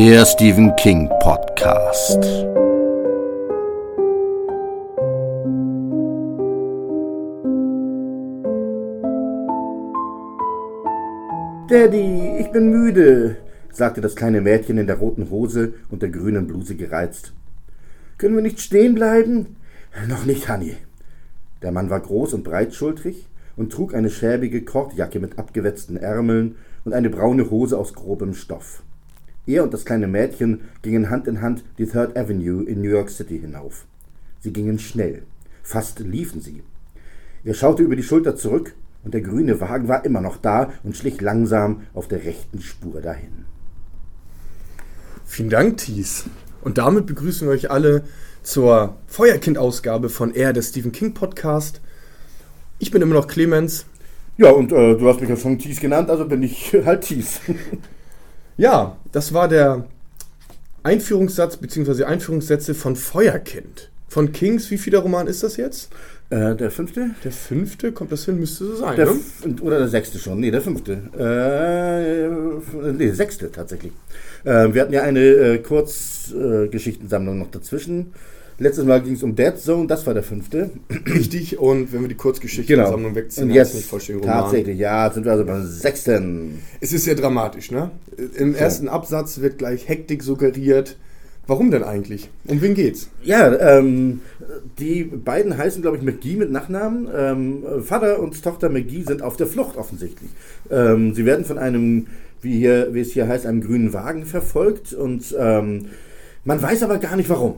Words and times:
Der 0.00 0.24
Stephen 0.24 0.76
King 0.76 1.08
Podcast. 1.18 2.22
Daddy, 11.68 12.38
ich 12.38 12.52
bin 12.52 12.70
müde, 12.70 13.38
sagte 13.72 14.00
das 14.00 14.14
kleine 14.14 14.40
Mädchen 14.40 14.78
in 14.78 14.86
der 14.86 14.98
roten 14.98 15.30
Hose 15.30 15.74
und 15.90 16.02
der 16.02 16.10
grünen 16.10 16.46
Bluse 16.46 16.76
gereizt. 16.76 17.32
Können 18.18 18.36
wir 18.36 18.42
nicht 18.42 18.60
stehen 18.60 18.94
bleiben? 18.94 19.56
Noch 20.06 20.24
nicht, 20.24 20.48
Honey. 20.48 20.76
Der 21.60 21.72
Mann 21.72 21.90
war 21.90 21.98
groß 21.98 22.34
und 22.34 22.44
breitschultrig 22.44 23.26
und 23.56 23.72
trug 23.72 23.94
eine 23.94 24.10
schäbige 24.10 24.62
Kordjacke 24.62 25.18
mit 25.18 25.40
abgewetzten 25.40 25.96
Ärmeln 25.96 26.54
und 26.84 26.92
eine 26.92 27.10
braune 27.10 27.50
Hose 27.50 27.76
aus 27.76 27.94
grobem 27.94 28.34
Stoff. 28.34 28.84
Er 29.48 29.64
und 29.64 29.72
das 29.72 29.86
kleine 29.86 30.06
Mädchen 30.06 30.60
gingen 30.82 31.08
Hand 31.08 31.26
in 31.26 31.40
Hand 31.40 31.64
die 31.78 31.86
Third 31.86 32.16
Avenue 32.18 32.62
in 32.64 32.82
New 32.82 32.90
York 32.90 33.08
City 33.08 33.40
hinauf. 33.40 33.86
Sie 34.40 34.52
gingen 34.52 34.78
schnell, 34.78 35.22
fast 35.62 36.00
liefen 36.00 36.42
sie. 36.42 36.62
Er 37.44 37.54
schaute 37.54 37.82
über 37.82 37.96
die 37.96 38.02
Schulter 38.02 38.36
zurück, 38.36 38.74
und 39.04 39.14
der 39.14 39.22
grüne 39.22 39.58
Wagen 39.60 39.88
war 39.88 40.04
immer 40.04 40.20
noch 40.20 40.36
da 40.36 40.70
und 40.82 40.96
schlich 40.96 41.20
langsam 41.20 41.82
auf 41.94 42.08
der 42.08 42.24
rechten 42.24 42.60
Spur 42.60 43.00
dahin. 43.00 43.46
Vielen 45.24 45.48
Dank, 45.48 45.78
Thies. 45.78 46.24
Und 46.60 46.76
damit 46.76 47.06
begrüßen 47.06 47.48
wir 47.48 47.54
euch 47.54 47.70
alle 47.70 48.04
zur 48.42 48.96
Feuerkind-Ausgabe 49.06 50.10
von 50.10 50.34
Er, 50.34 50.52
der 50.52 50.62
Stephen 50.62 50.92
King 50.92 51.14
Podcast. 51.14 51.80
Ich 52.78 52.90
bin 52.90 53.00
immer 53.00 53.14
noch 53.14 53.28
Clemens. 53.28 53.86
Ja, 54.36 54.50
und 54.50 54.72
äh, 54.72 54.96
du 54.96 55.08
hast 55.08 55.20
mich 55.20 55.30
ja 55.30 55.36
schon 55.36 55.58
Thies 55.58 55.80
genannt, 55.80 56.10
also 56.10 56.26
bin 56.26 56.42
ich 56.42 56.76
halt 56.84 57.02
Thies. 57.02 57.40
Ja, 58.58 58.96
das 59.12 59.32
war 59.32 59.48
der 59.48 59.84
Einführungssatz 60.82 61.56
bzw. 61.56 62.04
Einführungssätze 62.04 62.74
von 62.74 62.96
Feuerkind. 62.96 63.90
Von 64.08 64.32
Kings, 64.32 64.70
wie 64.72 64.78
viel 64.78 64.90
der 64.90 65.00
Roman 65.00 65.28
ist 65.28 65.44
das 65.44 65.56
jetzt? 65.56 65.90
Äh, 66.30 66.56
der 66.56 66.72
fünfte? 66.72 67.10
Der 67.22 67.30
fünfte, 67.30 67.92
kommt 67.92 68.10
das 68.10 68.24
hin, 68.24 68.40
müsste 68.40 68.64
so 68.64 68.74
sein, 68.74 68.96
Der 68.96 69.06
ne? 69.06 69.56
oder 69.62 69.78
der 69.78 69.88
sechste 69.88 70.18
schon? 70.18 70.40
Nee, 70.40 70.50
der 70.50 70.60
fünfte. 70.60 70.92
Äh, 71.16 72.92
nee, 72.92 73.10
sechste 73.12 73.52
tatsächlich. 73.52 73.92
Äh, 74.44 74.74
wir 74.74 74.82
hatten 74.82 74.92
ja 74.92 75.02
eine 75.02 75.20
äh, 75.20 75.58
Kurzgeschichtensammlung 75.58 77.38
noch 77.38 77.50
dazwischen. 77.50 78.12
Letztes 78.60 78.84
Mal 78.84 79.00
ging 79.02 79.14
es 79.14 79.22
um 79.22 79.36
Dead 79.36 79.56
Zone, 79.56 79.86
das 79.86 80.04
war 80.06 80.14
der 80.14 80.24
fünfte. 80.24 80.70
Richtig, 81.06 81.58
und 81.58 81.92
wenn 81.92 82.00
wir 82.02 82.08
die 82.08 82.16
Kurzgeschichtensammlung 82.16 83.14
wegziehen, 83.14 83.44
Genau. 83.48 83.54
Und 83.54 83.60
heißt 83.60 83.70
jetzt 83.70 83.76
nicht 83.76 83.88
vollständiger 83.88 84.26
Roman. 84.26 84.42
tatsächlich, 84.44 84.78
ja, 84.78 85.10
sind 85.12 85.24
wir 85.24 85.32
also 85.32 85.44
beim 85.44 85.64
sechsten. 85.64 86.58
Es 86.80 86.92
ist 86.92 87.04
sehr 87.04 87.14
dramatisch, 87.14 87.70
ne? 87.70 87.92
Im 88.36 88.56
ersten 88.56 88.88
Absatz 88.88 89.40
wird 89.40 89.58
gleich 89.58 89.88
Hektik 89.88 90.24
suggeriert. 90.24 90.96
Warum 91.46 91.70
denn 91.70 91.82
eigentlich? 91.84 92.28
Um 92.46 92.60
wen 92.60 92.74
geht's? 92.74 93.08
Ja, 93.22 93.78
ähm, 93.78 94.20
die 94.78 95.04
beiden 95.04 95.56
heißen, 95.56 95.80
glaube 95.80 95.96
ich, 95.96 96.02
McGee 96.02 96.36
mit 96.36 96.50
Nachnamen. 96.50 97.08
Ähm, 97.16 97.64
Vater 97.82 98.18
und 98.20 98.42
Tochter 98.42 98.68
McGee 98.68 99.02
sind 99.04 99.22
auf 99.22 99.36
der 99.36 99.46
Flucht 99.46 99.76
offensichtlich. 99.78 100.28
Ähm, 100.70 101.14
sie 101.14 101.24
werden 101.24 101.46
von 101.46 101.56
einem, 101.58 102.08
wie, 102.42 102.58
hier, 102.58 102.88
wie 102.92 103.00
es 103.00 103.12
hier 103.12 103.28
heißt, 103.28 103.46
einem 103.46 103.62
grünen 103.62 103.92
Wagen 103.94 104.26
verfolgt 104.26 104.92
und 104.92 105.34
ähm, 105.38 105.86
man 106.44 106.60
weiß 106.60 106.82
aber 106.82 106.98
gar 106.98 107.16
nicht 107.16 107.30
warum. 107.30 107.54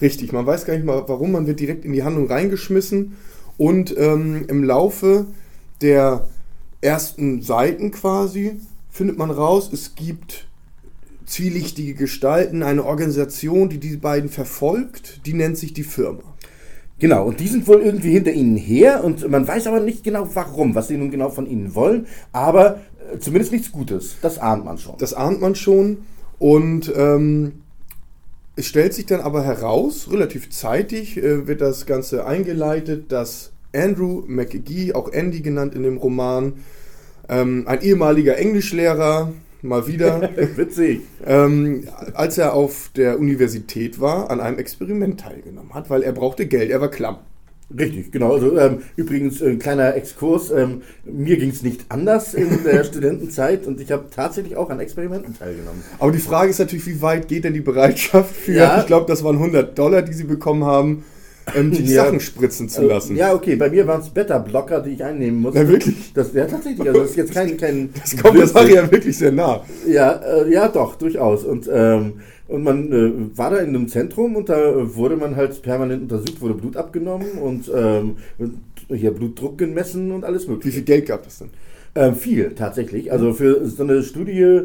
Richtig, 0.00 0.32
man 0.32 0.46
weiß 0.46 0.64
gar 0.64 0.74
nicht 0.74 0.86
mal, 0.86 1.04
warum, 1.06 1.32
man 1.32 1.46
wird 1.46 1.60
direkt 1.60 1.84
in 1.84 1.92
die 1.92 2.02
Handlung 2.02 2.26
reingeschmissen 2.26 3.16
und 3.58 3.96
ähm, 3.98 4.46
im 4.48 4.64
Laufe 4.64 5.26
der 5.82 6.28
ersten 6.80 7.42
Seiten 7.42 7.90
quasi 7.90 8.60
findet 8.90 9.18
man 9.18 9.30
raus, 9.30 9.70
es 9.72 9.94
gibt 9.94 10.46
zwielichtige 11.26 11.94
Gestalten, 11.94 12.62
eine 12.62 12.84
Organisation, 12.84 13.68
die 13.68 13.78
die 13.78 13.96
beiden 13.96 14.30
verfolgt, 14.30 15.26
die 15.26 15.34
nennt 15.34 15.58
sich 15.58 15.72
die 15.72 15.84
Firma. 15.84 16.22
Genau, 16.98 17.26
und 17.26 17.40
die 17.40 17.48
sind 17.48 17.66
wohl 17.66 17.80
irgendwie 17.80 18.12
hinter 18.12 18.32
ihnen 18.32 18.56
her 18.56 19.04
und 19.04 19.28
man 19.30 19.46
weiß 19.46 19.66
aber 19.66 19.80
nicht 19.80 20.04
genau 20.04 20.28
warum, 20.34 20.74
was 20.74 20.88
sie 20.88 20.98
nun 20.98 21.10
genau 21.10 21.30
von 21.30 21.46
ihnen 21.46 21.74
wollen, 21.74 22.06
aber 22.32 22.80
äh, 23.12 23.18
zumindest 23.18 23.52
nichts 23.52 23.72
Gutes. 23.72 24.16
Das 24.20 24.38
ahnt 24.38 24.64
man 24.64 24.76
schon. 24.76 24.96
Das 24.98 25.14
ahnt 25.14 25.40
man 25.40 25.54
schon 25.54 25.98
und 26.38 26.92
ähm, 26.94 27.62
es 28.60 28.66
stellt 28.66 28.92
sich 28.92 29.06
dann 29.06 29.22
aber 29.22 29.42
heraus, 29.42 30.08
relativ 30.12 30.50
zeitig 30.50 31.16
äh, 31.16 31.46
wird 31.46 31.62
das 31.62 31.86
Ganze 31.86 32.26
eingeleitet, 32.26 33.10
dass 33.10 33.52
Andrew 33.74 34.22
McGee, 34.26 34.92
auch 34.92 35.10
Andy 35.10 35.40
genannt 35.40 35.74
in 35.74 35.82
dem 35.82 35.96
Roman, 35.96 36.52
ähm, 37.30 37.64
ein 37.66 37.80
ehemaliger 37.80 38.36
Englischlehrer, 38.36 39.32
mal 39.62 39.86
wieder, 39.86 40.28
Witzig. 40.56 41.00
ähm, 41.24 41.88
als 42.12 42.36
er 42.36 42.52
auf 42.52 42.90
der 42.94 43.18
Universität 43.18 43.98
war, 43.98 44.30
an 44.30 44.40
einem 44.40 44.58
Experiment 44.58 45.20
teilgenommen 45.20 45.72
hat, 45.72 45.88
weil 45.88 46.02
er 46.02 46.12
brauchte 46.12 46.46
Geld, 46.46 46.70
er 46.70 46.82
war 46.82 46.90
klamm. 46.90 47.16
Richtig, 47.78 48.10
genau. 48.10 48.32
Also 48.32 48.58
ähm, 48.58 48.78
übrigens 48.96 49.40
ein 49.42 49.58
kleiner 49.58 49.94
Exkurs. 49.94 50.50
Ähm, 50.50 50.82
mir 51.04 51.36
ging 51.36 51.50
es 51.50 51.62
nicht 51.62 51.84
anders 51.88 52.34
in 52.34 52.64
der 52.64 52.82
Studentenzeit 52.90 53.66
und 53.66 53.80
ich 53.80 53.92
habe 53.92 54.06
tatsächlich 54.10 54.56
auch 54.56 54.70
an 54.70 54.80
Experimenten 54.80 55.38
teilgenommen. 55.38 55.82
Aber 55.98 56.10
die 56.10 56.18
Frage 56.18 56.50
ist 56.50 56.58
natürlich, 56.58 56.86
wie 56.86 57.00
weit 57.00 57.28
geht 57.28 57.44
denn 57.44 57.54
die 57.54 57.60
Bereitschaft 57.60 58.34
für, 58.34 58.52
Ja. 58.54 58.80
ich 58.80 58.86
glaube, 58.86 59.06
das 59.06 59.22
waren 59.22 59.36
100 59.36 59.78
Dollar, 59.78 60.02
die 60.02 60.12
sie 60.12 60.24
bekommen 60.24 60.64
haben, 60.64 61.04
ähm, 61.56 61.70
die 61.70 61.84
Ja. 61.84 62.04
Sachen 62.04 62.20
spritzen 62.20 62.68
zu 62.68 62.82
lassen. 62.82 63.16
Ja, 63.16 63.34
okay. 63.34 63.56
Bei 63.56 63.70
mir 63.70 63.86
waren 63.86 64.00
es 64.00 64.08
Beta-Blocker, 64.10 64.80
die 64.80 64.90
ich 64.90 65.04
einnehmen 65.04 65.40
musste. 65.40 65.62
Na, 65.62 65.68
wirklich? 65.68 66.12
Das 66.14 66.32
wäre 66.34 66.46
tatsächlich. 66.48 66.86
Also 66.86 67.00
das 67.00 67.10
ist 67.10 67.16
jetzt 67.16 67.32
kein 67.34 67.56
kein. 67.56 67.90
Das 68.00 68.16
kommt 68.16 68.38
der 68.38 68.46
Sache 68.46 68.72
ja 68.72 68.90
wirklich 68.90 69.16
sehr 69.16 69.32
nah. 69.32 69.62
Ja, 69.86 70.12
äh, 70.12 70.52
ja, 70.52 70.68
doch, 70.68 70.96
durchaus. 70.96 71.44
Und, 71.44 71.68
ähm, 71.72 72.14
und 72.48 72.62
man 72.64 72.92
äh, 72.92 73.38
war 73.38 73.50
da 73.50 73.58
in 73.58 73.68
einem 73.70 73.88
Zentrum 73.88 74.36
und 74.36 74.48
da 74.48 74.58
äh, 74.70 74.96
wurde 74.96 75.16
man 75.16 75.36
halt 75.36 75.60
permanent 75.62 76.02
untersucht, 76.02 76.40
wurde 76.40 76.54
Blut 76.54 76.76
abgenommen 76.76 77.32
und 77.40 77.70
ähm, 77.74 78.16
hier 78.88 79.12
Blutdruck 79.12 79.58
gemessen 79.58 80.10
und 80.12 80.24
alles 80.24 80.46
Wie 80.46 80.52
mögliche. 80.52 80.76
viel 80.78 80.84
Geld 80.84 81.06
gab 81.06 81.22
das 81.24 81.38
denn? 81.38 81.50
Ähm, 81.94 82.14
viel, 82.14 82.52
tatsächlich. 82.54 83.10
Also 83.12 83.32
für 83.32 83.66
so 83.68 83.82
eine 83.82 84.02
Studie, 84.02 84.62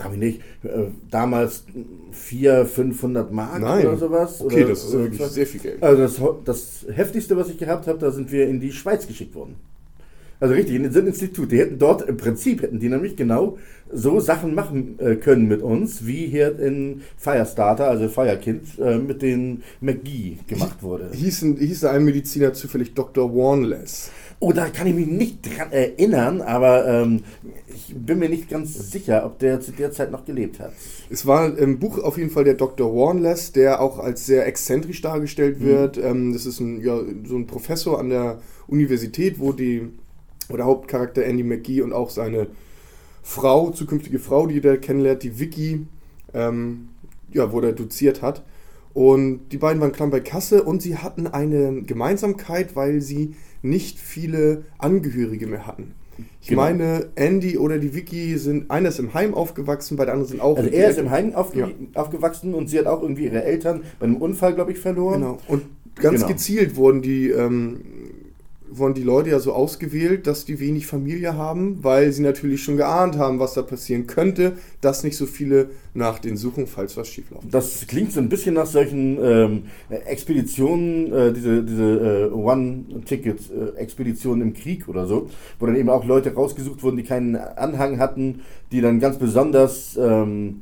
frag 0.00 0.10
mich 0.10 0.20
nicht, 0.20 0.40
äh, 0.64 0.86
damals 1.10 1.64
400, 2.12 2.68
500 2.68 3.32
Mark 3.32 3.60
Nein. 3.60 3.86
oder 3.86 3.96
sowas. 3.96 4.40
Okay, 4.40 4.64
oder, 4.64 4.70
das 4.70 4.84
ist 4.84 4.92
wirklich 4.92 5.22
sehr 5.26 5.46
viel 5.46 5.60
Geld. 5.60 5.82
Also 5.82 6.40
das, 6.44 6.84
das 6.86 6.96
heftigste, 6.96 7.36
was 7.36 7.48
ich 7.48 7.58
gehabt 7.58 7.86
habe, 7.86 7.98
da 7.98 8.10
sind 8.10 8.32
wir 8.32 8.48
in 8.48 8.60
die 8.60 8.72
Schweiz 8.72 9.06
geschickt 9.06 9.34
worden. 9.34 9.56
Also 10.40 10.54
richtig, 10.54 10.74
in 10.74 10.90
den 10.90 11.06
Institut. 11.06 11.52
Die 11.52 11.58
hätten 11.58 11.78
dort, 11.78 12.08
im 12.08 12.16
Prinzip 12.16 12.62
hätten 12.62 12.80
die 12.80 12.88
nämlich 12.88 13.14
genau 13.14 13.58
so 13.92 14.20
Sachen 14.20 14.54
machen 14.54 14.98
äh, 14.98 15.16
können 15.16 15.48
mit 15.48 15.60
uns, 15.60 16.06
wie 16.06 16.26
hier 16.26 16.58
in 16.58 17.02
Firestarter, 17.18 17.88
also 17.88 18.08
Firekind, 18.08 18.78
äh, 18.78 18.96
mit 18.96 19.20
den 19.20 19.62
McGee 19.82 20.38
gemacht 20.46 20.82
wurde. 20.82 21.10
Hieß, 21.12 21.44
hieß 21.58 21.84
ein 21.84 22.04
Mediziner 22.04 22.54
zufällig 22.54 22.94
Dr. 22.94 23.34
Warnless? 23.34 24.10
Oh, 24.42 24.52
da 24.52 24.70
kann 24.70 24.86
ich 24.86 24.94
mich 24.94 25.06
nicht 25.06 25.42
dran 25.42 25.70
erinnern, 25.70 26.40
aber 26.40 26.88
ähm, 26.88 27.24
ich 27.68 27.94
bin 27.94 28.18
mir 28.18 28.30
nicht 28.30 28.48
ganz 28.48 28.90
sicher, 28.90 29.26
ob 29.26 29.38
der 29.38 29.60
zu 29.60 29.70
der 29.70 29.92
Zeit 29.92 30.10
noch 30.10 30.24
gelebt 30.24 30.58
hat. 30.60 30.72
Es 31.10 31.26
war 31.26 31.58
im 31.58 31.78
Buch 31.78 31.98
auf 31.98 32.16
jeden 32.16 32.30
Fall 32.30 32.44
der 32.44 32.54
Dr. 32.54 32.90
Warnless, 32.90 33.52
der 33.52 33.82
auch 33.82 33.98
als 33.98 34.24
sehr 34.24 34.46
exzentrisch 34.46 35.02
dargestellt 35.02 35.60
wird. 35.60 35.98
Ähm, 35.98 36.32
das 36.32 36.46
ist 36.46 36.58
ein, 36.58 36.80
ja, 36.80 36.98
so 37.26 37.36
ein 37.36 37.46
Professor 37.46 37.98
an 38.00 38.08
der 38.08 38.40
Universität, 38.66 39.38
wo 39.38 39.52
die, 39.52 39.88
wo 40.48 40.56
der 40.56 40.64
Hauptcharakter 40.64 41.22
Andy 41.22 41.42
McGee 41.42 41.82
und 41.82 41.92
auch 41.92 42.08
seine 42.08 42.46
Frau, 43.22 43.70
zukünftige 43.70 44.18
Frau, 44.18 44.46
die 44.46 44.62
der 44.62 44.78
kennenlernt, 44.78 45.22
die 45.22 45.38
Vicky, 45.38 45.86
ähm, 46.32 46.88
ja, 47.30 47.52
wo 47.52 47.60
der 47.60 47.72
doziert 47.72 48.22
hat. 48.22 48.42
Und 48.94 49.50
die 49.50 49.58
beiden 49.58 49.82
waren 49.82 49.92
klamm 49.92 50.10
bei 50.10 50.20
Kasse 50.20 50.62
und 50.62 50.80
sie 50.80 50.96
hatten 50.96 51.26
eine 51.26 51.82
Gemeinsamkeit, 51.82 52.74
weil 52.74 53.02
sie 53.02 53.34
nicht 53.62 53.98
viele 53.98 54.64
Angehörige 54.78 55.46
mehr 55.46 55.66
hatten. 55.66 55.92
Ich 56.42 56.48
Genau. 56.48 56.62
meine, 56.62 57.08
Andy 57.14 57.56
oder 57.56 57.78
die 57.78 57.94
Vicky 57.94 58.36
sind, 58.36 58.70
einer 58.70 58.90
ist 58.90 58.98
im 58.98 59.14
Heim 59.14 59.32
aufgewachsen, 59.34 59.96
beide 59.96 60.12
anderen 60.12 60.28
sind 60.28 60.40
auch. 60.40 60.56
Also 60.56 60.68
er 60.70 60.90
ist 60.90 60.98
im 60.98 61.10
Heim 61.10 61.34
aufge 61.34 61.60
Ja. 61.60 61.68
aufgewachsen 61.94 62.54
und 62.54 62.68
sie 62.68 62.78
hat 62.78 62.86
auch 62.86 63.02
irgendwie 63.02 63.24
ihre 63.24 63.42
Eltern 63.44 63.82
bei 63.98 64.04
einem 64.06 64.16
Unfall, 64.16 64.54
glaube 64.54 64.72
ich, 64.72 64.78
verloren. 64.78 65.20
Genau. 65.20 65.38
Und 65.48 65.62
ganz 65.96 66.16
Genau. 66.20 66.28
gezielt 66.28 66.76
wurden 66.76 67.00
die, 67.02 67.30
ähm, 67.30 67.80
wurden 68.70 68.94
die 68.94 69.02
Leute 69.02 69.30
ja 69.30 69.40
so 69.40 69.52
ausgewählt, 69.52 70.26
dass 70.26 70.44
die 70.44 70.60
wenig 70.60 70.86
Familie 70.86 71.34
haben, 71.34 71.82
weil 71.82 72.12
sie 72.12 72.22
natürlich 72.22 72.62
schon 72.62 72.76
geahnt 72.76 73.18
haben, 73.18 73.38
was 73.38 73.54
da 73.54 73.62
passieren 73.62 74.06
könnte, 74.06 74.52
dass 74.80 75.04
nicht 75.04 75.16
so 75.16 75.26
viele 75.26 75.70
nach 75.92 76.18
den 76.18 76.36
suchen, 76.36 76.66
falls 76.66 76.96
was 76.96 77.08
schief 77.08 77.30
läuft. 77.30 77.52
Das 77.52 77.86
klingt 77.86 78.12
so 78.12 78.20
ein 78.20 78.28
bisschen 78.28 78.54
nach 78.54 78.66
solchen 78.66 79.18
ähm, 79.22 79.62
Expeditionen, 79.88 81.12
äh, 81.12 81.32
diese, 81.32 81.64
diese 81.64 82.30
äh, 82.30 82.32
One-Ticket-Expeditionen 82.32 84.48
im 84.48 84.54
Krieg 84.54 84.88
oder 84.88 85.06
so, 85.06 85.28
wo 85.58 85.66
dann 85.66 85.76
eben 85.76 85.90
auch 85.90 86.04
Leute 86.04 86.34
rausgesucht 86.34 86.82
wurden, 86.82 86.96
die 86.96 87.04
keinen 87.04 87.36
Anhang 87.36 87.98
hatten, 87.98 88.40
die 88.72 88.80
dann 88.80 89.00
ganz 89.00 89.18
besonders 89.18 89.98
ähm, 90.00 90.60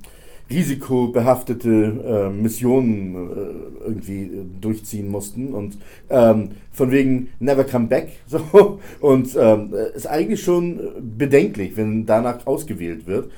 risikobehaftete 0.50 1.70
äh, 1.70 2.30
Missionen 2.30 3.14
äh, 3.14 3.86
irgendwie 3.86 4.22
äh, 4.22 4.44
durchziehen 4.60 5.10
mussten 5.10 5.54
und 5.54 5.78
ähm, 6.08 6.50
von 6.72 6.90
wegen 6.90 7.28
Never 7.38 7.64
Come 7.64 7.88
Back 7.88 8.12
so 8.26 8.80
und 9.00 9.36
ähm, 9.38 9.74
ist 9.94 10.06
eigentlich 10.06 10.42
schon 10.42 10.80
bedenklich, 11.16 11.76
wenn 11.76 12.06
danach 12.06 12.46
ausgewählt 12.46 13.06
wird. 13.06 13.30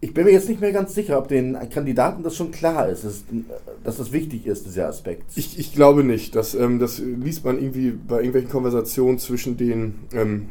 Ich 0.00 0.14
bin 0.14 0.26
mir 0.26 0.30
jetzt 0.30 0.48
nicht 0.48 0.60
mehr 0.60 0.70
ganz 0.70 0.94
sicher, 0.94 1.18
ob 1.18 1.26
den 1.26 1.56
Kandidaten 1.70 2.22
das 2.22 2.36
schon 2.36 2.52
klar 2.52 2.88
ist, 2.88 3.04
dass, 3.04 3.24
dass 3.82 3.96
das 3.96 4.12
wichtig 4.12 4.46
ist, 4.46 4.64
dieser 4.64 4.86
Aspekt. 4.86 5.24
Ich, 5.34 5.58
ich 5.58 5.74
glaube 5.74 6.04
nicht. 6.04 6.36
Das, 6.36 6.54
ähm, 6.54 6.78
das 6.78 7.00
liest 7.00 7.44
man 7.44 7.58
irgendwie 7.58 7.90
bei 7.90 8.18
irgendwelchen 8.18 8.50
Konversationen 8.50 9.18
zwischen 9.18 9.56
den 9.56 9.94
ähm, 10.12 10.50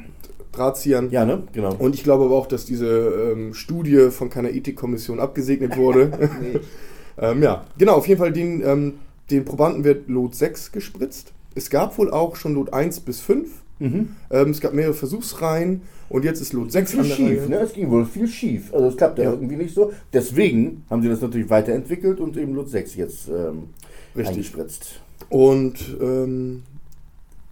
Drahtziehern. 0.57 1.09
ja, 1.11 1.25
ne? 1.25 1.43
Genau. 1.53 1.73
Und 1.75 1.95
ich 1.95 2.03
glaube 2.03 2.25
aber 2.25 2.35
auch, 2.35 2.47
dass 2.47 2.65
diese 2.65 2.87
ähm, 3.33 3.53
Studie 3.53 4.09
von 4.11 4.29
keiner 4.29 4.49
Ethikkommission 4.49 5.19
abgesegnet 5.19 5.77
wurde. 5.77 6.11
ähm, 7.19 7.43
ja, 7.43 7.65
genau, 7.77 7.93
auf 7.93 8.07
jeden 8.07 8.19
Fall 8.19 8.33
den, 8.33 8.61
ähm, 8.65 8.93
den 9.29 9.45
Probanden 9.45 9.83
wird 9.83 10.07
Lot 10.09 10.35
6 10.35 10.71
gespritzt. 10.71 11.33
Es 11.55 11.69
gab 11.69 11.97
wohl 11.97 12.11
auch 12.11 12.35
schon 12.35 12.53
Lot 12.55 12.73
1 12.73 13.01
bis 13.01 13.19
5. 13.21 13.49
Mhm. 13.79 14.09
Ähm, 14.31 14.49
es 14.49 14.59
gab 14.59 14.73
mehrere 14.73 14.93
Versuchsreihen 14.95 15.81
und 16.09 16.25
jetzt 16.25 16.41
ist 16.41 16.53
Lot 16.53 16.71
6 16.71 16.91
viel 16.93 17.03
schief, 17.05 17.47
ne? 17.47 17.57
Es 17.59 17.73
ging 17.73 17.91
wohl 17.91 18.05
viel 18.05 18.27
schief. 18.27 18.73
Also 18.73 18.87
es 18.87 18.97
klappt 18.97 19.19
ja, 19.19 19.25
Ja. 19.25 19.31
irgendwie 19.31 19.55
nicht 19.55 19.73
so. 19.75 19.91
Deswegen 20.13 20.83
haben 20.89 21.01
sie 21.03 21.09
das 21.09 21.21
natürlich 21.21 21.49
weiterentwickelt 21.49 22.19
und 22.19 22.37
eben 22.37 22.55
Lot 22.55 22.69
6 22.69 22.95
jetzt 22.95 23.27
ähm, 23.27 23.65
Richtig. 24.15 24.35
eingespritzt. 24.35 25.01
Und 25.29 25.97
ähm, 26.01 26.63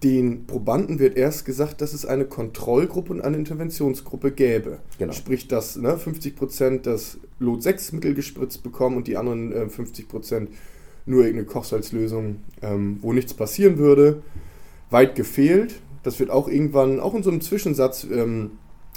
den 0.02 0.46
Probanden 0.46 0.98
wird 0.98 1.16
erst 1.16 1.46
gesagt, 1.46 1.80
dass 1.80 1.94
es 1.94 2.04
eine 2.04 2.26
Kontrollgruppe 2.26 3.12
und 3.12 3.22
eine 3.22 3.38
Interventionsgruppe 3.38 4.30
gäbe. 4.30 4.78
Genau. 4.98 5.12
Sprich, 5.12 5.48
dass 5.48 5.76
ne, 5.76 5.96
50% 5.96 6.82
das 6.82 7.18
Lot 7.38 7.62
6 7.62 7.92
Mittel 7.92 8.14
gespritzt 8.14 8.62
bekommen 8.62 8.96
und 8.96 9.06
die 9.06 9.16
anderen 9.16 9.52
äh, 9.52 9.64
50% 9.64 10.48
nur 11.06 11.22
irgendeine 11.22 11.46
Kochsalzlösung, 11.46 12.36
ähm, 12.62 12.98
wo 13.00 13.12
nichts 13.12 13.32
passieren 13.32 13.78
würde. 13.78 14.22
Weit 14.90 15.14
gefehlt. 15.14 15.80
Das 16.02 16.20
wird 16.20 16.30
auch 16.30 16.48
irgendwann, 16.48 17.00
auch 17.00 17.14
in 17.14 17.22
so 17.22 17.30
einem 17.30 17.40
Zwischensatz 17.40 18.04
ähm, 18.04 18.52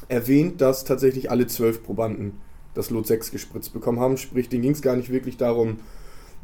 erwähnt, 0.10 0.60
dass 0.60 0.84
tatsächlich 0.84 1.32
alle 1.32 1.48
zwölf 1.48 1.82
Probanden 1.84 2.34
das 2.74 2.90
Lot 2.90 3.08
6 3.08 3.32
gespritzt 3.32 3.74
bekommen 3.74 4.00
haben. 4.00 4.18
Sprich, 4.18 4.50
denen 4.50 4.64
ging 4.64 4.72
es 4.74 4.82
gar 4.82 4.96
nicht 4.96 5.12
wirklich 5.12 5.38
darum, 5.38 5.78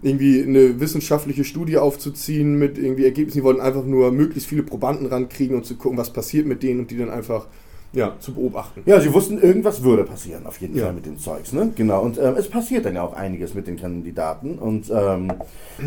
irgendwie 0.01 0.43
eine 0.43 0.79
wissenschaftliche 0.79 1.43
Studie 1.43 1.77
aufzuziehen 1.77 2.57
mit 2.59 2.77
irgendwie 2.77 3.05
Ergebnissen. 3.05 3.39
Die 3.39 3.43
wollten 3.43 3.61
einfach 3.61 3.85
nur 3.85 4.11
möglichst 4.11 4.47
viele 4.49 4.63
Probanden 4.63 5.07
rankriegen 5.07 5.55
und 5.55 5.65
zu 5.65 5.75
gucken, 5.75 5.97
was 5.97 6.11
passiert 6.11 6.45
mit 6.45 6.63
denen 6.63 6.81
und 6.81 6.91
die 6.91 6.97
dann 6.97 7.09
einfach 7.09 7.47
ja, 7.93 8.13
zu 8.19 8.33
beobachten. 8.33 8.81
Ja, 8.85 8.99
sie 8.99 9.13
wussten, 9.13 9.41
irgendwas 9.41 9.81
würde 9.81 10.03
passieren, 10.03 10.45
auf 10.45 10.59
jeden 10.59 10.75
Ja. 10.75 10.85
Fall 10.85 10.93
mit 10.93 11.05
dem 11.05 11.17
Zeugs, 11.17 11.53
ne? 11.53 11.71
Genau. 11.75 12.01
Und 12.03 12.17
ähm, 12.17 12.35
es 12.37 12.49
passiert 12.49 12.83
dann 12.85 12.95
ja 12.95 13.03
auch 13.03 13.13
einiges 13.13 13.53
mit 13.53 13.67
den 13.67 13.77
Kandidaten. 13.77 14.59
Und 14.59 14.89
ähm, 14.89 15.29
äh, 15.29 15.83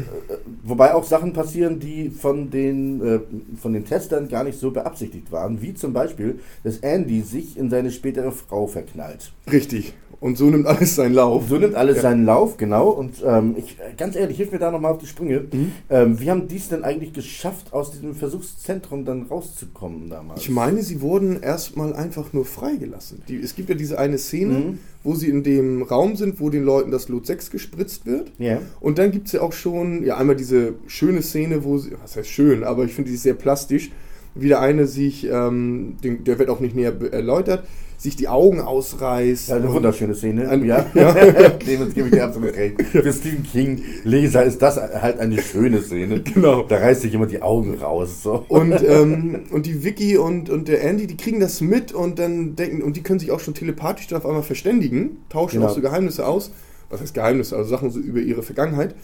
wobei 0.62 0.94
auch 0.94 1.04
Sachen 1.04 1.34
passieren, 1.34 1.80
die 1.80 2.08
von 2.08 2.48
den, 2.48 3.06
äh, 3.06 3.20
von 3.60 3.74
den 3.74 3.84
Testern 3.84 4.28
gar 4.28 4.42
nicht 4.44 4.58
so 4.58 4.70
beabsichtigt 4.70 5.30
waren, 5.32 5.60
wie 5.60 5.74
zum 5.74 5.92
Beispiel, 5.92 6.38
dass 6.64 6.78
Andy 6.78 7.20
sich 7.20 7.58
in 7.58 7.68
seine 7.68 7.90
spätere 7.90 8.32
Frau 8.32 8.66
verknallt. 8.66 9.32
Richtig. 9.52 9.92
Und 10.20 10.36
so 10.36 10.50
nimmt 10.50 10.66
alles 10.66 10.96
seinen 10.96 11.14
Lauf. 11.14 11.48
So 11.48 11.58
nimmt 11.58 11.76
alles 11.76 11.96
Ja. 11.96 12.02
seinen 12.02 12.24
Lauf, 12.24 12.56
genau. 12.56 12.88
Und 12.90 13.22
ähm, 13.24 13.54
ich, 13.56 13.76
ganz 13.96 14.16
ehrlich, 14.16 14.36
hilf 14.36 14.50
mir 14.50 14.58
da 14.58 14.72
nochmal 14.72 14.92
auf 14.92 14.98
die 14.98 15.06
Sprünge. 15.06 15.44
Mhm. 15.52 15.72
Ähm, 15.90 16.20
wie 16.20 16.28
haben 16.28 16.48
die 16.48 16.56
es 16.56 16.68
denn 16.68 16.82
eigentlich 16.82 17.12
geschafft, 17.12 17.72
aus 17.72 17.92
diesem 17.92 18.14
Versuchszentrum 18.16 19.04
dann 19.04 19.22
rauszukommen 19.22 20.10
damals? 20.10 20.40
Ich 20.40 20.50
meine, 20.50 20.82
sie 20.82 21.00
wurden 21.02 21.40
erstmal 21.40 21.92
einfach 21.94 22.32
nur 22.32 22.44
freigelassen. 22.44 23.22
Die, 23.28 23.36
es 23.36 23.54
gibt 23.54 23.68
ja 23.68 23.76
diese 23.76 23.98
eine 23.98 24.18
Szene, 24.18 24.54
Mhm. 24.54 24.78
wo 25.04 25.14
sie 25.14 25.28
in 25.28 25.44
dem 25.44 25.82
Raum 25.82 26.16
sind, 26.16 26.40
wo 26.40 26.50
den 26.50 26.64
Leuten 26.64 26.90
das 26.90 27.08
Lot 27.08 27.26
6 27.26 27.50
gespritzt 27.50 28.04
wird. 28.04 28.32
Ja. 28.38 28.58
Und 28.80 28.98
dann 28.98 29.12
gibt 29.12 29.26
es 29.28 29.32
ja 29.34 29.40
auch 29.42 29.52
schon, 29.52 30.04
ja, 30.04 30.16
einmal 30.16 30.34
diese 30.36 30.74
schöne 30.88 31.22
Szene, 31.22 31.62
wo 31.62 31.78
sie, 31.78 31.92
was 32.02 32.16
heißt 32.16 32.28
schön, 32.28 32.64
aber 32.64 32.84
ich 32.84 32.92
finde 32.92 33.10
die 33.12 33.16
sehr 33.16 33.34
plastisch, 33.34 33.90
wie 34.34 34.48
der 34.48 34.60
eine 34.60 34.86
sich, 34.88 35.28
ähm, 35.30 35.96
den, 36.02 36.24
der 36.24 36.38
wird 36.40 36.50
auch 36.50 36.60
nicht 36.60 36.74
näher 36.74 36.92
erläutert, 37.12 37.64
sich 37.98 38.14
die 38.14 38.28
Augen 38.28 38.60
ausreißt. 38.60 39.48
Ja, 39.48 39.56
eine 39.56 39.66
und- 39.66 39.74
wunderschöne 39.74 40.14
Szene. 40.14 40.48
Ein- 40.48 40.64
ja, 40.64 40.82
Clemens, 41.58 41.94
gebe 41.94 42.06
ich 42.08 42.14
dir 42.14 42.24
absolut 42.24 42.54
recht. 42.54 42.80
Für 42.92 43.12
Stephen 43.12 43.42
King 43.42 43.82
Leser 44.04 44.44
ist 44.44 44.62
das 44.62 44.76
halt 44.76 45.18
eine 45.18 45.42
schöne 45.42 45.82
Szene. 45.82 46.20
Genau. 46.22 46.62
Da 46.62 46.76
reißt 46.76 47.02
sich 47.02 47.10
jemand 47.12 47.32
die 47.32 47.42
Augen 47.42 47.74
raus. 47.74 48.22
So. 48.22 48.44
Und, 48.48 48.80
ähm, 48.88 49.40
und 49.50 49.66
die 49.66 49.82
Vicky 49.82 50.16
und, 50.16 50.48
und 50.48 50.68
der 50.68 50.84
Andy, 50.84 51.08
die 51.08 51.16
kriegen 51.16 51.40
das 51.40 51.60
mit 51.60 51.92
und 51.92 52.18
dann 52.20 52.54
denken, 52.54 52.82
und 52.82 52.96
die 52.96 53.02
können 53.02 53.18
sich 53.18 53.32
auch 53.32 53.40
schon 53.40 53.54
telepathisch 53.54 54.06
dann 54.06 54.18
auf 54.18 54.26
einmal 54.26 54.44
verständigen, 54.44 55.18
tauschen 55.28 55.56
Genau. 55.58 55.70
auch 55.70 55.74
so 55.74 55.80
Geheimnisse 55.80 56.24
aus. 56.24 56.52
Was 56.90 57.00
heißt 57.00 57.14
Geheimnisse? 57.14 57.56
Also 57.56 57.68
Sachen 57.68 57.90
so 57.90 57.98
über 57.98 58.20
ihre 58.20 58.42
Vergangenheit. 58.44 58.94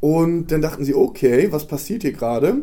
Und 0.00 0.50
dann 0.50 0.62
dachten 0.62 0.84
sie, 0.84 0.94
okay, 0.94 1.48
was 1.50 1.66
passiert 1.66 2.02
hier 2.02 2.12
gerade? 2.12 2.56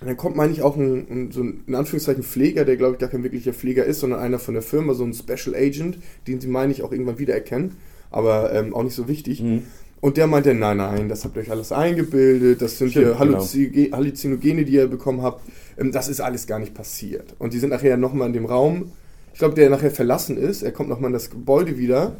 Und 0.00 0.08
dann 0.08 0.16
kommt, 0.16 0.36
meine 0.36 0.52
ich, 0.52 0.60
auch 0.62 0.76
ein, 0.76 1.06
ein, 1.10 1.30
so 1.32 1.42
ein, 1.42 1.62
in 1.66 1.74
Anführungszeichen, 1.74 2.22
Pfleger, 2.22 2.64
der, 2.66 2.76
glaube 2.76 2.94
ich, 2.94 2.98
gar 2.98 3.08
kein 3.08 3.22
wirklicher 3.22 3.54
Pfleger 3.54 3.84
ist, 3.84 4.00
sondern 4.00 4.20
einer 4.20 4.38
von 4.38 4.52
der 4.54 4.62
Firma, 4.62 4.92
so 4.92 5.04
ein 5.04 5.14
Special 5.14 5.54
Agent, 5.54 5.98
den 6.26 6.40
sie, 6.40 6.48
meine 6.48 6.72
ich, 6.72 6.82
auch 6.82 6.92
irgendwann 6.92 7.18
wiedererkennen, 7.18 7.72
aber 8.10 8.52
ähm, 8.52 8.74
auch 8.74 8.82
nicht 8.82 8.94
so 8.94 9.08
wichtig. 9.08 9.42
Mhm. 9.42 9.62
Und 10.02 10.18
der 10.18 10.26
meinte, 10.26 10.52
nein, 10.52 10.76
nein, 10.76 11.08
das 11.08 11.24
habt 11.24 11.36
ihr 11.36 11.42
euch 11.42 11.50
alles 11.50 11.72
eingebildet, 11.72 12.60
das 12.60 12.76
sind 12.76 12.90
Stimmt, 12.90 13.06
hier 13.06 13.18
Halluzi 13.18 13.90
Halluzinogene, 13.90 14.66
die 14.66 14.74
ihr 14.74 14.86
bekommen 14.86 15.22
habt, 15.22 15.42
ähm, 15.78 15.92
das 15.92 16.08
ist 16.08 16.20
alles 16.20 16.46
gar 16.46 16.58
nicht 16.58 16.74
passiert. 16.74 17.34
Und 17.38 17.54
die 17.54 17.58
sind 17.58 17.70
nachher 17.70 17.96
nochmal 17.96 18.28
in 18.28 18.34
dem 18.34 18.44
Raum, 18.44 18.92
ich 19.32 19.38
glaube, 19.38 19.54
der 19.54 19.70
nachher 19.70 19.90
verlassen 19.90 20.36
ist, 20.36 20.62
er 20.62 20.72
kommt 20.72 20.90
nochmal 20.90 21.08
in 21.08 21.14
das 21.14 21.30
Gebäude 21.30 21.78
wieder 21.78 22.16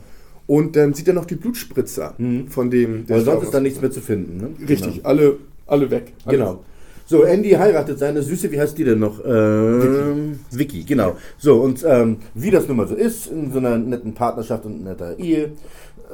und 0.46 0.76
dann 0.76 0.94
sieht 0.94 1.08
er 1.08 1.14
noch 1.14 1.26
die 1.26 1.34
Blutspritzer 1.34 2.14
Mhm. 2.16 2.48
von 2.48 2.70
dem, 2.70 3.06
sich 3.06 3.22
sonst 3.24 3.44
ist 3.44 3.54
da 3.54 3.60
nichts 3.60 3.80
mehr 3.82 3.90
zu 3.90 4.00
finden. 4.00 4.38
Ne? 4.38 4.68
Richtig, 4.68 5.04
alle, 5.04 5.36
alle 5.66 5.90
weg. 5.90 6.14
Alle 6.24 6.38
Genau. 6.38 6.64
So, 7.08 7.22
Andy 7.22 7.50
heiratet 7.50 8.00
seine 8.00 8.20
Süße, 8.20 8.50
wie 8.50 8.60
heißt 8.60 8.76
die 8.76 8.82
denn 8.84 8.98
noch? 8.98 9.24
Ähm, 9.24 10.40
Vicky. 10.50 10.82
genau. 10.82 11.16
So, 11.38 11.60
und 11.62 11.84
ähm, 11.88 12.16
wie 12.34 12.50
das 12.50 12.66
nun 12.66 12.78
mal 12.78 12.88
so 12.88 12.96
ist, 12.96 13.28
in 13.28 13.52
so 13.52 13.58
einer 13.58 13.78
netten 13.78 14.12
Partnerschaft 14.12 14.66
und 14.66 14.82
netter 14.82 15.16
Ehe, 15.16 15.52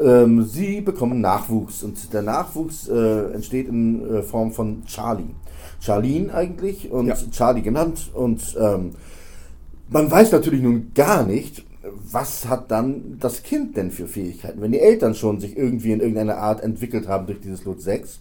ähm, 0.02 0.44
sie 0.44 0.82
bekommen 0.82 1.22
Nachwuchs. 1.22 1.82
Und 1.82 2.12
der 2.12 2.20
Nachwuchs 2.20 2.88
äh, 2.88 3.32
entsteht 3.32 3.68
in 3.68 4.16
äh, 4.16 4.22
Form 4.22 4.52
von 4.52 4.84
Charlie. 4.84 5.34
Charlene 5.80 6.32
eigentlich 6.34 6.90
und 6.90 7.06
Ja. 7.06 7.16
Charlie 7.30 7.62
genannt. 7.62 8.10
Und 8.12 8.54
ähm, 8.60 8.90
man 9.88 10.10
weiß 10.10 10.30
natürlich 10.32 10.60
nun 10.62 10.92
gar 10.94 11.24
nicht, 11.26 11.64
was 12.10 12.48
hat 12.48 12.70
dann 12.70 13.16
das 13.18 13.42
Kind 13.42 13.76
denn 13.78 13.90
für 13.90 14.06
Fähigkeiten, 14.06 14.60
wenn 14.60 14.72
die 14.72 14.78
Eltern 14.80 15.14
schon 15.14 15.40
sich 15.40 15.56
irgendwie 15.56 15.92
in 15.92 16.00
irgendeiner 16.00 16.36
Art 16.36 16.62
entwickelt 16.62 17.08
haben 17.08 17.26
durch 17.26 17.40
dieses 17.40 17.64
Lot 17.64 17.80
6. 17.80 18.20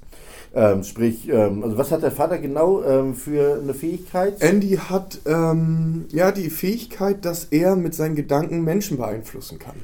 Ähm, 0.54 0.84
sprich, 0.84 1.30
ähm, 1.30 1.64
also 1.64 1.78
was 1.78 1.92
hat 1.92 2.04
der 2.04 2.12
Vater 2.12 2.38
genau 2.38 2.84
ähm, 2.84 3.16
für 3.16 3.60
eine 3.64 3.74
Fähigkeit? 3.74 4.42
Andy 4.42 4.78
hat 4.78 5.20
ähm, 5.26 6.06
ja 6.10 6.32
die 6.34 6.50
Fähigkeit, 6.50 7.24
dass 7.24 7.46
er 7.46 7.78
mit 7.78 7.96
seinen 7.96 8.16
Gedanken 8.16 8.64
Menschen 8.66 8.98
beeinflussen 8.98 9.60
kann. 9.60 9.76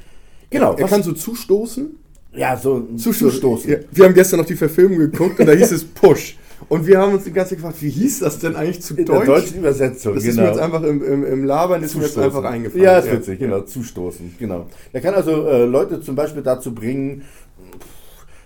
genau, 0.50 0.74
Er 0.74 0.84
was- 0.84 0.90
kann 0.90 1.02
so 1.02 1.12
zustoßen. 1.12 1.96
ja, 2.34 2.54
so 2.56 2.86
Zustoßen. 2.96 3.70
Ja, 3.70 3.78
wir 3.92 4.04
haben 4.04 4.14
gestern 4.14 4.40
noch 4.40 4.46
die 4.46 4.56
Verfilmung 4.56 4.98
geguckt 4.98 5.40
und 5.40 5.46
da 5.46 5.52
hieß 5.52 5.72
es 5.72 5.84
Push. 5.84 6.36
Und 6.68 6.86
wir 6.86 6.98
haben 6.98 7.14
uns 7.14 7.24
die 7.24 7.32
ganze 7.32 7.50
Zeit 7.50 7.58
gefragt, 7.60 7.80
wie 7.80 7.88
hieß 7.88 8.18
das 8.18 8.40
denn 8.40 8.54
eigentlich 8.56 8.82
zu 8.82 8.94
In 8.94 9.06
Deutsch? 9.06 9.24
der 9.26 9.34
deutschen 9.36 9.58
Übersetzung, 9.60 10.14
das 10.16 10.24
ist 10.24 10.30
genau. 10.34 10.42
mir 10.42 10.48
jetzt 10.52 10.60
einfach 10.60 10.82
im, 10.82 11.02
im, 11.04 11.24
im 11.24 11.44
Labern 11.44 11.82
ist 11.82 11.94
mir 11.94 12.02
jetzt 12.02 12.14
Zustoßen. 12.14 12.36
einfach 12.36 12.50
eingefallen. 12.50 12.84
Ja, 12.84 12.98
ist 12.98 13.10
witzig, 13.10 13.38
genau, 13.38 13.60
zustoßen, 13.60 14.34
genau. 14.38 14.66
Er 14.92 15.00
kann 15.00 15.14
also 15.14 15.46
äh, 15.46 15.64
Leute 15.64 16.00
zum 16.02 16.14
Beispiel 16.16 16.42
dazu 16.42 16.74
bringen, 16.74 17.22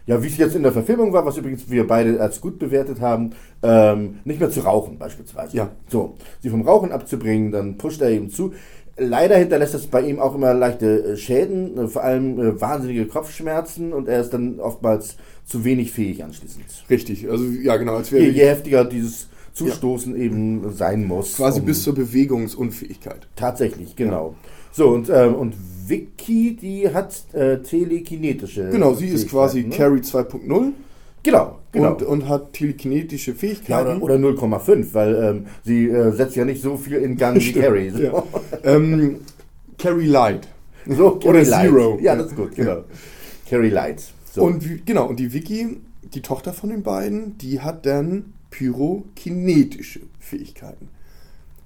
ja, 0.07 0.23
wie 0.23 0.27
es 0.27 0.37
jetzt 0.37 0.55
in 0.57 0.63
der 0.63 0.73
Verfilmung 0.73 1.13
war, 1.13 1.25
was 1.25 1.37
übrigens 1.37 1.71
wir 1.71 1.87
beide 1.87 2.21
als 2.21 2.41
gut 2.41 2.59
bewertet 2.59 3.01
haben, 3.01 3.31
ähm, 3.63 4.19
nicht 4.25 4.41
mehr 4.41 4.51
zu 4.51 4.61
rauchen 4.61 4.99
beispielsweise. 4.99 5.57
Ja. 5.57 5.71
So, 5.89 6.15
sie 6.41 6.51
vom 6.51 6.63
Rauchen 6.63 6.91
abzubringen, 6.93 7.53
dann 7.53 7.77
pusht 7.79 8.01
er 8.03 8.11
eben 8.11 8.31
zu. 8.31 8.53
Leider 8.99 9.37
hinterlässt 9.39 9.73
das 9.75 9.87
bei 9.87 10.03
ihm 10.03 10.19
auch 10.21 10.35
immer 10.35 10.53
leichte 10.53 11.05
äh, 11.05 11.17
Schäden, 11.17 11.79
äh, 11.79 11.89
vor 11.89 12.03
allem 12.05 12.39
äh, 12.39 12.61
wahnsinnige 12.61 13.07
Kopfschmerzen 13.07 13.93
und 13.93 14.07
er 14.09 14.21
ist 14.21 14.31
dann 14.31 14.61
oftmals 14.61 15.17
zu 15.47 15.65
wenig 15.65 15.93
fähig 15.93 16.23
anschließend. 16.23 16.65
Richtig, 16.91 17.29
also 17.31 17.45
ja 17.45 17.77
genau, 17.77 17.95
als 17.95 18.13
wäre 18.13 18.25
Je, 18.25 18.31
je 18.31 18.47
heftiger 18.47 18.85
dieses 18.85 19.29
Zustoßen 19.55 20.15
eben 20.17 20.73
sein 20.73 21.05
muss. 21.07 21.37
quasi 21.37 21.61
um- 21.61 21.67
bis 21.67 21.83
zur 21.83 21.95
Bewegungsunfähigkeit. 21.95 23.27
Tatsächlich, 23.37 23.97
genau. 23.97 24.35
So, 24.73 24.89
und, 24.89 25.11
ähm, 25.11 25.35
und 25.35 25.55
Vicky, 25.87 26.57
die 26.57 26.93
hat 26.93 27.15
äh, 27.33 27.59
telekinetische. 27.59 28.69
Genau, 28.71 28.95
sie 28.95 29.09
ist 29.09 29.29
quasi 29.29 29.65
ne? 29.65 29.75
Carry 29.75 30.01
2.0 30.01 30.73
Genau, 31.23 31.61
genau. 31.71 31.93
und, 31.93 32.03
und 32.03 32.29
hat 32.29 32.53
telekinetische 32.53 33.31
ja, 33.31 33.37
Fähigkeiten. 33.37 34.03
oder, 34.03 34.17
oder 34.19 34.29
0,5, 34.29 34.89
weil 34.93 35.15
ähm, 35.15 35.47
sie 35.65 35.89
äh, 35.89 36.11
setzt 36.13 36.35
ja 36.35 36.45
nicht 36.45 36.61
so 36.61 36.77
viel 36.77 36.97
in 36.97 37.17
Gang 37.17 37.39
wie 37.41 37.53
Carrie. 37.53 37.91
So, 37.91 38.03
ja. 38.03 38.25
ähm, 38.65 39.21
Carry 39.79 40.07
Light. 40.07 40.49
so 40.87 41.11
Carrie 41.21 41.29
Oder 41.29 41.45
Light. 41.45 41.69
Zero. 41.69 41.99
Ja, 42.03 42.17
das 42.17 42.27
ist 42.27 42.37
gut, 42.37 42.57
genau. 42.57 42.85
Carrie 43.49 43.71
Light. 43.71 44.03
So. 44.33 44.43
Und 44.43 44.85
genau, 44.85 45.07
und 45.07 45.21
die 45.21 45.33
Vicky, 45.33 45.79
die 46.03 46.23
Tochter 46.23 46.53
von 46.53 46.71
den 46.71 46.83
beiden, 46.83 47.39
die 47.39 47.61
hat 47.61 47.87
dann 47.87 48.33
pyrokinetische 48.51 50.01
Fähigkeiten. 50.19 50.89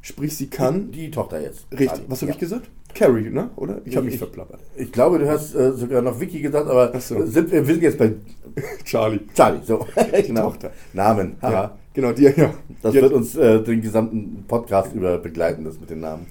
Sprich, 0.03 0.37
sie 0.37 0.49
kann. 0.49 0.93
die 0.93 1.11
Tochter 1.11 1.41
jetzt. 1.41 1.67
Richtig, 1.73 2.03
was 2.09 2.21
habe 2.21 2.31
ja. 2.31 2.35
ich 2.35 2.41
gesagt? 2.41 2.69
Carrie, 2.97 3.31
ne? 3.31 3.51
Oder? 3.57 3.81
Ich 3.85 3.95
habe 3.95 4.07
mich 4.07 4.15
Ich- 4.15 4.21
verplappert. 4.21 4.61
Ich 4.75 4.91
glaube, 4.91 5.19
du 5.19 5.29
hast 5.29 5.55
äh, 5.55 5.73
sogar 5.73 6.01
noch 6.03 6.19
Vicky 6.19 6.41
gesagt, 6.41 6.67
aber 6.69 6.99
so. 6.99 7.25
sind, 7.27 7.53
wir 7.53 7.65
sind 7.65 7.83
jetzt 7.83 7.99
bei 7.99 8.15
Charlie. 8.85 9.21
Charlie. 9.35 9.61
So, 9.65 9.87
genau. 10.27 10.43
Tochter. 10.51 10.71
Namen. 10.95 11.37
Haha. 11.43 11.53
Ja, 11.53 11.79
genau, 11.93 12.13
die, 12.13 12.23
ja. 12.25 12.55
Das 12.83 12.93
die 12.95 13.03
wird 13.03 13.13
uns 13.13 13.37
äh, 13.37 13.63
den 13.63 13.83
gesamten 13.83 14.45
Podcast 14.49 14.95
über 14.95 15.19
begleiten, 15.19 15.65
das 15.65 15.79
mit 15.79 15.91
den 15.91 16.01
Namen. 16.01 16.27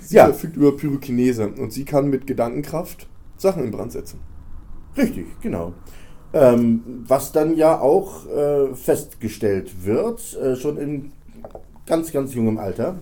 sie 0.00 0.16
ja. 0.16 0.26
verfügt 0.26 0.56
über 0.56 0.76
Pyrokinese 0.76 1.48
und 1.48 1.72
sie 1.72 1.84
kann 1.84 2.08
mit 2.10 2.26
Gedankenkraft 2.26 3.06
Sachen 3.38 3.64
in 3.64 3.70
Brand 3.70 3.92
setzen. 3.92 4.20
Richtig, 4.96 5.26
genau. 5.40 5.72
Ähm, 6.34 6.82
was 7.06 7.32
dann 7.32 7.56
ja 7.56 7.80
auch 7.80 8.26
äh, 8.26 8.74
festgestellt 8.74 9.84
wird, 9.86 10.36
äh, 10.36 10.56
schon 10.56 10.76
in 10.76 11.12
ganz, 11.86 12.12
ganz 12.12 12.34
jungem 12.34 12.58
Alter. 12.58 12.96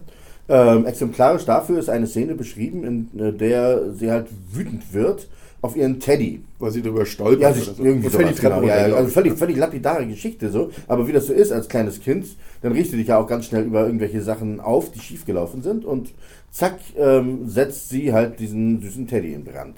Ähm, 0.50 0.84
exemplarisch 0.84 1.44
dafür 1.44 1.78
ist 1.78 1.88
eine 1.88 2.08
Szene 2.08 2.34
beschrieben, 2.34 2.82
in 3.14 3.20
äh, 3.20 3.32
der 3.32 3.92
sie 3.92 4.10
halt 4.10 4.26
wütend 4.52 4.92
wird 4.92 5.28
auf 5.62 5.76
ihren 5.76 6.00
Teddy. 6.00 6.42
Weil 6.58 6.72
sie 6.72 6.82
darüber 6.82 7.06
stolpert. 7.06 7.40
Ja, 7.40 7.48
oder 7.50 7.56
sich 7.56 7.64
so. 7.66 7.84
irgendwie 7.84 8.08
die 8.08 8.16
Treppe 8.16 8.40
genau. 8.40 8.62
ja, 8.62 8.96
also 8.96 9.10
völlig, 9.10 9.34
völlig 9.34 9.56
lapidare 9.56 10.06
Geschichte 10.06 10.50
so. 10.50 10.70
Aber 10.88 11.06
wie 11.06 11.12
das 11.12 11.28
so 11.28 11.32
ist 11.32 11.52
als 11.52 11.68
kleines 11.68 12.00
Kind, 12.00 12.26
dann 12.62 12.72
riechst 12.72 12.92
du 12.92 12.96
dich 12.96 13.06
ja 13.06 13.18
auch 13.18 13.28
ganz 13.28 13.46
schnell 13.46 13.64
über 13.64 13.86
irgendwelche 13.86 14.22
Sachen 14.22 14.58
auf, 14.58 14.90
die 14.90 14.98
schiefgelaufen 14.98 15.62
sind 15.62 15.84
und 15.84 16.12
zack, 16.50 16.78
ähm, 16.98 17.48
setzt 17.48 17.88
sie 17.88 18.12
halt 18.12 18.40
diesen 18.40 18.82
süßen 18.82 19.06
Teddy 19.06 19.32
in 19.32 19.44
Brand. 19.44 19.76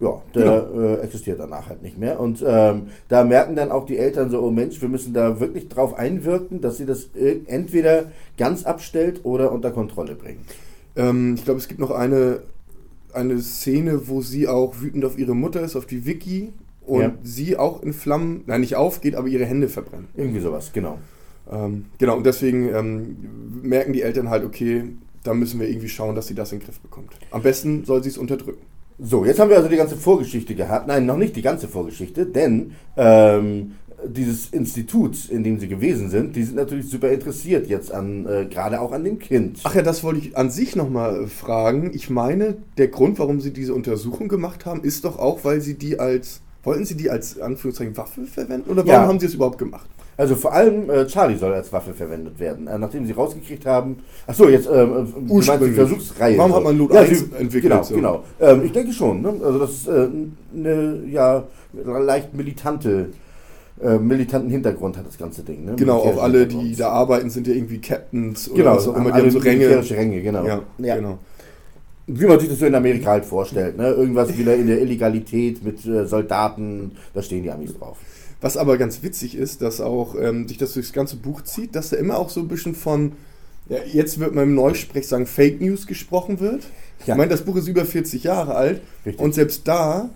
Ja, 0.00 0.22
der 0.34 0.70
äh, 0.74 0.94
existiert 1.04 1.38
danach 1.38 1.68
halt 1.68 1.82
nicht 1.82 1.98
mehr. 1.98 2.18
Und 2.20 2.42
ähm, 2.46 2.88
da 3.08 3.22
merken 3.22 3.54
dann 3.54 3.70
auch 3.70 3.84
die 3.84 3.98
Eltern 3.98 4.30
so, 4.30 4.40
oh 4.40 4.50
Mensch, 4.50 4.80
wir 4.80 4.88
müssen 4.88 5.12
da 5.12 5.40
wirklich 5.40 5.68
drauf 5.68 5.94
einwirken, 5.94 6.62
dass 6.62 6.78
sie 6.78 6.86
das 6.86 7.10
entweder 7.46 8.10
ganz 8.38 8.64
abstellt 8.64 9.20
oder 9.24 9.52
unter 9.52 9.70
Kontrolle 9.70 10.14
bringt. 10.14 10.40
Ähm, 10.96 11.34
ich 11.36 11.44
glaube, 11.44 11.60
es 11.60 11.68
gibt 11.68 11.80
noch 11.80 11.90
eine, 11.90 12.40
eine 13.12 13.40
Szene, 13.40 14.08
wo 14.08 14.22
sie 14.22 14.48
auch 14.48 14.80
wütend 14.80 15.04
auf 15.04 15.18
ihre 15.18 15.34
Mutter 15.34 15.60
ist, 15.60 15.76
auf 15.76 15.84
die 15.86 16.06
Vicky. 16.06 16.52
Und 16.86 17.00
Ja. 17.02 17.12
sie 17.22 17.56
auch 17.58 17.82
in 17.82 17.92
Flammen, 17.92 18.42
nein, 18.46 18.62
nicht 18.62 18.74
aufgeht, 18.76 19.14
aber 19.14 19.28
ihre 19.28 19.44
Hände 19.44 19.68
verbrennt. 19.68 20.08
Irgendwie 20.16 20.40
sowas, 20.40 20.72
genau. 20.72 20.98
Ähm, 21.52 21.84
genau, 21.98 22.16
und 22.16 22.24
deswegen 22.24 22.74
ähm, 22.74 23.16
merken 23.62 23.92
die 23.92 24.02
Eltern 24.02 24.30
halt, 24.30 24.44
okay, 24.44 24.84
da 25.22 25.34
müssen 25.34 25.60
wir 25.60 25.68
irgendwie 25.68 25.88
schauen, 25.88 26.14
dass 26.14 26.26
sie 26.26 26.34
das 26.34 26.52
in 26.52 26.58
den 26.58 26.64
Griff 26.64 26.80
bekommt. 26.80 27.10
Am 27.30 27.42
besten 27.42 27.84
soll 27.84 28.02
sie 28.02 28.08
es 28.08 28.18
unterdrücken. 28.18 28.62
So, 29.02 29.24
jetzt 29.24 29.40
haben 29.40 29.48
wir 29.50 29.56
also 29.56 29.68
die 29.68 29.76
ganze 29.76 29.96
Vorgeschichte 29.96 30.54
gehabt. 30.54 30.86
Nein, 30.86 31.06
noch 31.06 31.16
nicht 31.16 31.34
die 31.36 31.42
ganze 31.42 31.68
Vorgeschichte, 31.68 32.26
denn 32.26 32.72
ähm, 32.96 33.72
dieses 34.06 34.50
Institut, 34.50 35.28
in 35.30 35.42
dem 35.42 35.58
sie 35.58 35.68
gewesen 35.68 36.10
sind, 36.10 36.36
die 36.36 36.42
sind 36.42 36.56
natürlich 36.56 36.88
super 36.90 37.10
interessiert 37.10 37.66
jetzt 37.68 37.92
an, 37.92 38.26
äh, 38.26 38.46
gerade 38.46 38.80
auch 38.80 38.92
an 38.92 39.04
dem 39.04 39.18
Kind. 39.18 39.60
Ach 39.64 39.74
ja, 39.74 39.82
das 39.82 40.02
wollte 40.04 40.20
ich 40.20 40.36
an 40.36 40.50
sich 40.50 40.76
nochmal 40.76 41.26
fragen. 41.28 41.92
Ich 41.94 42.10
meine, 42.10 42.56
der 42.76 42.88
Grund, 42.88 43.18
warum 43.18 43.40
sie 43.40 43.52
diese 43.52 43.74
Untersuchung 43.74 44.28
gemacht 44.28 44.66
haben, 44.66 44.82
ist 44.82 45.04
doch 45.04 45.18
auch, 45.18 45.44
weil 45.44 45.60
sie 45.60 45.74
die 45.74 45.98
als, 45.98 46.40
wollten 46.62 46.84
sie 46.84 46.96
die 46.96 47.08
als 47.10 47.40
Anführungszeichen 47.40 47.96
Waffe 47.96 48.24
verwenden? 48.26 48.70
Oder 48.70 48.86
warum 48.86 49.02
Ja. 49.02 49.08
haben 49.08 49.20
sie 49.20 49.26
es 49.26 49.34
überhaupt 49.34 49.58
gemacht? 49.58 49.88
Also 50.20 50.36
vor 50.36 50.52
allem 50.52 50.90
äh, 50.90 51.06
Charlie 51.06 51.36
soll 51.38 51.54
als 51.54 51.72
Waffe 51.72 51.94
verwendet 51.94 52.38
werden. 52.38 52.66
Äh, 52.66 52.78
nachdem 52.78 53.06
sie 53.06 53.12
rausgekriegt 53.12 53.64
haben. 53.64 53.96
Ach 54.26 54.34
so, 54.34 54.50
jetzt 54.50 54.68
ähm, 54.70 55.06
äh, 55.16 55.66
die. 55.66 55.70
Versuchsreihe. 55.72 56.36
Warum 56.36 56.54
hat 56.56 56.62
man 56.64 56.76
Lot 56.76 56.92
ja, 56.92 57.00
1 57.00 57.18
sie- 57.20 57.24
entwickelt, 57.38 57.62
Genau, 57.72 57.82
so? 57.82 57.94
genau. 57.94 58.24
Ähm, 58.38 58.62
ich 58.66 58.72
denke 58.72 58.92
schon. 58.92 59.22
Ne? 59.22 59.32
Also 59.42 59.58
das 59.58 59.70
ist 59.70 59.88
äh, 59.88 60.08
eine 60.54 61.00
ja 61.08 61.44
leicht 61.84 62.34
militante, 62.34 63.08
äh, 63.82 63.96
militanten 63.96 64.50
Hintergrund 64.50 64.98
hat 64.98 65.06
das 65.06 65.16
ganze 65.16 65.42
Ding. 65.42 65.64
Ne? 65.64 65.76
Genau, 65.76 65.96
auch 66.00 66.22
alle, 66.22 66.46
die 66.46 66.76
da 66.76 66.90
arbeiten, 66.90 67.30
sind 67.30 67.46
ja 67.46 67.54
irgendwie 67.54 67.80
Captains 67.80 68.46
oder 68.50 68.58
Genau, 68.58 68.76
was 68.76 68.88
auch 68.88 68.96
immer. 68.96 69.12
Die 69.12 69.22
haben 69.22 69.30
so 69.30 69.38
Ränge. 69.38 69.56
militärische 69.60 69.96
Ränge, 69.96 70.20
genau. 70.20 70.44
Ja, 70.44 70.60
Ja. 70.78 70.96
genau. 70.96 71.18
Wie 72.06 72.26
man 72.26 72.38
sich 72.40 72.50
das 72.50 72.58
so 72.58 72.66
in 72.66 72.74
Amerika 72.74 73.10
halt 73.12 73.24
vorstellt, 73.24 73.78
ne? 73.78 73.88
Irgendwas 73.92 74.36
wieder 74.36 74.54
in 74.54 74.66
der 74.66 74.82
Illegalität 74.82 75.64
mit 75.64 75.86
äh, 75.86 76.04
Soldaten, 76.06 76.90
da 77.14 77.22
stehen 77.22 77.42
die 77.42 77.50
Amis 77.50 77.72
drauf. 77.78 77.96
Was 78.40 78.56
aber 78.56 78.78
ganz 78.78 79.02
witzig 79.02 79.34
ist, 79.34 79.62
dass 79.62 79.80
auch 79.80 80.14
ähm, 80.18 80.48
sich 80.48 80.58
das 80.58 80.72
durchs 80.72 80.92
ganze 80.92 81.16
Buch 81.16 81.42
zieht, 81.42 81.74
dass 81.74 81.90
da 81.90 81.96
immer 81.96 82.18
auch 82.18 82.30
so 82.30 82.40
ein 82.40 82.48
bisschen 82.48 82.74
von, 82.74 83.12
ja, 83.68 83.78
jetzt 83.92 84.18
wird 84.18 84.34
man 84.34 84.44
im 84.44 84.54
Neusprech 84.54 85.06
sagen, 85.06 85.26
Fake 85.26 85.60
News 85.60 85.86
gesprochen 85.86 86.40
wird. 86.40 86.62
Ja. 87.06 87.14
Ich 87.14 87.18
meine, 87.18 87.30
das 87.30 87.42
Buch 87.42 87.56
ist 87.56 87.68
über 87.68 87.84
40 87.84 88.24
Jahre 88.24 88.54
alt 88.54 88.80
Richtig. 89.04 89.22
und 89.22 89.34
selbst 89.34 89.68
da 89.68 90.10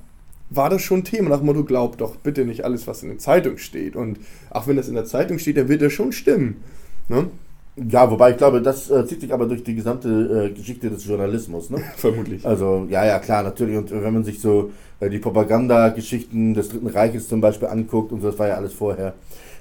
war 0.51 0.71
das 0.71 0.83
schon 0.83 1.05
Thema 1.05 1.31
nach 1.31 1.39
dem 1.39 1.47
Motto, 1.47 1.65
glaubt 1.65 2.01
doch 2.01 2.17
bitte 2.17 2.45
nicht 2.45 2.65
alles, 2.65 2.87
was 2.87 3.03
in 3.03 3.09
der 3.09 3.19
Zeitung 3.19 3.59
steht. 3.59 3.97
Und 3.97 4.19
auch 4.51 4.67
wenn 4.67 4.77
das 4.77 4.89
in 4.89 4.95
der 4.95 5.07
Zeitung 5.07 5.39
steht, 5.39 5.57
dann 5.57 5.69
wird 5.69 5.83
das 5.83 5.93
schon 5.93 6.13
stimmen. 6.13 6.63
Ne? 7.09 7.31
Ja, 7.77 8.09
wobei 8.09 8.31
ich 8.31 8.37
glaube, 8.37 8.63
das 8.63 8.89
äh, 8.89 9.05
zieht 9.05 9.21
sich 9.21 9.33
aber 9.33 9.47
durch 9.47 9.65
die 9.65 9.75
gesamte 9.75 10.49
äh, 10.49 10.55
Geschichte 10.55 10.91
des 10.91 11.05
Journalismus, 11.07 11.71
ne? 11.71 11.79
Vermutlich. 11.97 12.47
Also, 12.47 12.87
ja, 12.89 13.05
ja, 13.05 13.19
klar, 13.19 13.43
natürlich. 13.43 13.77
Und 13.77 13.91
äh, 13.91 14.03
wenn 14.03 14.15
man 14.15 14.25
sich 14.25 14.41
so 14.41 14.71
äh, 15.01 15.11
die 15.11 15.19
Propagandageschichten 15.19 16.55
des 16.55 16.69
Dritten 16.69 16.87
Reiches 16.87 17.29
zum 17.29 17.41
Beispiel 17.41 17.69
anguckt 17.69 18.13
und 18.13 18.21
so, 18.21 18.29
das 18.29 18.39
war 18.39 18.49
ja 18.49 18.55
alles 18.55 18.75
vorher. 18.75 19.15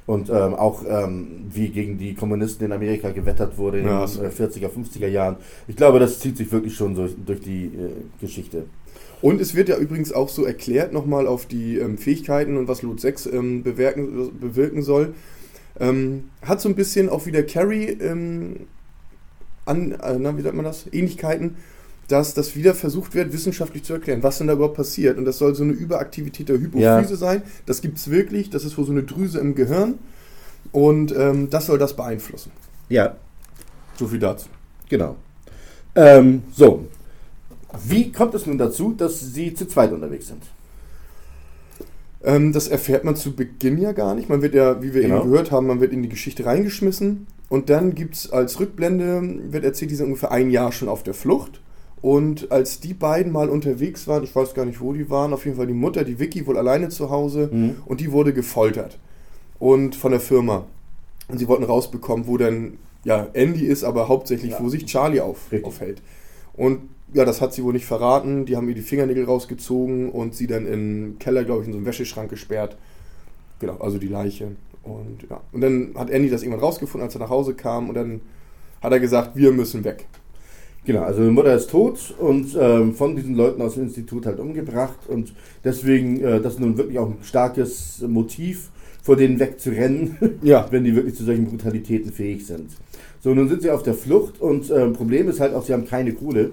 Und 0.05 0.29
ähm, 0.29 0.53
auch 0.53 0.84
ähm, 0.88 1.46
wie 1.50 1.70
gegen 1.70 1.98
die 1.98 2.13
Kommunisten 2.13 2.65
in 2.65 2.74
Amerika 2.74 3.10
gewettert 3.12 3.58
wurde 3.58 3.79
in 3.79 3.86
den 3.86 3.93
äh, 3.93 3.98
40er, 3.98 4.67
50er 4.70 5.08
Jahren. 5.08 5.38
Ich 5.67 5.77
glaube, 5.77 5.98
das 5.98 6.20
zieht 6.20 6.36
sich 6.38 6.51
wirklich 6.51 6.75
schon 6.75 6.96
so 6.96 7.08
durch 7.25 7.39
die 7.39 7.65
äh, 7.67 7.93
Geschichte. 8.20 8.65
Und 9.22 9.39
es 9.39 9.55
wird 9.55 9.70
ja 9.70 9.77
übrigens 9.77 10.12
auch 10.12 10.27
so 10.27 10.43
erklärt 10.43 10.91
nochmal 10.91 11.25
auf 11.25 11.46
die 11.46 11.77
ähm, 11.77 11.98
Fähigkeiten 11.98 12.58
und 12.58 12.67
was 12.67 12.82
Lot 12.82 13.00
6 13.00 13.27
ähm, 13.27 13.63
bewirken, 13.63 14.38
bewirken 14.39 14.82
soll. 14.82 15.13
Ähm, 15.80 16.25
hat 16.44 16.62
so 16.62 16.70
ein 16.70 16.75
bisschen 16.75 17.10
auch 17.10 17.25
wieder 17.25 17.44
Carrie 17.44 17.88
ähm, 17.89 18.68
an, 19.65 19.92
äh, 19.94 20.18
na, 20.20 20.38
wie 20.38 20.42
sagt 20.42 20.56
man 20.56 20.65
das? 20.65 20.86
Ähnlichkeiten, 20.92 21.56
dass 22.08 22.34
das 22.34 22.56
wieder 22.56 22.75
versucht 22.75 23.15
wird, 23.15 23.34
wissenschaftlich 23.34 23.84
zu 23.84 23.94
erklären, 23.94 24.22
was 24.22 24.38
denn 24.38 24.48
da 24.48 24.53
überhaupt 24.53 24.75
passiert. 24.75 25.18
Und 25.18 25.25
das 25.25 25.38
soll 25.38 25.56
so 25.56 25.63
eine 25.63 25.74
Überaktivität 25.74 26.50
der 26.50 26.58
Hypophyse 26.60 26.84
Ja. 27.13 27.15
sein. 27.15 27.42
Das 27.65 27.82
gibt 27.82 27.98
es 27.98 28.10
wirklich. 28.12 28.50
Das 28.50 28.65
ist 28.65 28.77
wohl 28.77 28.86
so 28.86 28.92
eine 28.92 29.03
Drüse 29.03 29.39
im 29.39 29.56
Gehirn. 29.56 29.96
Und 30.72 31.13
ähm, 31.15 31.50
das 31.50 31.65
soll 31.68 31.77
das 31.77 31.96
beeinflussen. 31.96 32.51
Ja, 32.89 33.15
So 33.98 34.08
viel 34.08 34.20
dazu. 34.20 34.48
Genau. 34.89 35.15
Ähm, 35.96 36.44
so. 36.53 36.88
Wie 37.88 38.12
kommt 38.12 38.34
es 38.36 38.46
nun 38.46 38.58
dazu, 38.58 38.94
dass 38.94 39.20
Sie 39.20 39.53
zu 39.53 39.68
zweit 39.68 39.92
unterwegs 39.92 40.27
sind? 40.27 40.44
Ähm, 42.24 42.53
das 42.53 42.68
erfährt 42.68 43.03
man 43.03 43.15
zu 43.15 43.36
Beginn 43.36 43.77
ja 43.77 43.92
gar 43.92 44.15
nicht. 44.15 44.30
Man 44.30 44.42
wird 44.42 44.56
ja, 44.56 44.82
wie 44.82 44.94
wir 44.94 45.01
Genau. 45.01 45.22
eben 45.22 45.30
gehört 45.32 45.51
haben, 45.51 45.68
man 45.68 45.82
wird 45.82 45.92
in 45.94 46.01
die 46.03 46.10
Geschichte 46.10 46.46
reingeschmissen 46.46 47.27
und 47.50 47.70
dann 47.70 47.96
gibt 47.96 48.15
es 48.15 48.32
als 48.32 48.60
Rückblende, 48.60 49.22
wird 49.51 49.63
erzählt, 49.65 49.92
die 49.92 49.96
sind 49.96 50.06
ungefähr 50.08 50.32
ein 50.32 50.50
Jahr 50.50 50.72
schon 50.72 50.88
auf 50.89 51.03
der 51.03 51.13
Flucht. 51.13 51.62
Und 52.01 52.51
als 52.51 52.82
die 52.82 52.94
beiden 52.94 53.32
mal 53.32 53.50
unterwegs 53.50 54.08
waren, 54.08 54.24
ich 54.24 54.36
weiß 54.36 54.53
gar 54.53 54.65
nicht, 54.65 54.82
wo 54.82 54.92
die 54.92 55.10
waren, 55.10 55.34
auf 55.34 55.46
jeden 55.46 55.56
Fall 55.58 55.68
die 55.68 55.74
Mutter, 55.74 56.03
die 56.03 56.20
Vicky, 56.20 56.46
wohl 56.48 56.58
alleine 56.58 56.89
zu 56.89 57.10
Hause 57.10 57.50
Mhm. 57.51 57.75
und 57.86 58.01
die 58.01 58.12
wurde 58.12 58.34
gefoltert. 58.34 59.00
Und 59.60 59.96
von 59.96 60.12
der 60.12 60.20
Firma. 60.20 60.65
Und 61.30 61.38
sie 61.38 61.48
wollten 61.48 61.63
rausbekommen, 61.63 62.27
wo 62.27 62.38
dann 62.38 62.74
ja 63.06 63.27
Andy 63.34 63.65
ist, 63.65 63.86
aber 63.86 64.10
hauptsächlich, 64.10 64.51
Ja. 64.51 64.60
wo 64.62 64.68
sich 64.68 64.86
Charlie 64.86 65.22
auf, 65.22 65.50
Richtig. 65.51 65.65
aufhält. 65.65 66.01
Und 66.53 66.89
ja, 67.13 67.25
das 67.25 67.41
hat 67.41 67.53
sie 67.53 67.63
wohl 67.63 67.74
nicht 67.74 67.86
verraten. 67.86 68.45
Die 68.45 68.55
haben 68.55 68.67
ihr 68.69 68.75
die 68.75 68.81
Fingernägel 68.81 69.25
rausgezogen 69.25 70.10
und 70.10 70.36
sie 70.36 70.48
dann 70.48 70.65
in 70.65 71.01
den 71.13 71.19
Keller, 71.19 71.43
glaube 71.43 71.62
ich, 71.62 71.67
in 71.67 71.74
so 71.74 71.77
einen 71.77 71.86
Wäscheschrank 71.86 72.29
gesperrt. 72.29 72.77
Genau, 73.60 73.77
also 73.77 73.98
die 73.98 74.07
Leiche. 74.07 74.51
Und 74.83 75.25
ja. 75.29 75.41
Und 75.51 75.62
dann 75.62 75.93
hat 75.95 76.10
Andy 76.10 76.29
das 76.29 76.41
irgendwann 76.43 76.63
rausgefunden, 76.63 77.05
als 77.05 77.15
er 77.15 77.19
nach 77.19 77.29
Hause 77.29 77.53
kam. 77.53 77.89
Und 77.89 77.95
dann 77.95 78.22
hat 78.81 78.91
er 78.91 79.00
gesagt, 79.00 79.36
wir 79.36 79.51
müssen 79.51 79.83
weg. 79.83 80.07
Genau, 80.86 81.03
also 81.03 81.24
die 81.24 81.31
Mutter 81.31 81.55
ist 81.55 81.69
tot 81.69 82.13
und 82.19 82.57
ähm, 82.60 82.93
von 82.93 83.15
diesen 83.15 83.36
Leuten 83.36 83.62
aus 83.62 83.75
dem 83.75 83.83
Institut 83.83 84.25
halt 84.25 84.39
umgebracht 84.39 85.07
und 85.07 85.33
deswegen, 85.63 86.19
äh, 86.22 86.41
das 86.41 86.55
ist 86.55 86.60
nun 86.60 86.77
wirklich 86.77 87.00
auch 87.00 87.07
ein 87.07 87.19
starkes 87.22 88.03
Motiv, 88.05 88.69
vor 89.01 89.15
denen 89.15 89.39
wegzurennen, 89.39 90.17
Ja. 90.41 90.67
wenn 90.72 90.83
die 90.83 90.93
wirklich 90.93 91.15
zu 91.15 91.24
solchen 91.24 91.45
Brutalitäten 91.45 92.12
fähig 92.12 92.45
sind. 92.45 92.72
So, 93.24 93.34
nun 93.34 93.48
sind 93.48 93.62
sie 93.62 93.72
auf 93.72 93.84
der 93.84 93.94
Flucht 93.94 94.42
und 94.42 94.70
ähm, 94.70 94.92
Problem 94.92 95.30
ist 95.30 95.39
halt 95.39 95.53
auch, 95.53 95.63
sie 95.63 95.72
haben 95.72 95.88
keine 95.88 96.12
Kohle. 96.12 96.51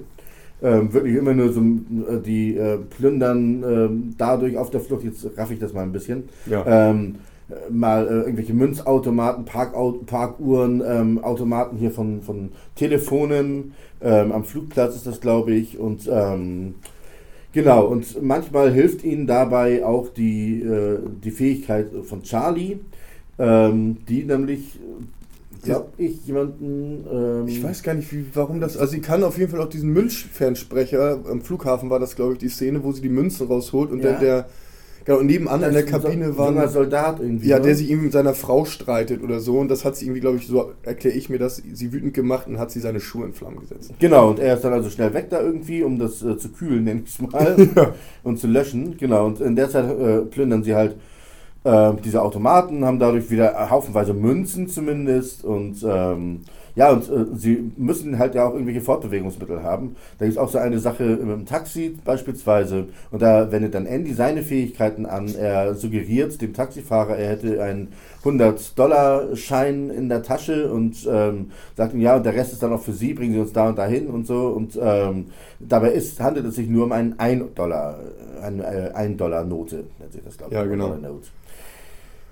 Ähm, 0.62 0.92
wirklich 0.92 1.16
immer 1.16 1.34
nur 1.34 1.52
so, 1.52 1.60
äh, 1.60 2.20
die 2.24 2.56
äh, 2.56 2.76
plündern 2.96 3.64
ähm, 3.66 4.14
dadurch 4.16 4.56
auf 4.56 4.70
der 4.70 4.80
Flucht, 4.80 5.02
jetzt 5.02 5.26
raff 5.36 5.50
ich 5.50 5.58
das 5.58 5.72
mal 5.72 5.82
ein 5.82 5.90
bisschen, 5.90 6.28
Ja. 6.46 6.90
ähm, 6.90 7.16
äh, 7.48 7.72
mal 7.72 8.06
äh, 8.06 8.10
irgendwelche 8.20 8.52
Münzautomaten, 8.54 9.46
Parkau 9.46 9.92
Parkuhren, 10.06 10.80
ähm, 10.86 11.24
Automaten 11.24 11.76
hier 11.76 11.90
von, 11.90 12.20
von 12.22 12.50
Telefonen, 12.76 13.72
ähm, 14.00 14.30
am 14.30 14.44
Flugplatz 14.44 14.94
ist 14.94 15.08
das, 15.08 15.20
glaube 15.20 15.52
ich, 15.52 15.76
und 15.78 16.08
ähm, 16.12 16.74
genau, 17.52 17.86
und 17.86 18.22
manchmal 18.22 18.70
hilft 18.70 19.02
ihnen 19.02 19.26
dabei 19.26 19.84
auch 19.84 20.08
die, 20.10 20.60
äh, 20.60 20.98
die 21.24 21.32
Fähigkeit 21.32 21.86
von 22.04 22.22
Charlie, 22.22 22.76
ähm, 23.40 23.96
die 24.08 24.22
nämlich, 24.22 24.78
glaube 25.62 25.88
ich, 25.98 26.24
jemanden... 26.26 27.04
Ähm, 27.12 27.48
Ich 27.48 27.62
weiß 27.62 27.82
gar 27.82 27.94
nicht, 27.94 28.12
wie, 28.12 28.24
warum 28.34 28.60
das. 28.60 28.76
Also, 28.76 28.92
sie 28.92 29.00
kann 29.00 29.22
auf 29.24 29.38
jeden 29.38 29.50
Fall 29.50 29.60
auch 29.60 29.68
diesen 29.68 29.90
Münzfernsprecher. 29.92 31.20
Am 31.30 31.40
Flughafen 31.42 31.90
war 31.90 31.98
das, 31.98 32.16
glaube 32.16 32.34
ich, 32.34 32.38
die 32.38 32.48
Szene, 32.48 32.82
wo 32.84 32.92
sie 32.92 33.02
die 33.02 33.08
Münzen 33.08 33.46
rausholt 33.46 33.90
und 33.90 34.00
Ja. 34.02 34.12
dann 34.12 34.20
der. 34.20 34.46
Genau, 35.06 35.18
und 35.20 35.26
nebenan 35.26 35.62
in 35.62 35.72
der 35.72 35.86
Kabine 35.86 36.36
war. 36.36 36.54
ein- 36.54 36.68
Soldat 36.68 37.20
irgendwie. 37.20 37.48
Ja, 37.48 37.56
ne? 37.58 37.64
der 37.64 37.74
sich 37.74 37.88
irgendwie 37.88 38.04
mit 38.06 38.12
seiner 38.12 38.34
Frau 38.34 38.66
streitet 38.66 39.22
oder 39.22 39.40
so. 39.40 39.58
Und 39.58 39.68
das 39.68 39.84
hat 39.86 39.96
sie 39.96 40.04
irgendwie, 40.04 40.20
glaube 40.20 40.36
ich, 40.36 40.46
so 40.46 40.72
erkläre 40.82 41.16
ich 41.16 41.30
mir 41.30 41.38
das, 41.38 41.56
sie 41.72 41.92
wütend 41.92 42.12
gemacht 42.12 42.46
und 42.46 42.58
hat 42.58 42.70
sie 42.70 42.80
seine 42.80 43.00
Schuhe 43.00 43.24
in 43.24 43.32
Flammen 43.32 43.60
gesetzt. 43.60 43.92
Genau, 43.98 44.28
und 44.28 44.38
er 44.38 44.54
ist 44.56 44.62
dann 44.62 44.74
also 44.74 44.90
schnell 44.90 45.14
weg 45.14 45.28
da 45.30 45.40
irgendwie, 45.40 45.82
um 45.82 45.98
das 45.98 46.22
äh, 46.22 46.36
zu 46.36 46.50
kühlen, 46.50 46.84
nenne 46.84 47.02
ich 47.06 47.14
es 47.18 47.32
mal, 47.32 47.56
Ja. 47.74 47.94
und 48.24 48.38
zu 48.38 48.46
löschen. 48.46 48.98
Genau, 48.98 49.26
und 49.26 49.40
in 49.40 49.56
der 49.56 49.70
Zeit 49.70 49.86
äh, 49.98 50.18
plündern 50.20 50.62
sie 50.64 50.74
halt 50.74 50.96
äh, 51.64 51.92
diese 52.04 52.22
Automaten, 52.22 52.84
haben 52.84 52.98
dadurch 52.98 53.30
wieder 53.30 53.70
haufenweise 53.70 54.14
Münzen 54.14 54.68
zumindest 54.68 55.44
und 55.44 55.84
ähm, 55.84 56.40
Ja, 56.76 56.90
und 56.92 57.08
äh, 57.10 57.26
sie 57.34 57.72
müssen 57.76 58.18
halt 58.18 58.34
ja 58.34 58.46
auch 58.46 58.52
irgendwelche 58.54 58.80
Fortbewegungsmittel 58.80 59.62
haben. 59.62 59.96
Da 60.18 60.24
gibt 60.24 60.36
es 60.36 60.38
auch 60.38 60.48
so 60.48 60.58
eine 60.58 60.78
Sache 60.78 61.04
im 61.04 61.44
Taxi 61.44 61.98
beispielsweise. 62.04 62.86
Und 63.10 63.22
da 63.22 63.50
wendet 63.50 63.74
dann 63.74 63.86
Andy 63.86 64.14
seine 64.14 64.42
Fähigkeiten 64.42 65.04
an. 65.04 65.34
Er 65.34 65.74
suggeriert 65.74 66.40
dem 66.40 66.54
Taxifahrer, 66.54 67.16
er 67.16 67.30
hätte 67.30 67.62
einen 67.62 67.88
100-Dollar-Schein 68.24 69.90
in 69.90 70.08
der 70.08 70.22
Tasche 70.22 70.70
und 70.70 71.08
ähm, 71.10 71.50
sagt 71.76 71.94
ihm, 71.94 72.00
ja, 72.00 72.16
und 72.16 72.26
der 72.26 72.34
Rest 72.34 72.52
ist 72.52 72.62
dann 72.62 72.72
auch 72.72 72.82
für 72.82 72.92
Sie, 72.92 73.14
bringen 73.14 73.34
Sie 73.34 73.40
uns 73.40 73.52
da 73.52 73.68
und 73.68 73.78
dahin 73.78 74.08
und 74.08 74.26
so. 74.26 74.48
Und 74.48 74.78
ähm, 74.80 75.26
dabei 75.58 75.92
ist, 75.92 76.20
handelt 76.20 76.46
es 76.46 76.56
sich 76.56 76.68
nur 76.68 76.84
um 76.84 76.92
einen 76.92 77.14
1-Dollar, 77.14 77.98
eine 78.42 78.62
äh, 78.64 78.92
1-Dollar-Note, 78.94 79.84
nennt 79.98 80.12
sich 80.12 80.22
das, 80.24 80.36
glaube 80.36 80.54
ich. 80.54 80.60
Ja, 80.60 80.66
genau. 80.66 80.96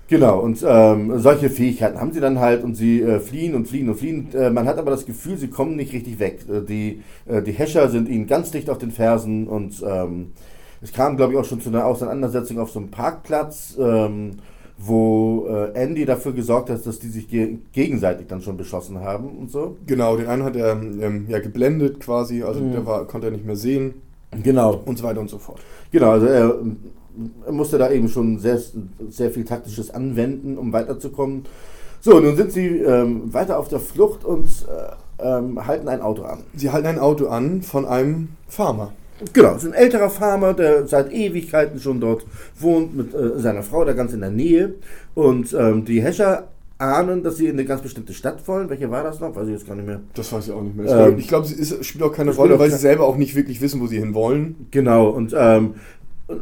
Genau, 0.09 0.41
und 0.41 0.65
ähm, 0.67 1.19
solche 1.19 1.51
Fähigkeiten 1.51 2.01
haben 2.01 2.13
sie 2.13 2.21
dann 2.21 2.41
halt 2.41 2.65
und 2.65 2.75
sie 2.75 3.03
äh, 3.03 3.21
fliehen 3.21 3.55
und 3.55 3.69
fliehen 3.69 3.91
und 3.91 3.97
fliehen. 3.97 4.29
Äh, 4.33 4.49
man 4.49 4.67
hat 4.67 4.79
aber 4.79 4.91
das 4.91 5.05
Gefühl, 5.05 5.37
sie 5.37 5.49
kommen 5.49 5.77
nicht 5.77 5.93
richtig 5.93 6.19
weg. 6.19 6.47
Äh, 6.49 6.63
die, 6.63 7.03
äh, 7.27 7.43
die 7.43 7.53
Häscher 7.53 7.91
sind 7.91 8.09
ihnen 8.09 8.27
ganz 8.27 8.51
dicht 8.51 8.71
auf 8.71 8.79
den 8.79 8.91
Fersen 8.91 9.47
und 9.47 9.85
ähm, 9.87 10.33
es 10.81 10.95
kam, 10.95 11.19
glaube 11.19 11.35
ich, 11.35 11.39
auch 11.39 11.45
schon 11.45 11.61
zu 11.61 11.69
einer 11.69 11.85
Auseinandersetzung 11.85 12.59
auf 12.59 12.71
so 12.71 12.79
einem 12.79 12.91
Parkplatz, 12.91 13.77
ähm, 13.79 14.39
wo 14.79 15.47
äh, 15.49 15.73
Andy 15.75 16.05
dafür 16.05 16.33
gesorgt 16.33 16.71
hat, 16.71 16.87
dass 16.87 17.01
die 17.01 17.09
sich 17.09 17.29
ge 17.29 17.59
gegenseitig 17.73 18.29
dann 18.29 18.41
schon 18.41 18.57
beschossen 18.57 19.01
haben 19.01 19.29
und 19.37 19.51
so. 19.51 19.77
Genau, 19.87 20.17
den 20.17 20.29
einen 20.29 20.45
hat 20.45 20.55
er 20.55 20.73
ähm, 20.73 21.27
ja 21.29 21.41
geblendet 21.41 21.99
quasi, 22.01 22.45
also 22.45 22.61
mhm. 22.61 22.73
der 22.73 22.87
war, 22.87 23.05
konnte 23.07 23.27
er 23.27 23.33
nicht 23.33 23.45
mehr 23.45 23.57
sehen. 23.57 23.95
Genau. 24.43 24.81
Und 24.85 24.99
so 24.99 25.05
weiter 25.05 25.21
und 25.21 25.31
so 25.31 25.39
fort. 25.39 25.61
Genau, 25.91 26.11
also 26.11 26.27
er 26.27 26.55
musste 27.51 27.79
da 27.79 27.91
eben 27.91 28.09
schon 28.09 28.39
sehr, 28.39 28.61
sehr 29.09 29.31
viel 29.31 29.45
taktisches 29.45 29.91
anwenden, 29.91 30.57
um 30.57 30.73
weiterzukommen. 30.73 31.45
So, 32.01 32.21
nun 32.21 32.37
sind 32.37 32.53
sie 32.53 32.67
ähm, 32.79 33.33
weiter 33.33 33.59
auf 33.59 33.69
der 33.69 33.81
Flucht 33.81 34.25
und 34.25 34.45
äh, 34.47 35.29
ähm, 35.39 35.67
halten 35.67 35.89
ein 35.89 36.01
Auto 36.01 36.23
an. 36.23 36.45
Sie 36.55 36.71
halten 36.71 36.87
ein 36.87 36.99
Auto 37.01 37.27
an 37.27 37.63
von 37.63 37.87
einem 37.87 38.29
Farmer. 38.47 38.93
Genau, 39.33 39.55
es 39.55 39.65
ist 39.65 39.71
ein 39.71 39.75
älterer 39.75 40.11
Farmer, 40.11 40.55
der 40.55 40.87
seit 40.87 41.13
Ewigkeiten 41.13 41.81
schon 41.81 42.01
dort 42.01 42.25
wohnt 42.59 42.97
mit 42.97 43.15
äh, 43.15 43.39
seiner 43.39 43.63
Frau, 43.63 43.85
da 43.85 43.93
ganz 43.93 44.13
in 44.13 44.21
der 44.21 44.31
Nähe. 44.31 44.75
Und 45.15 45.55
ähm, 45.55 45.85
die 45.85 46.03
Hescher 46.03 46.49
ahnen, 46.79 47.25
dass 47.25 47.37
sie 47.37 47.47
in 47.47 47.53
eine 47.53 47.65
ganz 47.65 47.83
bestimmte 47.83 48.15
Stadt 48.15 48.47
wollen. 48.47 48.71
Welche 48.71 48.91
war 48.91 49.03
das 49.03 49.21
noch? 49.21 49.35
Weiß 49.35 49.47
ich 49.47 49.55
jetzt 49.55 49.67
gar 49.67 49.75
nicht 49.75 49.87
mehr. 49.87 50.01
Das 50.15 50.33
weiß 50.33 50.47
ich 50.47 50.53
auch 50.53 50.63
nicht 50.63 50.77
mehr. 50.77 51.09
Ähm, 51.09 51.19
ich 51.19 51.27
glaube, 51.27 51.47
es 51.47 51.85
spielt 51.85 52.05
auch 52.05 52.13
keine 52.13 52.31
Rolle, 52.31 52.59
weil 52.59 52.71
sie 52.71 52.79
selber 52.79 53.05
auch 53.05 53.17
nicht 53.17 53.35
wirklich 53.35 53.61
wissen, 53.61 53.81
wo 53.81 53.87
sie 53.89 53.99
hin 53.99 54.15
wollen. 54.15 54.69
Genau, 54.71 55.09
und 55.09 55.35
ähm, 55.37 55.75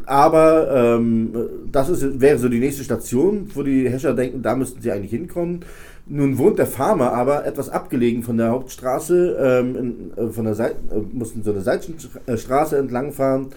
aber 0.04 0.97
ähm, 0.97 1.33
das 1.71 1.88
ist, 1.88 2.21
wäre 2.21 2.38
so 2.38 2.49
die 2.49 2.59
nächste 2.59 2.83
Station, 2.83 3.49
wo 3.54 3.62
die 3.62 3.88
Hescher 3.88 4.14
denken, 4.14 4.42
da 4.42 4.56
müssten 4.56 4.83
sie 4.83 4.90
eigentlich 4.90 5.12
hinkommen. 5.12 5.61
Nun 6.08 6.38
wohnt 6.38 6.58
der 6.58 6.68
Farmer 6.68 7.12
aber 7.12 7.44
etwas 7.46 7.68
abgelegen 7.68 8.22
von 8.22 8.36
der 8.36 8.50
Hauptstraße, 8.50 9.36
ähm, 9.40 9.76
in, 9.76 10.16
äh, 10.16 10.30
von 10.30 10.44
der 10.44 10.54
Seite, 10.54 10.76
äh, 10.92 11.00
mussten 11.12 11.42
so 11.42 11.50
eine 11.50 11.62
Seitenstraße 11.62 12.78
entlangfahren. 12.78 13.48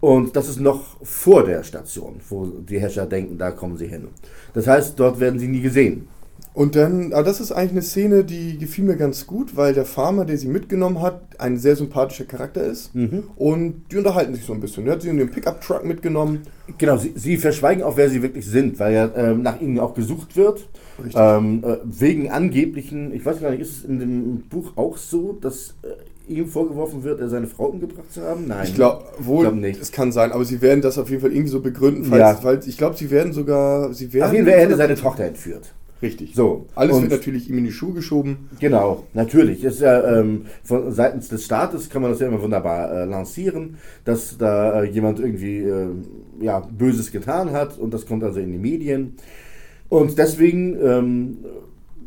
Und 0.00 0.34
das 0.34 0.48
ist 0.48 0.58
noch 0.58 0.96
vor 1.04 1.44
der 1.44 1.62
Station, 1.62 2.16
wo 2.28 2.46
die 2.46 2.80
Hescher 2.80 3.06
denken, 3.06 3.38
da 3.38 3.52
kommen 3.52 3.76
sie 3.76 3.86
hin. 3.86 4.08
Das 4.52 4.66
heißt, 4.66 4.98
dort 4.98 5.20
werden 5.20 5.38
sie 5.38 5.46
nie 5.46 5.60
gesehen. 5.60 6.08
Und 6.54 6.76
dann, 6.76 7.14
aber 7.14 7.22
das 7.22 7.40
ist 7.40 7.50
eigentlich 7.50 7.70
eine 7.72 7.82
Szene, 7.82 8.24
die 8.24 8.58
gefiel 8.58 8.84
mir 8.84 8.96
ganz 8.96 9.26
gut, 9.26 9.56
weil 9.56 9.72
der 9.72 9.86
Farmer, 9.86 10.26
der 10.26 10.36
sie 10.36 10.48
mitgenommen 10.48 11.00
hat, 11.00 11.22
ein 11.38 11.56
sehr 11.56 11.76
sympathischer 11.76 12.24
Charakter 12.24 12.62
ist. 12.62 12.94
Mhm. 12.94 13.24
Und 13.36 13.84
die 13.90 13.96
unterhalten 13.96 14.34
sich 14.34 14.44
so 14.44 14.52
ein 14.52 14.60
bisschen. 14.60 14.86
Er 14.86 14.94
hat 14.94 15.02
sie 15.02 15.08
in 15.08 15.16
den 15.16 15.30
Pickup-Truck 15.30 15.84
mitgenommen. 15.84 16.42
Genau, 16.76 16.98
sie, 16.98 17.12
sie, 17.16 17.38
verschweigen 17.38 17.82
auch, 17.82 17.96
wer 17.96 18.10
sie 18.10 18.22
wirklich 18.22 18.46
sind, 18.46 18.78
weil 18.78 18.92
ja 18.92 19.10
ähm, 19.16 19.42
nach 19.42 19.60
ihnen 19.60 19.78
auch 19.80 19.94
gesucht 19.94 20.36
wird. 20.36 20.68
Ähm, 21.14 21.64
äh, 21.64 21.78
wegen 21.84 22.30
angeblichen, 22.30 23.14
ich 23.14 23.24
weiß 23.24 23.40
gar 23.40 23.50
nicht, 23.50 23.60
ist 23.60 23.78
es 23.78 23.84
in 23.84 23.98
dem 23.98 24.42
Buch 24.42 24.72
auch 24.76 24.98
so, 24.98 25.32
dass 25.32 25.74
äh, 25.82 26.32
ihm 26.32 26.46
vorgeworfen 26.48 27.02
wird, 27.02 27.20
er 27.20 27.28
seine 27.28 27.46
Frau 27.46 27.66
umgebracht 27.66 28.12
zu 28.12 28.22
haben? 28.22 28.46
Nein. 28.46 28.64
Ich 28.64 28.74
glaube 28.74 29.04
wohl, 29.18 29.46
glaub 29.46 29.54
nicht. 29.54 29.80
es 29.80 29.90
kann 29.90 30.12
sein, 30.12 30.32
aber 30.32 30.44
sie 30.44 30.60
werden 30.60 30.82
das 30.82 30.98
auf 30.98 31.08
jeden 31.08 31.22
Fall 31.22 31.32
irgendwie 31.32 31.50
so 31.50 31.60
begründen, 31.60 32.04
falls, 32.04 32.20
ja. 32.20 32.34
falls 32.34 32.66
ich 32.66 32.76
glaube, 32.76 32.96
sie 32.96 33.10
werden 33.10 33.32
sogar, 33.32 33.92
sie 33.94 34.12
werden... 34.12 34.28
Auf 34.28 34.34
jeden 34.34 34.44
Fall, 34.44 34.54
er 34.54 34.60
hätte 34.60 34.76
seine 34.76 34.94
Tochter 34.94 35.24
entführt. 35.24 35.72
Richtig. 36.02 36.34
So. 36.34 36.66
Alles 36.74 36.96
und 36.96 37.02
wird 37.02 37.12
natürlich 37.12 37.48
ihm 37.48 37.58
in 37.58 37.64
die 37.64 37.72
Schuhe 37.72 37.94
geschoben. 37.94 38.50
Genau, 38.58 39.04
natürlich. 39.14 39.62
Ist 39.62 39.80
ja 39.80 40.18
ähm, 40.18 40.46
von 40.64 40.92
seitens 40.92 41.28
des 41.28 41.44
Staates 41.44 41.88
kann 41.88 42.02
man 42.02 42.10
das 42.10 42.20
ja 42.20 42.26
immer 42.26 42.42
wunderbar 42.42 42.90
äh, 42.90 43.04
lancieren, 43.04 43.76
dass 44.04 44.36
da 44.36 44.82
äh, 44.82 44.84
jemand 44.90 45.20
irgendwie 45.20 45.58
äh, 45.58 45.88
ja, 46.40 46.58
Böses 46.58 47.12
getan 47.12 47.52
hat 47.52 47.78
und 47.78 47.94
das 47.94 48.04
kommt 48.04 48.24
also 48.24 48.40
in 48.40 48.50
die 48.50 48.58
Medien. 48.58 49.14
Und 49.88 50.18
deswegen 50.18 50.76
ähm, 50.84 51.38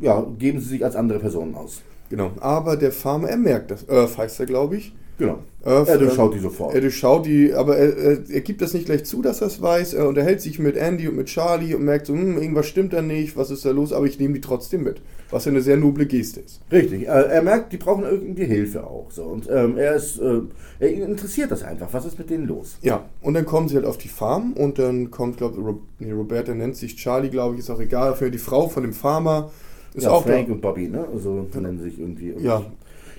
ja, 0.02 0.26
geben 0.38 0.60
sie 0.60 0.70
sich 0.70 0.84
als 0.84 0.98
andere 0.98 1.20
Personen 1.20 1.56
aus. 1.56 1.82
Genau. 2.10 2.32
Aber 2.40 2.76
der 2.76 2.92
Farmer, 2.92 3.30
er 3.30 3.38
merkt 3.38 3.72
das. 3.72 3.88
Earth 3.88 4.18
heißt 4.18 4.40
er, 4.42 4.46
glaube 4.46 4.76
ich. 4.78 4.94
Genau. 5.18 5.40
Earth, 5.66 5.88
er 5.88 5.98
durchschaut 5.98 6.36
die 6.36 6.40
sofort. 6.40 6.76
Er 6.76 6.82
durchschaut 6.82 7.26
die, 7.26 7.54
aber 7.54 7.78
er, 7.78 7.98
er, 7.98 8.30
er 8.30 8.42
gibt 8.42 8.62
das 8.62 8.74
nicht 8.74 8.86
gleich 8.86 9.04
zu, 9.04 9.24
dass 9.24 9.42
er 9.42 9.48
es 9.48 9.62
weiß. 9.62 9.96
Er 9.96 10.08
unterhält 10.08 10.40
sich 10.40 10.60
mit 10.60 10.78
Andy 10.78 11.08
und 11.08 11.16
mit 11.16 11.26
Charlie 11.28 11.74
und 11.74 11.84
merkt 11.84 12.06
so, 12.06 12.14
hm, 12.14 12.38
irgendwas 12.38 12.68
stimmt 12.68 12.94
da 12.94 13.02
nicht, 13.02 13.36
was 13.36 13.50
ist 13.50 13.66
da 13.66 13.72
los, 13.72 13.92
aber 13.92 14.06
ich 14.06 14.20
nehme 14.20 14.36
die 14.36 14.42
trotzdem 14.42 14.84
mit. 14.84 15.02
Was 15.32 15.46
ja 15.46 15.52
eine 15.52 15.62
sehr 15.62 15.78
noble 15.78 16.06
Geste 16.06 16.42
ist. 16.42 16.62
Richtig. 16.72 17.08
Er 17.08 17.42
merkt, 17.42 17.74
die 17.74 17.78
brauchen 17.78 18.04
irgendwie 18.04 18.46
Hilfe 18.46 18.86
auch. 18.86 19.10
So. 19.10 19.24
Und 19.24 19.50
ähm, 19.50 19.76
er 19.76 19.96
ist, 19.96 20.20
äh, 20.20 20.42
er 20.80 20.92
interessiert 20.92 21.50
das 21.50 21.64
einfach. 21.64 21.88
Was 21.92 22.06
ist 22.06 22.20
mit 22.20 22.30
denen 22.30 22.48
los? 22.48 22.78
Ja, 22.84 23.06
und 23.22 23.34
dann 23.34 23.46
kommen 23.46 23.68
sie 23.68 23.76
halt 23.76 23.86
auf 23.86 23.98
die 23.98 24.08
Farm 24.08 24.54
und 24.54 24.78
dann 24.78 25.10
kommt, 25.10 25.38
glaube 25.38 25.56
ich, 25.58 25.66
Rob, 25.66 25.82
nee, 25.98 26.12
Roberta 26.12 26.54
nennt 26.54 26.76
sich 26.76 26.96
Charlie, 26.96 27.30
glaube 27.30 27.56
ich, 27.56 27.62
ist 27.62 27.72
auch 27.72 27.80
egal. 27.80 28.16
Für 28.16 28.30
die 28.30 28.38
Frau 28.38 28.70
von 28.70 28.84
dem 28.84 28.94
Farmer. 28.94 29.50
Ist 29.96 30.04
ja, 30.04 30.12
auch 30.12 30.26
Frank 30.26 30.48
da. 30.48 30.54
und 30.54 30.62
Bobby, 30.62 30.90
ne? 30.90 31.08
Also 31.12 31.48
nennen 31.54 31.80
sich 31.80 32.00
irgendwie. 32.00 32.36
Ja, 32.40 32.66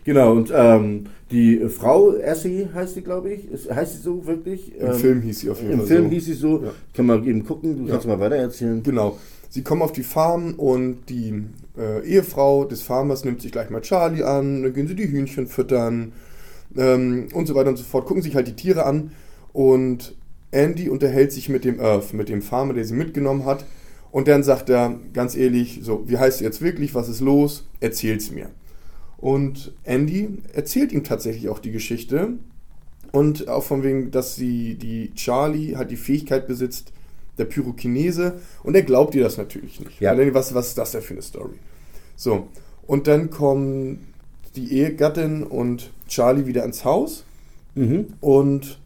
Genau, 0.07 0.33
und 0.33 0.53
ähm, 0.55 1.07
die 1.33 1.69
Frau, 1.69 2.15
Essie 2.15 2.69
heißt 2.73 2.95
sie, 2.95 3.03
glaube 3.03 3.33
ich, 3.33 3.51
ist, 3.51 3.69
heißt 3.69 3.97
sie 3.97 4.03
so 4.03 4.25
wirklich? 4.25 4.73
Im 4.77 4.87
ähm, 4.87 4.95
Film 4.95 5.21
hieß 5.21 5.41
sie 5.41 5.51
auf 5.51 5.61
jeden 5.61 5.73
Fall 5.73 5.81
Im 5.81 5.87
Film 5.89 6.05
so. 6.05 6.11
hieß 6.11 6.25
sie 6.25 6.35
so. 6.35 6.63
Ja. 6.63 6.73
Kann 6.95 7.07
man 7.07 7.25
eben 7.27 7.45
gucken, 7.45 7.77
du 7.77 7.85
ja. 7.87 7.91
kannst 7.91 8.07
mal 8.07 8.21
weiter 8.21 8.37
erzählen. 8.37 8.85
Genau. 8.85 9.19
Sie 9.51 9.63
kommen 9.63 9.83
auf 9.83 9.91
die 9.91 10.05
Farm 10.05 10.55
und 10.55 11.09
die 11.09 11.43
äh, 11.77 12.07
Ehefrau 12.07 12.67
des 12.67 12.83
Farmers 12.83 13.25
nimmt 13.25 13.43
sich 13.43 13.51
gleich 13.51 13.69
mal 13.69 13.81
Charlie 13.81 14.23
an, 14.23 14.63
dann 14.63 14.73
gehen 14.73 14.87
sie 14.87 14.95
die 14.95 15.11
Hühnchen 15.11 15.49
füttern 15.49 16.13
ähm, 16.77 17.27
und 17.35 17.47
so 17.47 17.57
weiter 17.57 17.71
und 17.71 17.77
so 17.77 17.83
fort, 17.85 18.07
gucken 18.07 18.23
sich 18.23 18.37
halt 18.37 18.47
die 18.47 18.55
Tiere 18.55 18.87
an 18.87 19.11
und 19.53 20.15
Andy 20.53 20.89
unterhält 20.89 21.33
sich 21.33 21.49
mit 21.49 21.65
dem 21.65 21.81
Earth, 21.81 22.15
mit 22.15 22.29
dem 22.29 22.43
Farmer, 22.43 22.75
der 22.75 22.85
sie 22.85 22.95
mitgenommen 22.95 23.45
hat. 23.45 23.65
Und 24.13 24.29
dann 24.29 24.45
sagt 24.45 24.71
er 24.71 25.01
ganz 25.13 25.37
ehrlich, 25.37 25.81
so, 25.83 26.05
wie 26.07 26.17
heißt 26.17 26.41
du 26.41 26.45
jetzt 26.45 26.63
wirklich, 26.63 26.95
was 26.95 27.09
ist 27.09 27.21
los? 27.21 27.69
Erzähl's 27.81 28.31
mir. 28.31 28.51
Und 29.19 29.73
Andy 29.85 30.29
erzählt 30.53 30.93
ihm 30.93 31.05
tatsächlich 31.05 31.49
auch 31.49 31.59
die 31.59 31.73
Geschichte. 31.73 32.35
Und 33.13 33.49
auch 33.49 33.63
von 33.63 33.83
wegen, 33.83 34.11
dass 34.11 34.37
sie, 34.37 34.75
die 34.75 35.13
Charlie 35.15 35.77
halt 35.77 35.91
die 35.91 35.97
Fähigkeit 35.97 36.47
besitzt, 36.47 36.93
der 37.39 37.47
Pyrokinese. 37.47 38.41
Und 38.63 38.75
er 38.75 38.83
glaubt 38.83 39.15
ihr 39.15 39.23
das 39.23 39.39
natürlich 39.39 39.81
nicht. 39.81 40.01
Ja. 40.01 40.17
Weil, 40.17 40.35
was, 40.35 40.55
was 40.55 40.69
ist 40.69 40.79
das 40.79 40.93
denn 40.93 41.03
für 41.03 41.15
eine 41.15 41.23
Story? 41.23 41.55
So. 42.17 42.49
Und 42.87 43.07
dann 43.07 43.31
kommen 43.31 44.07
die 44.55 44.73
Ehegattin 44.73 45.43
und 45.43 45.91
Charlie 46.09 46.47
wieder 46.47 46.65
ins 46.65 46.85
Haus. 46.85 47.25
Mhm. 47.75 48.07
Und 48.21 48.79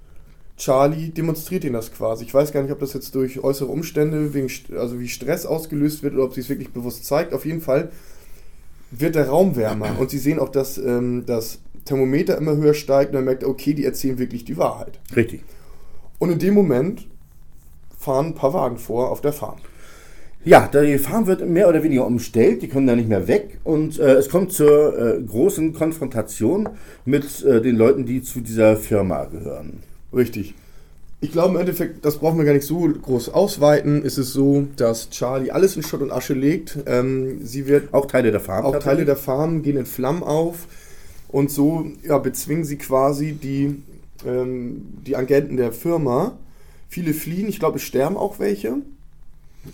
Charlie 0.57 1.09
demonstriert 1.09 1.65
ihnen 1.65 1.73
das 1.73 1.93
quasi. 1.93 2.25
Ich 2.25 2.35
weiß 2.35 2.53
gar 2.53 2.63
nicht, 2.63 2.73
ob 2.73 2.81
das 2.81 2.93
jetzt 2.93 3.15
durch 3.15 3.43
äußere 3.43 3.69
Umstände, 3.69 4.35
wegen, 4.35 4.51
also 4.77 5.01
wie 5.01 5.09
Stress 5.09 5.47
ausgelöst 5.47 6.03
wird 6.03 6.15
oder 6.15 6.25
ob 6.25 6.35
sie 6.35 6.41
es 6.41 6.49
wirklich 6.49 6.71
bewusst 6.71 7.05
zeigt. 7.07 7.33
Auf 7.33 7.47
jeden 7.47 7.63
Fall 7.63 7.91
wird 8.91 9.15
der 9.15 9.29
Raum 9.29 9.57
wärmer 9.57 9.99
und 9.99 10.11
sie 10.11 10.19
sehen 10.19 10.39
auch, 10.39 10.49
dass 10.49 10.79
ähm, 10.79 11.25
das 11.27 11.61
Thermometer 11.85 12.37
immer 12.37 12.57
höher 12.57 12.75
steigt 12.75 13.11
und 13.11 13.17
man 13.17 13.25
merkt, 13.25 13.45
okay, 13.45 13.75
die 13.75 13.85
erzählen 13.85 14.19
wirklich 14.19 14.45
die 14.45 14.57
Wahrheit. 14.57 14.99
Richtig. 15.15 15.43
Und 16.19 16.31
in 16.31 16.39
dem 16.39 16.55
Moment 16.55 17.07
fahren 17.99 18.27
ein 18.27 18.35
paar 18.35 18.53
Wagen 18.53 18.79
vor 18.79 19.11
auf 19.11 19.21
der 19.21 19.33
Farm. 19.33 19.59
Ja, 20.43 20.69
die 20.69 20.99
Farm 20.99 21.27
wird 21.27 21.47
mehr 21.47 21.69
oder 21.69 21.83
weniger 21.83 22.07
umstellt, 22.07 22.63
die 22.63 22.69
können 22.69 22.87
da 22.87 22.97
nicht 22.97 23.09
mehr 23.11 23.29
weg 23.29 23.59
und 23.63 23.99
äh, 23.99 24.15
es 24.15 24.31
kommt 24.31 24.53
zur 24.53 24.99
äh, 24.99 25.21
großen 25.21 25.75
Konfrontation 25.75 26.71
mit 27.05 27.45
äh, 27.45 27.61
den 27.61 27.77
Leuten, 27.77 28.07
die 28.07 28.23
zu 28.23 28.41
dieser 28.41 28.77
Firma 28.79 29.27
gehören. 29.27 29.83
Richtig. 30.15 30.55
Ich 31.23 31.33
glaube 31.33 31.55
im 31.55 31.61
Endeffekt, 31.61 32.05
das 32.05 32.17
brauchen 32.17 32.39
wir 32.39 32.47
gar 32.47 32.55
nicht 32.55 32.67
so 32.67 32.79
groß 32.81 33.29
ausweiten. 33.29 34.03
Ist 34.03 34.17
es 34.17 34.33
so, 34.33 34.67
dass 34.77 35.11
Charlie 35.11 35.51
alles 35.51 35.77
in 35.77 35.83
Schutt 35.83 36.01
und 36.01 36.13
Asche 36.13 36.33
legt. 36.33 36.79
Ähm, 36.87 37.45
sie 37.45 37.67
wird 37.67 37.93
auch 37.93 38.07
Teile 38.07 38.31
der 38.31 38.41
Farm. 38.41 38.65
Auch 38.65 38.79
Teile 38.79 39.05
der 39.05 39.17
Farm 39.17 39.63
gehen 39.63 39.77
in 39.77 39.85
Flammen 39.85 40.23
auf 40.23 40.67
und 41.29 41.51
so 41.51 41.87
ja, 42.03 42.17
bezwingen 42.19 42.65
sie 42.65 42.79
quasi 42.79 43.33
die, 43.33 43.83
ähm, 44.27 44.99
die 45.07 45.15
Agenten 45.15 45.59
der 45.59 45.73
Firma. 45.73 46.39
Viele 46.89 47.13
fliehen, 47.13 47.49
ich 47.49 47.59
glaube, 47.59 47.77
es 47.77 47.83
sterben 47.83 48.17
auch 48.17 48.39
welche. 48.39 48.77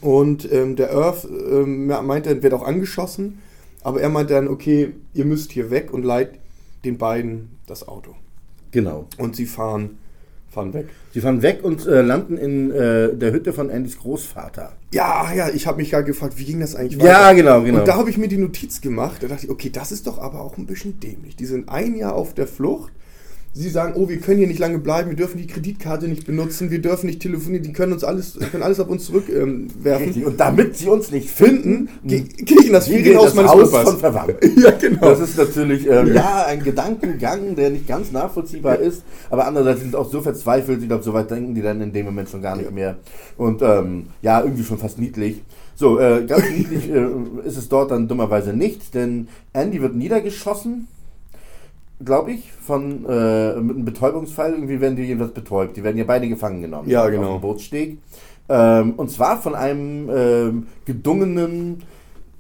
Und 0.00 0.50
ähm, 0.52 0.74
der 0.74 0.94
Earth 0.96 1.24
ähm, 1.24 1.86
meint 1.86 2.26
dann, 2.26 2.42
wird 2.42 2.54
auch 2.54 2.64
angeschossen. 2.64 3.38
Aber 3.82 4.00
er 4.00 4.08
meint 4.08 4.30
dann, 4.30 4.48
okay, 4.48 4.92
ihr 5.14 5.24
müsst 5.24 5.52
hier 5.52 5.70
weg 5.70 5.92
und 5.92 6.04
leiht 6.04 6.30
den 6.84 6.98
beiden 6.98 7.52
das 7.66 7.86
Auto. 7.86 8.16
Genau. 8.72 9.06
Und 9.16 9.36
sie 9.36 9.46
fahren 9.46 9.98
fahren 10.56 10.72
weg. 10.72 10.86
Sie 11.12 11.20
fahren 11.20 11.42
weg 11.42 11.60
und 11.62 11.86
äh, 11.86 12.00
landen 12.00 12.38
in 12.38 12.70
äh, 12.70 13.14
der 13.14 13.32
Hütte 13.32 13.52
von 13.52 13.70
Andys 13.70 13.98
Großvater. 13.98 14.72
Ja, 14.92 15.32
ja, 15.34 15.50
ich 15.50 15.66
habe 15.66 15.76
mich 15.76 15.90
gerade 15.90 16.04
gefragt, 16.04 16.38
wie 16.38 16.44
ging 16.44 16.60
das 16.60 16.74
eigentlich 16.74 17.02
Ja, 17.02 17.32
genau, 17.34 17.62
genau. 17.62 17.80
Und 17.80 17.88
da 17.88 17.96
habe 17.96 18.08
ich 18.08 18.16
mir 18.16 18.28
die 18.28 18.38
Notiz 18.38 18.80
gemacht. 18.80 19.22
Da 19.22 19.28
dachte 19.28 19.44
ich, 19.44 19.50
okay, 19.50 19.70
das 19.70 19.92
ist 19.92 20.06
doch 20.06 20.18
aber 20.18 20.40
auch 20.40 20.56
ein 20.56 20.66
bisschen 20.66 20.98
dämlich. 20.98 21.36
Die 21.36 21.44
sind 21.44 21.68
ein 21.68 21.94
Jahr 21.94 22.14
auf 22.14 22.32
der 22.32 22.46
Flucht. 22.46 22.92
Sie 23.58 23.70
sagen, 23.70 23.94
oh, 23.96 24.06
wir 24.06 24.18
können 24.18 24.36
hier 24.36 24.46
nicht 24.48 24.58
lange 24.58 24.78
bleiben, 24.78 25.08
wir 25.08 25.16
dürfen 25.16 25.38
die 25.38 25.46
Kreditkarte 25.46 26.08
nicht 26.08 26.26
benutzen, 26.26 26.70
wir 26.70 26.78
dürfen 26.82 27.06
nicht 27.06 27.20
telefonieren, 27.20 27.62
die 27.64 27.72
können 27.72 27.94
uns 27.94 28.04
alles, 28.04 28.38
können 28.50 28.62
alles 28.62 28.78
auf 28.80 28.88
uns 28.90 29.06
zurückwerfen. 29.06 30.14
Ähm. 30.14 30.24
Und 30.26 30.38
damit 30.38 30.76
sie 30.76 30.88
uns 30.88 31.10
nicht 31.10 31.30
finden, 31.30 31.88
Ge- 32.04 32.18
in 32.66 32.72
das 32.72 32.84
gehen 32.84 32.98
in 32.98 33.02
Ferienhaus 33.04 33.24
das 33.26 33.34
meines 33.34 33.50
Haus 33.52 33.68
Opas. 33.72 33.84
von 33.90 33.98
Verwandten. 33.98 34.60
Ja, 34.62 34.70
genau. 34.72 35.00
Das 35.08 35.20
ist 35.20 35.38
natürlich 35.38 35.88
ähm, 35.88 36.12
ja 36.12 36.44
ein 36.46 36.62
Gedankengang, 36.62 37.56
der 37.56 37.70
nicht 37.70 37.88
ganz 37.88 38.12
nachvollziehbar 38.12 38.78
ist, 38.78 39.02
aber 39.30 39.46
andererseits 39.46 39.80
sind 39.80 39.96
auch 39.96 40.10
so 40.10 40.20
verzweifelt, 40.20 40.82
ich 40.82 40.88
glaube, 40.88 41.02
so 41.02 41.14
weit 41.14 41.30
denken 41.30 41.54
die 41.54 41.62
dann 41.62 41.80
in 41.80 41.94
dem 41.94 42.04
Moment 42.04 42.28
schon 42.28 42.42
gar 42.42 42.56
nicht 42.56 42.70
mehr. 42.72 42.98
Und 43.38 43.62
ähm, 43.62 44.08
ja, 44.20 44.42
irgendwie 44.42 44.64
schon 44.64 44.76
fast 44.76 44.98
niedlich. 44.98 45.40
So, 45.74 45.98
äh, 45.98 46.24
ganz 46.26 46.44
niedlich 46.50 46.90
äh, 46.92 47.06
ist 47.46 47.56
es 47.56 47.68
dort 47.70 47.90
dann 47.90 48.06
dummerweise 48.06 48.52
nicht, 48.52 48.94
denn 48.94 49.28
Andy 49.54 49.80
wird 49.80 49.94
niedergeschossen, 49.94 50.88
glaube 52.04 52.32
ich, 52.32 52.52
von 52.52 53.04
äh, 53.06 53.54
mit 53.60 53.76
einem 53.76 53.84
Betäubungsfall. 53.84 54.52
Irgendwie 54.52 54.80
werden 54.80 54.96
die 54.96 55.02
jedenfalls 55.02 55.32
betäubt. 55.32 55.76
Die 55.76 55.84
werden 55.84 55.96
ja 55.96 56.04
beide 56.04 56.28
gefangen 56.28 56.62
genommen. 56.62 56.88
Ja, 56.88 57.04
auf 57.04 57.10
genau. 57.10 57.34
dem 57.34 57.40
Bootssteg. 57.40 57.98
Ähm, 58.48 58.94
und 58.96 59.10
zwar 59.10 59.40
von 59.40 59.54
einem 59.54 60.10
ähm, 60.10 60.66
gedungenen 60.84 61.82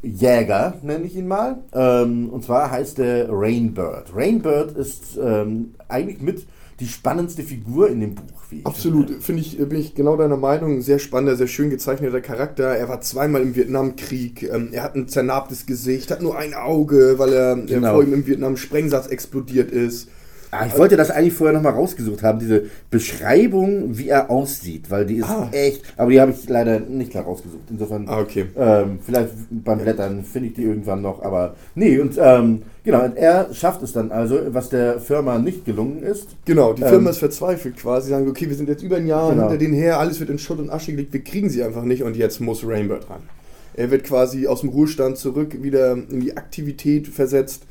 Jäger, 0.02 0.74
nenne 0.82 1.04
ich 1.04 1.16
ihn 1.16 1.26
mal. 1.26 1.58
Ähm, 1.72 2.28
und 2.30 2.44
zwar 2.44 2.70
heißt 2.70 2.98
er 3.00 3.28
Rainbird. 3.30 4.14
Rainbird 4.14 4.72
ist 4.76 5.18
ähm, 5.20 5.74
eigentlich 5.88 6.20
mit 6.20 6.46
die 6.80 6.88
spannendste 6.88 7.42
Figur 7.42 7.88
in 7.88 8.00
dem 8.00 8.14
Buch. 8.14 8.42
Wie 8.50 8.64
Absolut, 8.64 9.10
finde. 9.22 9.40
ich, 9.42 9.56
bin 9.58 9.78
ich 9.78 9.94
genau 9.94 10.16
deiner 10.16 10.36
Meinung. 10.36 10.82
Sehr 10.82 10.98
spannender, 10.98 11.36
sehr 11.36 11.46
schön 11.46 11.70
gezeichneter 11.70 12.20
Charakter. 12.20 12.64
Er 12.64 12.88
war 12.88 13.00
zweimal 13.00 13.42
im 13.42 13.56
Vietnamkrieg. 13.56 14.42
Ähm, 14.44 14.68
er 14.72 14.82
hat 14.82 14.94
ein 14.94 15.08
zernarbtes 15.08 15.66
Gesicht, 15.66 16.10
hat 16.10 16.22
nur 16.22 16.36
ein 16.36 16.54
Auge, 16.54 17.14
weil 17.18 17.32
er 17.32 17.56
äh, 17.56 17.62
Genau. 17.66 17.94
vor 17.94 18.02
ihm 18.04 18.12
im 18.12 18.26
Vietnam 18.26 18.56
Sprengsatz 18.56 19.06
explodiert 19.06 19.70
ist. 19.70 20.08
Ah, 20.58 20.66
ich 20.66 20.78
wollte 20.78 20.96
das 20.96 21.10
eigentlich 21.10 21.34
vorher 21.34 21.54
nochmal 21.54 21.72
rausgesucht 21.72 22.22
haben, 22.22 22.38
diese 22.38 22.64
Beschreibung, 22.90 23.96
wie 23.98 24.08
er 24.08 24.30
aussieht, 24.30 24.90
weil 24.90 25.06
die 25.06 25.16
ist 25.16 25.28
Ah. 25.28 25.48
echt, 25.52 25.82
aber 25.96 26.10
die 26.10 26.20
habe 26.20 26.32
ich 26.32 26.48
leider 26.48 26.80
nicht 26.80 27.10
klar 27.10 27.24
rausgesucht. 27.24 27.62
Insofern, 27.70 28.08
Ah, 28.08 28.20
okay. 28.20 28.46
ähm, 28.56 28.98
vielleicht 29.04 29.30
beim 29.50 29.78
Blättern 29.78 30.24
finde 30.24 30.48
ich 30.48 30.54
die 30.54 30.62
irgendwann 30.64 31.02
noch, 31.02 31.22
aber 31.22 31.54
nee, 31.74 31.98
und 31.98 32.18
ähm, 32.20 32.62
genau, 32.84 33.04
und 33.04 33.16
er 33.16 33.52
schafft 33.54 33.82
es 33.82 33.92
dann 33.92 34.10
also, 34.12 34.38
was 34.48 34.68
der 34.68 35.00
Firma 35.00 35.38
nicht 35.38 35.64
gelungen 35.64 36.02
ist. 36.02 36.28
Genau, 36.44 36.72
die 36.72 36.82
Ähm, 36.82 36.88
Firma 36.88 37.10
ist 37.10 37.18
verzweifelt 37.18 37.76
quasi. 37.76 38.10
Sagen, 38.10 38.28
okay, 38.28 38.48
wir 38.48 38.56
sind 38.56 38.68
jetzt 38.68 38.82
über 38.82 38.96
ein 38.96 39.06
Jahr 39.06 39.30
Genau. 39.30 39.42
hinter 39.44 39.58
denen 39.58 39.74
her, 39.74 39.98
alles 39.98 40.20
wird 40.20 40.30
in 40.30 40.38
Schutt 40.38 40.58
und 40.58 40.70
Asche 40.70 40.90
gelegt, 40.92 41.12
wir 41.12 41.22
kriegen 41.24 41.48
sie 41.50 41.62
einfach 41.62 41.82
nicht 41.84 42.02
und 42.02 42.16
jetzt 42.16 42.40
muss 42.40 42.66
Rainbird 42.66 43.08
ran. 43.08 43.22
Er 43.74 43.90
wird 43.90 44.04
quasi 44.04 44.46
aus 44.46 44.60
dem 44.62 44.70
Ruhestand 44.70 45.18
zurück 45.18 45.62
wieder 45.62 45.92
in 45.92 46.20
die 46.20 46.36
Aktivität 46.36 47.08
versetzt 47.08 47.64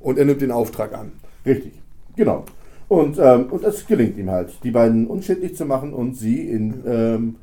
und 0.00 0.18
er 0.18 0.24
nimmt 0.24 0.42
den 0.42 0.50
Auftrag 0.50 0.92
an. 0.94 1.12
Richtig, 1.46 1.72
genau. 2.18 2.44
Und, 2.88 3.18
ähm, 3.18 3.46
und 3.50 3.64
es 3.64 3.86
gelingt 3.86 4.18
ihm 4.18 4.30
halt, 4.30 4.50
die 4.62 4.70
beiden 4.70 5.06
unschädlich 5.06 5.56
zu 5.56 5.64
machen 5.64 5.92
und 5.94 6.14
sie 6.16 6.48
in, 6.48 6.74
ähm, 6.86 7.34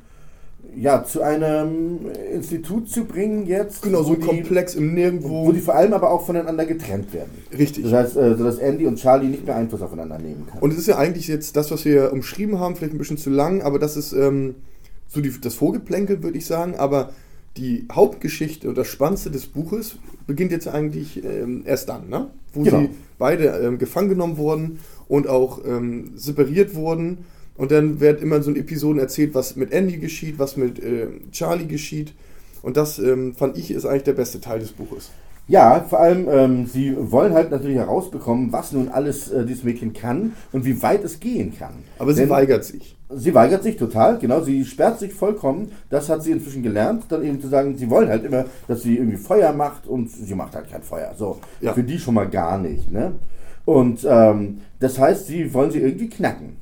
ja, 0.75 1.03
zu 1.05 1.21
einem 1.21 1.99
Institut 2.33 2.89
zu 2.89 3.05
bringen 3.05 3.45
jetzt. 3.45 3.81
Genau, 3.83 4.03
so 4.03 4.13
ein 4.13 4.19
die- 4.19 4.25
Komplex 4.25 4.75
im 4.75 4.93
Nirgendwo. 4.93 5.45
Wo 5.45 5.51
die 5.51 5.59
vor 5.61 5.75
allem 5.75 5.93
aber 5.93 6.11
auch 6.11 6.25
voneinander 6.25 6.65
getrennt 6.65 7.13
werden. 7.13 7.29
Richtig. 7.57 7.83
Das 7.85 7.93
heißt, 7.93 8.17
äh, 8.17 8.35
sodass 8.35 8.57
Andy 8.57 8.85
und 8.85 8.97
Charlie 8.97 9.27
nicht 9.27 9.45
mehr 9.45 9.55
Einfluss 9.55 9.81
aufeinander 9.81 10.17
nehmen 10.19 10.45
können. 10.47 10.61
Und 10.61 10.73
es 10.73 10.79
ist 10.79 10.87
ja 10.87 10.97
eigentlich 10.97 11.27
jetzt 11.27 11.55
das, 11.55 11.71
was 11.71 11.85
wir 11.85 12.11
umschrieben 12.11 12.59
haben, 12.59 12.75
vielleicht 12.75 12.93
ein 12.93 12.97
bisschen 12.97 13.17
zu 13.17 13.29
lang, 13.29 13.61
aber 13.61 13.79
das 13.79 13.95
ist 13.95 14.11
ähm, 14.13 14.55
so 15.07 15.21
die, 15.21 15.31
das 15.39 15.53
Vorgeplänkel, 15.55 16.21
würde 16.23 16.37
ich 16.37 16.45
sagen. 16.45 16.75
Aber 16.75 17.11
die 17.57 17.87
Hauptgeschichte 17.91 18.67
und 18.67 18.77
das 18.77 18.87
Spannendste 18.87 19.31
des 19.31 19.45
Buches 19.45 19.97
beginnt 20.27 20.51
jetzt 20.51 20.67
eigentlich 20.67 21.23
ähm, 21.23 21.63
erst 21.65 21.89
dann, 21.89 22.09
ne? 22.09 22.29
wo 22.53 22.63
Genau. 22.63 22.79
sie 22.81 22.89
beide 23.17 23.45
ähm, 23.47 23.77
gefangen 23.77 24.09
genommen 24.09 24.37
wurden 24.37 24.79
und 25.07 25.27
auch 25.27 25.63
ähm, 25.65 26.11
separiert 26.15 26.75
wurden. 26.75 27.19
Und 27.57 27.71
dann 27.71 28.01
wird 28.01 28.21
immer 28.21 28.35
in 28.37 28.43
so 28.43 28.51
in 28.51 28.57
Episoden 28.57 28.99
erzählt, 28.99 29.33
was 29.33 29.55
mit 29.55 29.71
Andy 29.71 29.97
geschieht, 29.97 30.39
was 30.39 30.57
mit 30.57 30.79
äh, 30.83 31.07
Charlie 31.31 31.67
geschieht. 31.67 32.13
Und 32.61 32.75
das 32.75 32.99
ähm, 32.99 33.33
fand 33.35 33.57
ich 33.57 33.71
ist 33.71 33.85
eigentlich 33.85 34.03
der 34.03 34.13
beste 34.13 34.41
Teil 34.41 34.59
des 34.59 34.71
Buches. 34.73 35.11
Ja, 35.47 35.81
vor 35.81 35.99
allem, 35.99 36.27
ähm, 36.29 36.65
sie 36.65 36.95
wollen 37.11 37.33
halt 37.33 37.51
natürlich 37.51 37.77
herausbekommen, 37.77 38.51
was 38.51 38.71
nun 38.71 38.89
alles 38.89 39.31
äh, 39.31 39.45
dieses 39.45 39.63
Mädchen 39.63 39.93
kann 39.93 40.33
und 40.51 40.65
wie 40.65 40.81
weit 40.81 41.03
es 41.03 41.19
gehen 41.19 41.53
kann. 41.57 41.73
Aber 41.99 42.13
sie 42.13 42.21
Denn 42.21 42.29
weigert 42.29 42.63
sich. 42.65 42.95
Sie 43.09 43.35
weigert 43.35 43.61
sich 43.61 43.77
total, 43.77 44.17
genau, 44.17 44.41
sie 44.41 44.65
sperrt 44.65 44.97
sich 44.99 45.13
vollkommen. 45.13 45.71
Das 45.91 46.09
hat 46.09 46.23
sie 46.23 46.31
inzwischen 46.31 46.63
gelernt, 46.63 47.03
dann 47.09 47.23
eben 47.23 47.39
zu 47.39 47.47
sagen, 47.47 47.77
sie 47.77 47.89
wollen 47.89 48.09
halt 48.09 48.23
immer, 48.25 48.45
dass 48.67 48.81
sie 48.81 48.97
irgendwie 48.97 49.17
Feuer 49.17 49.53
macht 49.53 49.85
und 49.87 50.09
sie 50.09 50.33
macht 50.33 50.55
halt 50.55 50.69
kein 50.71 50.81
Feuer. 50.81 51.13
So, 51.15 51.37
Ja. 51.61 51.73
für 51.73 51.83
die 51.83 51.99
schon 51.99 52.15
mal 52.15 52.27
gar 52.27 52.57
nicht, 52.57 52.91
ne? 52.91 53.13
Und 53.65 54.05
ähm, 54.09 54.61
das 54.79 54.97
heißt, 54.99 55.27
sie 55.27 55.53
wollen 55.53 55.69
sie 55.71 55.79
irgendwie 55.79 56.09
knacken. 56.09 56.57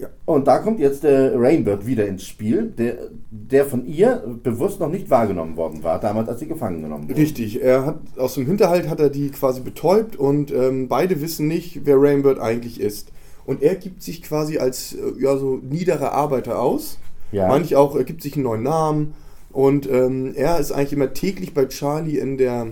Ja. 0.00 0.08
Und 0.24 0.46
da 0.46 0.58
kommt 0.58 0.80
jetzt 0.80 1.04
der 1.04 1.38
Rainbird 1.38 1.86
wieder 1.86 2.06
ins 2.06 2.24
Spiel, 2.24 2.72
der, 2.76 2.96
der 3.30 3.66
von 3.66 3.86
ihr 3.86 4.22
bewusst 4.42 4.80
noch 4.80 4.88
nicht 4.88 5.10
wahrgenommen 5.10 5.56
worden 5.56 5.82
war, 5.82 6.00
damals, 6.00 6.28
als 6.28 6.40
sie 6.40 6.46
gefangen 6.48 6.82
genommen 6.82 7.08
wurde. 7.08 7.20
Richtig, 7.20 7.62
er 7.62 7.84
hat 7.84 7.98
aus 8.16 8.34
dem 8.34 8.46
Hinterhalt 8.46 8.88
hat 8.88 9.00
er 9.00 9.10
die 9.10 9.30
quasi 9.30 9.60
betäubt 9.60 10.16
und 10.16 10.52
ähm, 10.52 10.88
beide 10.88 11.20
wissen 11.20 11.48
nicht, 11.48 11.80
wer 11.84 12.00
Rainbird 12.00 12.38
eigentlich 12.38 12.80
ist. 12.80 13.12
Und 13.44 13.62
er 13.62 13.74
gibt 13.74 14.02
sich 14.02 14.22
quasi 14.22 14.58
als 14.58 14.94
äh, 14.94 14.98
ja, 15.18 15.36
so 15.36 15.60
niederer 15.62 16.12
Arbeiter 16.12 16.60
aus. 16.60 16.98
Ja. 17.32 17.48
Manch 17.48 17.76
auch, 17.76 17.96
er 17.96 18.04
gibt 18.04 18.22
sich 18.22 18.34
einen 18.34 18.44
neuen 18.44 18.62
Namen. 18.62 19.14
Und 19.52 19.90
ähm, 19.90 20.32
er 20.36 20.60
ist 20.60 20.70
eigentlich 20.72 20.92
immer 20.92 21.12
täglich 21.12 21.52
bei 21.54 21.66
Charlie 21.66 22.18
in 22.18 22.38
der 22.38 22.68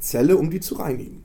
Zelle, 0.00 0.36
um 0.36 0.50
die 0.50 0.60
zu 0.60 0.74
reinigen. 0.74 1.24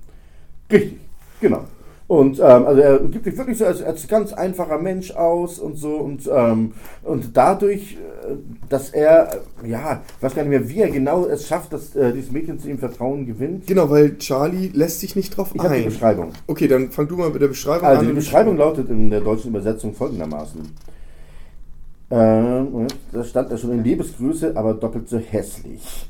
Richtig, 0.71 0.99
genau. 1.41 1.65
Und 2.13 2.38
ähm, 2.38 2.67
also 2.67 2.80
er 2.80 2.99
gibt 2.99 3.26
sich 3.26 3.36
wirklich 3.36 3.58
so 3.58 3.65
als, 3.65 3.82
als 3.82 4.08
ganz 4.08 4.34
einfacher 4.34 4.78
Mensch 4.78 5.10
aus 5.15 5.58
und 5.58 5.78
so 5.78 5.95
und, 5.95 6.30
ähm, 6.32 6.73
und 7.02 7.36
dadurch, 7.36 7.93
äh, 7.93 8.36
dass 8.69 8.91
er, 8.91 9.41
äh, 9.63 9.67
ja, 9.69 10.04
ich 10.17 10.21
weiß 10.23 10.36
gar 10.36 10.43
nicht 10.43 10.52
mehr, 10.52 10.69
wie 10.69 10.82
er 10.82 10.91
genau 10.91 11.26
es 11.26 11.47
schafft, 11.47 11.73
dass 11.73 11.95
äh, 11.95 12.13
dieses 12.13 12.32
Mädchen 12.32 12.60
zu 12.60 12.69
ihm 12.69 12.78
Vertrauen 12.78 13.26
gewinnt. 13.26 13.65
Genau, 13.65 13.89
weil 13.89 14.15
Charlie 14.19 14.69
lässt 14.76 14.99
sich 14.99 15.15
nicht 15.15 15.36
drauf 15.36 15.49
Ich 15.56 15.60
habe 15.63 15.73
die 15.73 15.80
ein. 15.82 15.86
Beschreibung. 15.86 16.34
Okay, 16.45 16.67
dann 16.67 16.91
fang 16.91 17.08
du 17.08 17.17
mal 17.17 17.32
mit 17.32 17.41
der 17.41 17.47
Beschreibung 17.47 17.88
Also 17.88 18.02
an. 18.02 18.08
die 18.08 18.13
Beschreibung 18.13 18.58
lautet 18.58 18.89
in 18.91 19.10
der 19.10 19.21
deutschen 19.21 19.47
Übersetzung 19.49 19.95
folgendermaßen. 19.95 20.62
Ähm, 22.12 22.86
da 23.12 23.23
stand 23.23 23.49
er 23.49 23.58
schon 23.58 23.71
in 23.71 23.84
Lebensgröße, 23.84 24.56
aber 24.56 24.76
doppelt 24.76 25.10
so 25.10 25.17
hässlich. 25.17 26.06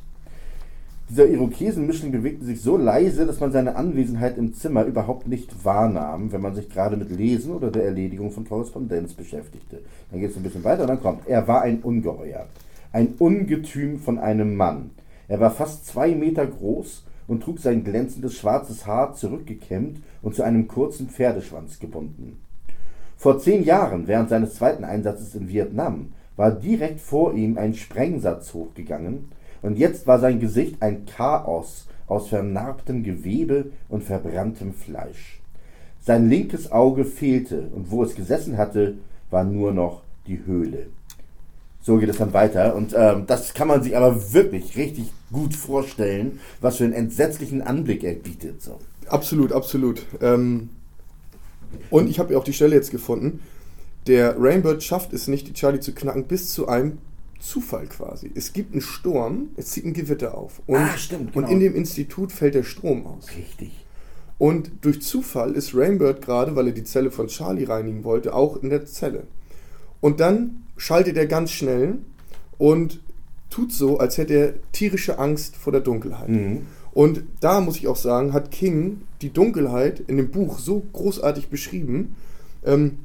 Dieser 1.09 1.27
Irokesenmischling 1.27 2.11
bewegte 2.13 2.45
sich 2.45 2.61
so 2.61 2.77
leise, 2.77 3.25
dass 3.25 3.41
man 3.41 3.51
seine 3.51 3.75
Anwesenheit 3.75 4.37
im 4.37 4.53
Zimmer 4.53 4.85
überhaupt 4.85 5.27
nicht 5.27 5.65
wahrnahm, 5.65 6.31
wenn 6.31 6.41
man 6.41 6.55
sich 6.55 6.69
gerade 6.69 6.95
mit 6.95 7.11
Lesen 7.11 7.51
oder 7.51 7.71
der 7.71 7.83
Erledigung 7.83 8.31
von 8.31 8.47
Korrespondenz 8.47 9.13
beschäftigte. 9.13 9.81
Dann 10.09 10.21
geht 10.21 10.31
es 10.31 10.37
ein 10.37 10.43
bisschen 10.43 10.63
weiter 10.63 10.83
und 10.83 10.87
dann 10.87 11.01
kommt, 11.01 11.27
er 11.27 11.47
war 11.47 11.61
ein 11.61 11.81
Ungeheuer. 11.81 12.47
Ein 12.93 13.15
Ungetüm 13.19 13.99
von 13.99 14.17
einem 14.17 14.55
Mann. 14.55 14.91
Er 15.27 15.41
war 15.41 15.51
fast 15.51 15.85
zwei 15.85 16.15
Meter 16.15 16.47
groß 16.47 17.03
und 17.27 17.43
trug 17.43 17.59
sein 17.59 17.83
glänzendes 17.83 18.35
schwarzes 18.35 18.87
Haar 18.87 19.13
zurückgekämmt 19.13 20.01
und 20.21 20.35
zu 20.35 20.43
einem 20.43 20.67
kurzen 20.67 21.09
Pferdeschwanz 21.09 21.79
gebunden. 21.79 22.39
Vor 23.17 23.39
zehn 23.39 23.63
Jahren, 23.63 24.07
während 24.07 24.29
seines 24.29 24.55
zweiten 24.55 24.85
Einsatzes 24.85 25.35
in 25.35 25.49
Vietnam, 25.49 26.13
war 26.37 26.51
direkt 26.51 27.01
vor 27.01 27.33
ihm 27.33 27.57
ein 27.57 27.73
Sprengsatz 27.73 28.53
hochgegangen 28.53 29.29
und 29.63 29.77
jetzt 29.77 30.05
war 30.05 30.19
sein 30.19 30.39
Gesicht 30.39 30.81
ein 30.81 31.05
Chaos 31.05 31.87
aus 32.05 32.27
vernarbtem 32.29 33.01
Gewebe 33.03 33.71
und 33.89 34.03
verbranntem 34.03 34.73
Fleisch. 34.73 35.41
Sein 36.01 36.29
linkes 36.29 36.71
Auge 36.71 37.05
fehlte 37.05 37.69
und 37.73 37.89
wo 37.89 38.03
es 38.03 38.13
gesessen 38.13 38.57
hatte, 38.57 38.95
war 39.31 39.45
nur 39.45 39.71
noch 39.71 40.03
die 40.27 40.45
Höhle. 40.45 40.87
So 41.81 41.97
geht 41.97 42.09
es 42.09 42.17
dann 42.17 42.33
weiter 42.33 42.75
und 42.75 42.93
ähm, 42.95 43.23
das 43.25 43.53
kann 43.53 43.67
man 43.67 43.83
sich 43.83 43.97
aber 43.97 44.33
wirklich 44.33 44.77
richtig 44.77 45.11
gut 45.31 45.53
vorstellen, 45.55 46.39
was 46.61 46.77
für 46.77 46.83
einen 46.83 46.93
entsetzlichen 46.93 47.61
Anblick 47.61 48.03
er 48.03 48.13
bietet. 48.13 48.61
So. 48.61 48.79
Absolut, 49.07 49.51
absolut. 49.51 50.05
Ähm, 50.21 50.69
und 51.89 52.09
ich 52.09 52.19
habe 52.19 52.33
ja 52.33 52.39
auch 52.39 52.43
die 52.43 52.53
Stelle 52.53 52.75
jetzt 52.75 52.91
gefunden. 52.91 53.39
Der 54.07 54.35
Rainbird 54.37 54.83
schafft 54.83 55.13
es 55.13 55.27
nicht, 55.27 55.47
die 55.47 55.53
Charlie 55.53 55.79
zu 55.79 55.93
knacken, 55.93 56.25
bis 56.25 56.53
zu 56.53 56.67
einem 56.67 56.97
Zufall 57.43 57.87
quasi. 57.87 58.31
Es 58.35 58.53
gibt 58.53 58.71
einen 58.71 58.81
Sturm, 58.81 59.49
es 59.57 59.71
zieht 59.71 59.85
ein 59.85 59.93
Gewitter 59.93 60.37
auf. 60.37 60.61
Und, 60.65 60.77
Ah, 60.77 60.97
stimmt, 60.97 61.35
und 61.35 61.43
genau. 61.43 61.49
in 61.49 61.59
dem 61.59 61.75
Institut 61.75 62.31
fällt 62.31 62.55
der 62.55 62.63
Strom 62.63 63.05
aus. 63.05 63.27
Richtig. 63.35 63.85
Und 64.37 64.71
durch 64.81 65.01
Zufall 65.01 65.51
ist 65.51 65.75
Rainbird 65.75 66.21
gerade, 66.21 66.55
weil 66.55 66.67
er 66.67 66.73
die 66.73 66.85
Zelle 66.85 67.11
von 67.11 67.27
Charlie 67.27 67.65
reinigen 67.65 68.03
wollte, 68.05 68.33
auch 68.33 68.61
in 68.63 68.69
der 68.69 68.85
Zelle. 68.85 69.23
Und 69.99 70.19
dann 70.21 70.63
schaltet 70.77 71.17
er 71.17 71.27
ganz 71.27 71.51
schnell 71.51 71.97
und 72.57 73.01
tut 73.49 73.73
so, 73.73 73.99
als 73.99 74.17
hätte 74.17 74.33
er 74.33 74.53
tierische 74.71 75.19
Angst 75.19 75.57
vor 75.57 75.71
der 75.73 75.81
Dunkelheit. 75.81 76.29
Mhm. 76.29 76.65
Und 76.93 77.23
da 77.41 77.59
muss 77.59 77.77
ich 77.77 77.87
auch 77.87 77.95
sagen, 77.97 78.31
hat 78.33 78.51
King 78.51 79.01
die 79.21 79.31
Dunkelheit 79.33 79.99
in 79.99 80.17
dem 80.17 80.31
Buch 80.31 80.59
so 80.59 80.83
großartig 80.93 81.49
beschrieben. 81.49 82.15
Ähm, 82.63 82.99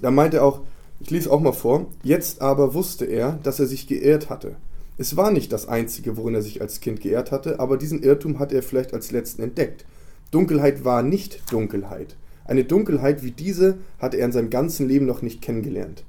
da 0.00 0.10
meinte 0.10 0.38
er 0.38 0.44
auch, 0.44 0.60
ich 1.04 1.10
lese 1.10 1.30
auch 1.30 1.40
mal 1.40 1.52
vor, 1.52 1.86
jetzt 2.02 2.40
aber 2.40 2.72
wusste 2.72 3.04
er, 3.04 3.38
dass 3.42 3.60
er 3.60 3.66
sich 3.66 3.86
geirrt 3.86 4.30
hatte. 4.30 4.56
Es 4.96 5.18
war 5.18 5.30
nicht 5.30 5.52
das 5.52 5.68
Einzige, 5.68 6.16
worin 6.16 6.34
er 6.34 6.40
sich 6.40 6.62
als 6.62 6.80
Kind 6.80 7.02
geehrt 7.02 7.30
hatte, 7.30 7.60
aber 7.60 7.76
diesen 7.76 8.02
Irrtum 8.02 8.38
hat 8.38 8.52
er 8.52 8.62
vielleicht 8.62 8.94
als 8.94 9.10
letzten 9.10 9.42
entdeckt. 9.42 9.84
Dunkelheit 10.30 10.82
war 10.82 11.02
nicht 11.02 11.52
Dunkelheit. 11.52 12.16
Eine 12.46 12.64
Dunkelheit 12.64 13.22
wie 13.22 13.32
diese 13.32 13.76
hatte 13.98 14.16
er 14.16 14.24
in 14.24 14.32
seinem 14.32 14.48
ganzen 14.48 14.88
Leben 14.88 15.04
noch 15.04 15.20
nicht 15.20 15.42
kennengelernt. 15.42 16.04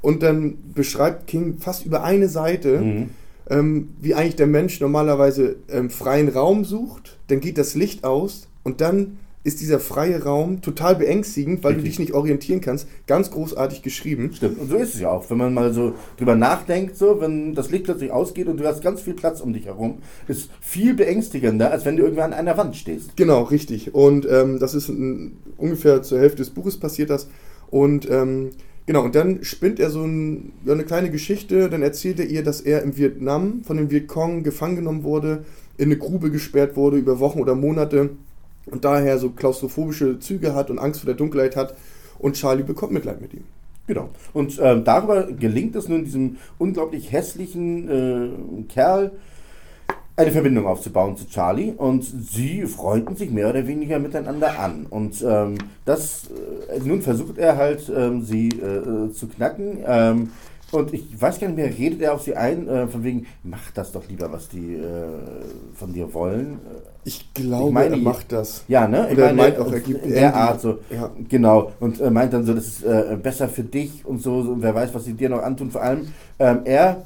Und 0.00 0.24
dann 0.24 0.58
beschreibt 0.74 1.28
King 1.28 1.58
fast 1.58 1.86
über 1.86 2.02
eine 2.02 2.28
Seite, 2.28 2.80
mhm. 2.80 3.10
ähm, 3.48 3.90
wie 4.00 4.14
eigentlich 4.14 4.36
der 4.36 4.48
Mensch 4.48 4.80
normalerweise 4.80 5.56
ähm, 5.70 5.90
freien 5.90 6.28
Raum 6.28 6.64
sucht, 6.64 7.18
dann 7.28 7.38
geht 7.38 7.56
das 7.56 7.76
Licht 7.76 8.02
aus 8.02 8.48
und 8.64 8.80
dann 8.80 9.18
ist 9.44 9.60
dieser 9.60 9.78
freie 9.78 10.24
Raum 10.24 10.60
total 10.62 10.96
beängstigend, 10.96 11.62
weil 11.62 11.74
Richtig. 11.74 11.84
du 11.84 11.88
dich 11.90 11.98
nicht 11.98 12.14
orientieren 12.14 12.60
kannst. 12.60 12.88
Ganz 13.06 13.30
großartig 13.30 13.82
geschrieben. 13.82 14.32
Stimmt. 14.34 14.58
Und 14.58 14.68
so 14.68 14.76
ist 14.76 14.94
es 14.94 15.00
ja 15.00 15.10
auch. 15.10 15.30
Wenn 15.30 15.38
man 15.38 15.54
mal 15.54 15.72
so 15.72 15.94
drüber 16.16 16.34
nachdenkt, 16.34 16.96
so, 16.96 17.20
wenn 17.20 17.54
das 17.54 17.70
Licht 17.70 17.84
plötzlich 17.84 18.10
ausgeht 18.10 18.48
und 18.48 18.58
du 18.58 18.66
hast 18.66 18.82
ganz 18.82 19.00
viel 19.00 19.14
Platz 19.14 19.40
um 19.40 19.52
dich 19.52 19.66
herum, 19.66 19.98
ist 20.26 20.50
viel 20.60 20.94
beängstigender, 20.94 21.70
als 21.70 21.84
wenn 21.84 21.96
du 21.96 22.02
irgendwann 22.02 22.32
an 22.32 22.38
einer 22.40 22.56
Wand 22.56 22.76
stehst. 22.76 23.16
Genau, 23.16 23.42
richtig. 23.44 23.94
Und 23.94 24.26
ähm, 24.28 24.58
das 24.58 24.74
ist 24.74 24.88
ein, 24.88 25.38
ungefähr 25.56 26.02
zur 26.02 26.18
Hälfte 26.18 26.38
des 26.38 26.50
Buches 26.50 26.78
passiert 26.78 27.10
das. 27.10 27.28
Und 27.70 28.10
ähm, 28.10 28.50
genau, 28.86 29.04
und 29.04 29.14
dann 29.14 29.44
spinnt 29.44 29.78
er 29.78 29.90
so 29.90 30.02
ein, 30.02 30.52
ja, 30.64 30.72
eine 30.72 30.84
kleine 30.84 31.10
Geschichte. 31.10 31.70
Dann 31.70 31.82
erzählt 31.82 32.18
er 32.18 32.26
ihr, 32.26 32.42
dass 32.42 32.60
er 32.60 32.82
im 32.82 32.96
Vietnam 32.96 33.62
von 33.62 33.76
dem 33.76 33.90
Vietcong 33.90 34.42
gefangen 34.42 34.76
genommen 34.76 35.04
wurde, 35.04 35.44
in 35.76 35.86
eine 35.86 35.96
Grube 35.96 36.32
gesperrt 36.32 36.76
wurde 36.76 36.96
über 36.96 37.20
Wochen 37.20 37.40
oder 37.40 37.54
Monate 37.54 38.10
und 38.70 38.84
daher 38.84 39.18
so 39.18 39.30
klaustrophobische 39.30 40.18
Züge 40.18 40.54
hat 40.54 40.70
und 40.70 40.78
Angst 40.78 41.00
vor 41.00 41.06
der 41.06 41.16
Dunkelheit 41.16 41.56
hat. 41.56 41.74
Und 42.18 42.34
Charlie 42.34 42.64
bekommt 42.64 42.92
Mitleid 42.92 43.20
mit 43.20 43.32
ihm. 43.34 43.44
Genau. 43.86 44.10
Und 44.34 44.60
ähm, 44.62 44.84
darüber 44.84 45.24
gelingt 45.24 45.74
es 45.74 45.88
nun 45.88 46.04
diesem 46.04 46.36
unglaublich 46.58 47.10
hässlichen 47.10 47.88
äh, 47.88 48.62
Kerl, 48.68 49.12
eine 50.14 50.32
Verbindung 50.32 50.66
aufzubauen 50.66 51.16
zu 51.16 51.28
Charlie 51.28 51.72
und 51.76 52.02
sie 52.04 52.62
freunden 52.62 53.14
sich 53.14 53.30
mehr 53.30 53.48
oder 53.48 53.68
weniger 53.68 54.00
miteinander 54.00 54.58
an. 54.58 54.84
Und 54.90 55.24
ähm, 55.24 55.58
das, 55.84 56.28
äh, 56.68 56.80
nun 56.80 57.02
versucht 57.02 57.38
er 57.38 57.56
halt, 57.56 57.90
ähm, 57.94 58.22
sie 58.24 58.48
äh, 58.48 59.12
zu 59.12 59.28
knacken. 59.28 59.78
Ähm, 59.86 60.32
und 60.70 60.92
ich 60.92 61.20
weiß 61.20 61.40
gar 61.40 61.48
nicht 61.48 61.56
mehr, 61.56 61.66
redet 61.66 62.02
er 62.02 62.14
auf 62.14 62.22
sie 62.22 62.36
ein, 62.36 62.68
äh, 62.68 62.86
von 62.86 63.02
wegen, 63.02 63.26
mach 63.42 63.70
das 63.72 63.92
doch 63.92 64.06
lieber, 64.08 64.30
was 64.30 64.48
die 64.48 64.74
äh, 64.74 65.06
von 65.74 65.92
dir 65.92 66.12
wollen. 66.12 66.60
Ich 67.04 67.32
glaube, 67.32 67.68
ich 67.68 67.74
meine, 67.74 67.96
er 67.96 68.02
macht 68.02 68.32
das. 68.32 68.64
Ja, 68.68 68.86
ne? 68.86 69.08
Ich 69.10 69.16
meine, 69.16 69.28
er 69.28 69.34
meint 69.34 69.58
auch, 69.58 69.72
er 69.72 69.80
gibt 69.80 70.04
in 70.04 70.12
der 70.12 70.34
Art 70.34 70.60
so. 70.60 70.78
Ja. 70.90 71.10
Genau. 71.28 71.72
Und 71.80 72.00
äh, 72.00 72.10
meint 72.10 72.34
dann 72.34 72.44
so, 72.44 72.52
das 72.52 72.66
ist 72.66 72.84
äh, 72.84 73.16
besser 73.22 73.48
für 73.48 73.62
dich 73.62 74.04
und 74.04 74.20
so, 74.20 74.42
so, 74.42 74.56
wer 74.60 74.74
weiß, 74.74 74.92
was 74.92 75.04
sie 75.04 75.14
dir 75.14 75.30
noch 75.30 75.42
antun. 75.42 75.70
Vor 75.70 75.82
allem, 75.82 76.08
ähm, 76.38 76.60
er 76.64 77.04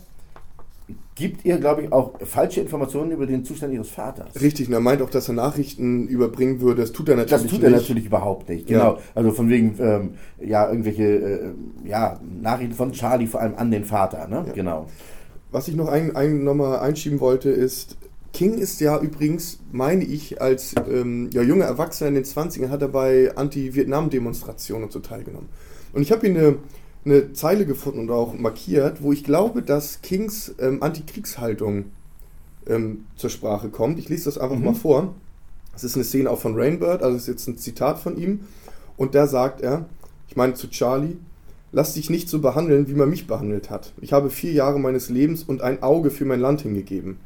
gibt 1.14 1.44
ihr, 1.44 1.59
glaube 1.59 1.83
ich, 1.83 1.92
auch 1.92 2.14
falsche 2.25 2.61
Informationen 2.61 3.11
über 3.11 3.27
den 3.27 3.44
Zustand 3.44 3.75
ihres 3.75 3.90
Vaters. 3.90 4.40
Richtig, 4.40 4.68
und 4.68 4.72
er 4.72 4.81
meint 4.81 5.03
auch, 5.03 5.11
dass 5.11 5.29
er 5.29 5.35
Nachrichten 5.35 6.09
überbringen 6.09 6.61
würde. 6.61 6.81
Das 6.81 6.92
tut 6.92 7.09
er 7.09 7.16
natürlich 7.16 7.42
nicht. 7.42 7.53
Das 7.53 7.59
tut 7.59 7.64
er 7.64 7.70
nicht. 7.70 7.81
natürlich 7.81 8.07
überhaupt 8.07 8.48
nicht, 8.48 8.66
genau. 8.66 8.94
Ja. 8.94 8.98
Also 9.14 9.33
von 9.33 9.51
wegen, 9.51 9.75
ähm, 9.79 10.14
ja, 10.40 10.68
irgendwelche 10.68 11.05
äh, 11.05 11.55
ja, 11.85 12.18
Nachrichten 12.40 12.75
von 12.75 12.92
Charlie 12.92 13.27
vor 13.27 13.40
allem 13.40 13.55
an 13.57 13.70
den 13.70 13.85
Vater, 13.85 14.27
ne? 14.27 14.44
Ja. 14.46 14.53
Genau. 14.53 14.87
Was 15.51 15.68
ich 15.68 15.77
noch 15.77 15.88
ein, 15.88 16.16
ein, 16.16 16.44
nochmal 16.44 16.79
einschieben 16.79 17.20
wollte, 17.20 17.51
ist, 17.51 17.98
King 18.33 18.55
ist 18.55 18.81
ja 18.81 18.98
übrigens, 18.98 19.61
meine 19.70 20.05
ich, 20.05 20.40
als 20.40 20.75
ähm, 20.90 21.29
ja, 21.33 21.42
junger 21.42 21.66
Erwachsener 21.66 22.09
in 22.09 22.14
den 22.14 22.25
20ern 22.25 22.70
hat 22.70 22.81
er 22.81 22.88
bei 22.88 23.33
Anti-Vietnam-Demonstrationen 23.37 24.85
und 24.85 24.92
so 24.92 25.01
teilgenommen. 25.01 25.51
Und 25.92 26.01
ich 26.01 26.11
habe 26.11 26.27
ihn 26.27 26.38
eine 26.38 26.57
eine 27.05 27.33
Zeile 27.33 27.67
gefunden 27.67 28.01
und 28.01 28.11
auch 28.11 28.35
markiert, 28.35 29.03
wo 29.03 29.12
ich 29.12 29.25
glaube, 29.25 29.62
dass 29.62 30.03
Kings 30.03 30.55
ähm, 30.59 30.83
Antikriegshaltung 30.83 31.87
ähm, 32.67 33.07
zur 33.17 33.31
Sprache 33.31 33.71
kommt. 33.71 33.99
Ich 33.99 34.09
lese 34.09 34.27
das 34.27 34.38
einfach 34.38 34.57
mhm. 34.57 34.65
mal 34.65 34.75
vor. 34.75 35.15
Das 35.73 35.85
ist 35.85 35.97
eine 35.97 36.05
Szene 36.05 36.31
auch 36.31 36.38
von 36.38 36.55
Rainbird, 36.55 37.03
also 37.03 37.17
ist 37.17 37.29
jetzt 37.29 37.49
ein 37.49 37.59
Zitat 37.59 37.99
von 37.99 38.17
ihm. 38.17 38.41
Und 38.97 39.15
da 39.15 39.27
sagt 39.27 39.62
er, 39.62 39.87
ich 40.29 40.37
meine 40.37 40.55
zu 40.55 40.69
Charlie, 40.69 41.17
lass 41.73 41.95
dich 41.95 42.11
nicht 42.11 42.29
so 42.29 42.41
behandeln, 42.41 42.88
wie 42.88 42.95
man 42.95 43.11
mich 43.11 43.27
behandelt 43.27 43.71
hat. 43.71 43.93
Ich 44.01 44.12
habe 44.12 44.31
vier 44.31 44.53
Jahre 44.53 44.79
meines 44.79 45.09
Lebens 45.09 45.43
und 45.43 45.62
ein 45.62 45.83
Auge 45.83 46.11
für 46.11 46.25
mein 46.25 46.41
Land 46.41 46.61
hingegeben. 46.61 47.17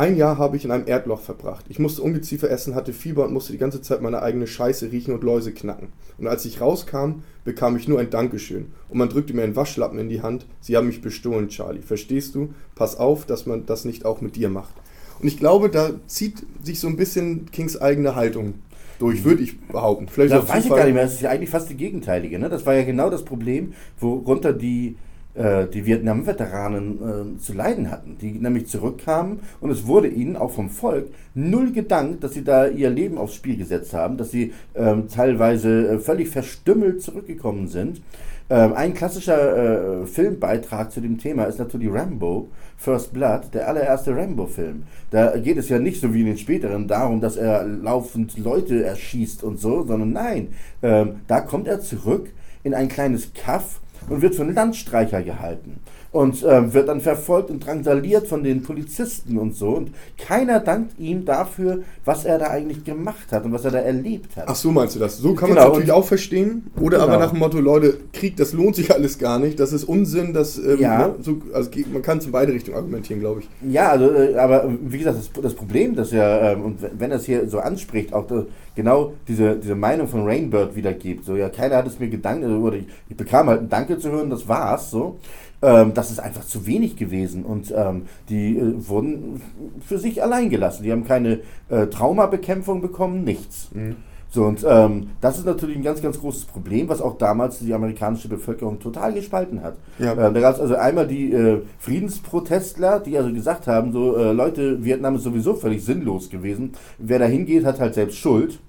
Ein 0.00 0.16
Jahr 0.16 0.38
habe 0.38 0.56
ich 0.56 0.64
in 0.64 0.70
einem 0.70 0.88
Erdloch 0.88 1.20
verbracht. 1.20 1.66
Ich 1.68 1.78
musste 1.78 2.00
Ungeziefer 2.00 2.48
essen, 2.48 2.74
hatte 2.74 2.94
Fieber 2.94 3.26
und 3.26 3.34
musste 3.34 3.52
die 3.52 3.58
ganze 3.58 3.82
Zeit 3.82 4.00
meine 4.00 4.22
eigene 4.22 4.46
Scheiße 4.46 4.90
riechen 4.90 5.12
und 5.12 5.22
Läuse 5.22 5.52
knacken. 5.52 5.88
Und 6.16 6.26
als 6.26 6.46
ich 6.46 6.62
rauskam, 6.62 7.16
bekam 7.44 7.76
ich 7.76 7.86
nur 7.86 8.00
ein 8.00 8.08
Dankeschön. 8.08 8.72
Und 8.88 8.96
man 8.96 9.10
drückte 9.10 9.34
mir 9.34 9.42
einen 9.42 9.56
Waschlappen 9.56 9.98
in 9.98 10.08
die 10.08 10.22
Hand. 10.22 10.46
Sie 10.62 10.74
haben 10.74 10.86
mich 10.86 11.02
bestohlen, 11.02 11.50
Charlie. 11.50 11.82
Verstehst 11.82 12.34
du? 12.34 12.54
Pass 12.76 12.96
auf, 12.96 13.26
dass 13.26 13.44
man 13.44 13.66
das 13.66 13.84
nicht 13.84 14.06
auch 14.06 14.22
mit 14.22 14.36
dir 14.36 14.48
macht. 14.48 14.72
Und 15.20 15.28
ich 15.28 15.36
glaube, 15.36 15.68
da 15.68 15.90
zieht 16.06 16.46
sich 16.62 16.80
so 16.80 16.88
ein 16.88 16.96
bisschen 16.96 17.50
Kings 17.50 17.78
eigene 17.78 18.14
Haltung 18.14 18.54
durch, 19.00 19.22
würde 19.24 19.42
ich 19.42 19.60
behaupten. 19.60 20.08
Vielleicht 20.08 20.32
da 20.32 20.48
weiß 20.48 20.64
ich 20.64 20.70
gar 20.70 20.86
nicht 20.86 20.94
mehr. 20.94 21.02
Das 21.02 21.12
ist 21.12 21.20
ja 21.20 21.28
eigentlich 21.28 21.50
fast 21.50 21.68
die 21.68 21.76
gegenteilige. 21.76 22.38
Ne? 22.38 22.48
Das 22.48 22.64
war 22.64 22.72
ja 22.72 22.84
genau 22.84 23.10
das 23.10 23.22
Problem, 23.22 23.74
worunter 23.98 24.54
die 24.54 24.96
die 25.34 25.86
Vietnam-Veteranen 25.86 27.36
äh, 27.36 27.38
zu 27.38 27.52
leiden 27.52 27.90
hatten, 27.90 28.18
die 28.20 28.32
nämlich 28.32 28.66
zurückkamen 28.66 29.40
und 29.60 29.70
es 29.70 29.86
wurde 29.86 30.08
ihnen 30.08 30.36
auch 30.36 30.50
vom 30.50 30.70
Volk 30.70 31.06
null 31.34 31.72
gedankt, 31.72 32.24
dass 32.24 32.34
sie 32.34 32.42
da 32.42 32.66
ihr 32.66 32.90
Leben 32.90 33.16
aufs 33.16 33.36
Spiel 33.36 33.56
gesetzt 33.56 33.94
haben, 33.94 34.16
dass 34.16 34.32
sie 34.32 34.52
ähm, 34.74 35.08
teilweise 35.08 35.88
äh, 35.88 35.98
völlig 35.98 36.28
verstümmelt 36.28 37.00
zurückgekommen 37.02 37.68
sind. 37.68 38.02
Ähm, 38.50 38.72
ein 38.72 38.94
klassischer 38.94 40.02
äh, 40.02 40.06
Filmbeitrag 40.06 40.90
zu 40.90 41.00
dem 41.00 41.18
Thema 41.18 41.44
ist 41.44 41.60
natürlich 41.60 41.92
Rambo, 41.92 42.48
First 42.76 43.12
Blood, 43.12 43.54
der 43.54 43.68
allererste 43.68 44.16
Rambo-Film. 44.16 44.82
Da 45.10 45.36
geht 45.36 45.56
es 45.56 45.68
ja 45.68 45.78
nicht 45.78 46.00
so 46.00 46.12
wie 46.12 46.20
in 46.20 46.26
den 46.26 46.38
späteren 46.38 46.88
darum, 46.88 47.20
dass 47.20 47.36
er 47.36 47.64
laufend 47.64 48.36
Leute 48.36 48.82
erschießt 48.82 49.44
und 49.44 49.60
so, 49.60 49.84
sondern 49.84 50.12
nein, 50.12 50.48
ähm, 50.82 51.20
da 51.28 51.40
kommt 51.40 51.68
er 51.68 51.80
zurück 51.80 52.30
in 52.64 52.74
ein 52.74 52.88
kleines 52.88 53.32
Kaff 53.34 53.80
und 54.08 54.22
wird 54.22 54.34
für 54.34 54.42
einen 54.42 54.54
Landstreicher 54.54 55.22
gehalten 55.22 55.80
und 56.12 56.42
äh, 56.42 56.74
wird 56.74 56.88
dann 56.88 57.00
verfolgt 57.00 57.50
und 57.50 57.64
drangsaliert 57.64 58.26
von 58.26 58.42
den 58.42 58.62
Polizisten 58.62 59.38
und 59.38 59.54
so. 59.54 59.68
Und 59.68 59.92
keiner 60.18 60.58
dankt 60.58 60.98
ihm 60.98 61.24
dafür, 61.24 61.82
was 62.04 62.24
er 62.24 62.38
da 62.38 62.48
eigentlich 62.48 62.84
gemacht 62.84 63.30
hat 63.30 63.44
und 63.44 63.52
was 63.52 63.64
er 63.64 63.70
da 63.70 63.78
erlebt 63.78 64.36
hat. 64.36 64.44
Ach 64.48 64.56
so, 64.56 64.72
meinst 64.72 64.96
du 64.96 64.98
das? 64.98 65.18
So 65.18 65.34
kann 65.34 65.50
genau. 65.50 65.60
man 65.60 65.68
es 65.68 65.68
natürlich 65.68 65.92
auch 65.92 66.04
verstehen. 66.04 66.66
Oder 66.80 66.98
genau. 66.98 67.08
aber 67.08 67.18
nach 67.18 67.30
dem 67.30 67.38
Motto, 67.38 67.60
Leute, 67.60 67.98
Krieg, 68.12 68.36
das 68.36 68.52
lohnt 68.52 68.74
sich 68.74 68.92
alles 68.92 69.18
gar 69.18 69.38
nicht. 69.38 69.60
Das 69.60 69.72
ist 69.72 69.84
Unsinn. 69.84 70.32
Das, 70.32 70.58
ähm, 70.58 70.80
ja. 70.80 70.98
Ne, 70.98 71.14
so, 71.20 71.38
also 71.54 71.70
man 71.92 72.02
kann 72.02 72.18
es 72.18 72.26
in 72.26 72.32
beide 72.32 72.52
Richtungen 72.52 72.76
argumentieren, 72.76 73.20
glaube 73.20 73.42
ich. 73.42 73.72
Ja, 73.72 73.90
also, 73.90 74.10
äh, 74.10 74.34
aber 74.36 74.68
wie 74.82 74.98
gesagt, 74.98 75.16
das, 75.16 75.30
das 75.42 75.54
Problem, 75.54 75.94
das 75.94 76.10
ja, 76.10 76.52
ähm, 76.52 76.62
und 76.62 76.78
wenn 76.98 77.12
er 77.12 77.18
es 77.18 77.24
hier 77.24 77.48
so 77.48 77.60
anspricht, 77.60 78.12
auch 78.12 78.26
das, 78.26 78.46
genau 78.74 79.12
diese, 79.28 79.56
diese 79.56 79.74
Meinung 79.74 80.08
von 80.08 80.24
Rainbird 80.24 80.74
wiedergibt. 80.74 81.24
So, 81.24 81.36
ja, 81.36 81.48
keiner 81.48 81.76
hat 81.76 81.86
es 81.86 82.00
mir 82.00 82.08
gedankt, 82.08 82.44
oder 82.44 82.76
ich, 82.76 82.86
ich 83.08 83.16
bekam 83.16 83.48
halt 83.48 83.60
ein 83.62 83.68
Danke 83.68 83.98
zu 83.98 84.10
hören, 84.10 84.30
das 84.30 84.48
war's. 84.48 84.90
So. 84.90 85.18
Ähm, 85.62 85.92
das 85.92 86.10
ist 86.10 86.20
einfach 86.20 86.44
zu 86.46 86.66
wenig 86.66 86.96
gewesen 86.96 87.44
und 87.44 87.72
ähm, 87.76 88.06
die 88.28 88.56
äh, 88.56 88.88
wurden 88.88 89.42
für 89.86 89.98
sich 89.98 90.22
allein 90.22 90.48
gelassen. 90.48 90.84
Die 90.84 90.92
haben 90.92 91.04
keine 91.04 91.40
äh, 91.68 91.86
Traumabekämpfung 91.86 92.80
bekommen, 92.80 93.24
nichts. 93.24 93.68
Mhm. 93.74 93.96
So, 94.32 94.44
und 94.44 94.64
ähm, 94.66 95.10
das 95.20 95.38
ist 95.38 95.44
natürlich 95.44 95.76
ein 95.76 95.82
ganz, 95.82 96.00
ganz 96.00 96.20
großes 96.20 96.44
Problem, 96.44 96.88
was 96.88 97.02
auch 97.02 97.18
damals 97.18 97.58
die 97.58 97.74
amerikanische 97.74 98.28
Bevölkerung 98.28 98.78
total 98.78 99.12
gespalten 99.12 99.60
hat. 99.60 99.74
Ja. 99.98 100.12
Ähm, 100.12 100.34
da 100.34 100.40
gab 100.40 100.54
es 100.54 100.60
also 100.60 100.76
einmal 100.76 101.08
die 101.08 101.32
äh, 101.32 101.62
Friedensprotestler, 101.80 103.00
die 103.00 103.18
also 103.18 103.32
gesagt 103.32 103.66
haben, 103.66 103.92
so 103.92 104.16
äh, 104.16 104.32
Leute, 104.32 104.84
Vietnam 104.84 105.16
ist 105.16 105.24
sowieso 105.24 105.54
völlig 105.54 105.84
sinnlos 105.84 106.30
gewesen. 106.30 106.72
Wer 106.98 107.18
da 107.18 107.24
hingeht, 107.24 107.64
hat 107.64 107.80
halt 107.80 107.94
selbst 107.94 108.18
Schuld. 108.18 108.60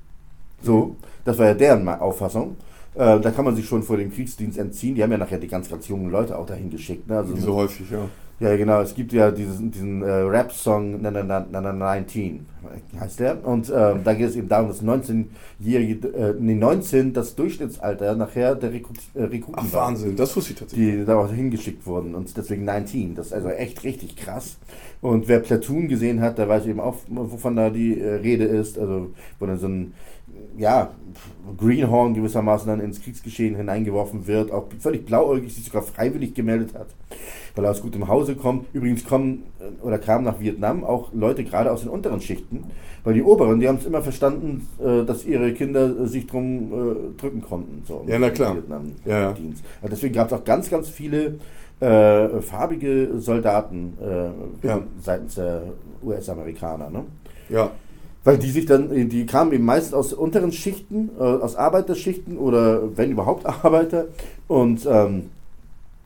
So, 0.63 0.95
das 1.25 1.37
war 1.37 1.45
ja 1.45 1.53
deren 1.53 1.87
Auffassung. 1.87 2.55
Äh, 2.95 3.19
da 3.19 3.31
kann 3.31 3.45
man 3.45 3.55
sich 3.55 3.65
schon 3.65 3.83
vor 3.83 3.97
dem 3.97 4.11
Kriegsdienst 4.11 4.57
entziehen. 4.57 4.95
Die 4.95 5.03
haben 5.03 5.11
ja 5.11 5.17
nachher 5.17 5.39
die 5.39 5.47
ganz, 5.47 5.69
ganz 5.69 5.87
jungen 5.87 6.11
Leute 6.11 6.37
auch 6.37 6.45
dahin 6.45 6.69
geschickt. 6.69 7.07
Ne? 7.07 7.17
Also 7.17 7.35
so 7.35 7.55
häufig, 7.55 7.89
ja. 7.89 8.09
Ja, 8.41 8.57
genau. 8.57 8.81
Es 8.81 8.95
gibt 8.95 9.13
ja 9.13 9.29
diesen, 9.29 9.69
diesen 9.69 10.01
äh, 10.01 10.09
Rap-Song 10.09 10.99
19 10.99 12.47
heißt 12.99 13.19
der. 13.19 13.45
Und 13.45 13.69
äh, 13.69 13.93
da 14.03 14.13
geht 14.15 14.29
es 14.29 14.35
eben 14.35 14.49
darum, 14.49 14.67
dass 14.67 14.81
19-jährige, 14.81 16.07
äh, 16.07 16.33
nee, 16.39 16.55
19 16.55 17.13
das 17.13 17.35
Durchschnittsalter 17.35 18.15
nachher 18.15 18.55
der 18.55 18.73
Rekrut, 18.73 18.97
äh, 19.13 19.25
Rekruten 19.25 19.61
Ach, 19.63 19.73
Wahnsinn, 19.73 20.15
das 20.15 20.35
wusste 20.35 20.53
ich 20.53 20.59
tatsächlich. 20.59 21.01
Die 21.01 21.05
da 21.05 21.17
auch 21.17 21.31
hingeschickt 21.31 21.85
wurden 21.85 22.15
und 22.15 22.35
deswegen 22.35 22.65
19. 22.65 23.13
Das 23.13 23.27
ist 23.27 23.33
also 23.33 23.49
echt 23.49 23.83
richtig 23.83 24.15
krass. 24.15 24.57
Und 25.01 25.27
wer 25.27 25.39
Platoon 25.39 25.87
gesehen 25.87 26.19
hat, 26.21 26.39
der 26.39 26.49
weiß 26.49 26.65
eben 26.65 26.79
auch, 26.79 26.95
wovon 27.09 27.55
da 27.55 27.69
die 27.69 27.99
äh, 27.99 28.15
Rede 28.15 28.45
ist. 28.45 28.79
Also, 28.79 29.11
wo 29.39 29.45
dann 29.45 29.59
so 29.59 29.67
ein 29.67 29.93
ja, 30.57 30.91
Greenhorn 31.57 32.13
gewissermaßen 32.13 32.67
dann 32.67 32.79
ins 32.79 33.01
Kriegsgeschehen 33.01 33.55
hineingeworfen 33.55 34.27
wird, 34.27 34.51
auch 34.51 34.65
völlig 34.79 35.05
blauäugig 35.05 35.53
sich 35.53 35.65
sogar 35.65 35.81
freiwillig 35.81 36.33
gemeldet 36.33 36.73
hat, 36.75 36.87
weil 37.55 37.65
er 37.65 37.71
aus 37.71 37.81
gutem 37.81 38.07
Hause 38.07 38.35
kommt. 38.35 38.67
Übrigens 38.73 39.03
kommen 39.05 39.43
äh, 39.59 39.83
oder 39.85 39.97
kamen 39.97 40.25
nach 40.25 40.39
Vietnam 40.39 40.83
auch 40.83 41.11
Leute 41.13 41.43
gerade 41.43 41.71
aus 41.71 41.81
den 41.81 41.89
unteren 41.89 42.21
Schichten, 42.21 42.65
weil 43.03 43.13
die 43.13 43.23
oberen, 43.23 43.59
die 43.59 43.67
haben 43.67 43.77
es 43.77 43.85
immer 43.85 44.01
verstanden, 44.01 44.67
äh, 44.79 45.03
dass 45.03 45.25
ihre 45.25 45.53
Kinder 45.53 46.07
sich 46.07 46.27
drum 46.27 46.71
äh, 47.15 47.19
drücken 47.19 47.41
konnten. 47.41 47.83
So, 47.87 48.03
ja, 48.07 48.19
na 48.19 48.29
klar. 48.29 48.55
Vietnam 48.55 48.91
ja. 49.05 49.33
Dienst. 49.33 49.63
Also 49.81 49.95
deswegen 49.95 50.13
gab 50.13 50.27
es 50.27 50.33
auch 50.33 50.43
ganz, 50.43 50.69
ganz 50.69 50.89
viele 50.89 51.39
äh, 51.79 52.41
farbige 52.41 53.19
Soldaten 53.19 53.97
äh, 54.01 54.67
Ja. 54.67 54.81
seitens 55.01 55.35
der 55.35 55.63
US-Amerikaner. 56.03 56.89
Ne? 56.89 57.05
Ja. 57.49 57.71
Weil 58.23 58.37
die 58.37 58.51
sich 58.51 58.65
dann, 58.67 59.09
die 59.09 59.25
kamen 59.25 59.51
eben 59.51 59.65
meist 59.65 59.95
aus 59.95 60.13
unteren 60.13 60.51
Schichten, 60.51 61.09
äh, 61.19 61.23
aus 61.23 61.55
Arbeiterschichten 61.55 62.37
oder 62.37 62.95
wenn 62.95 63.11
überhaupt 63.11 63.45
Arbeiter 63.63 64.05
und 64.47 64.85
ähm, 64.89 65.29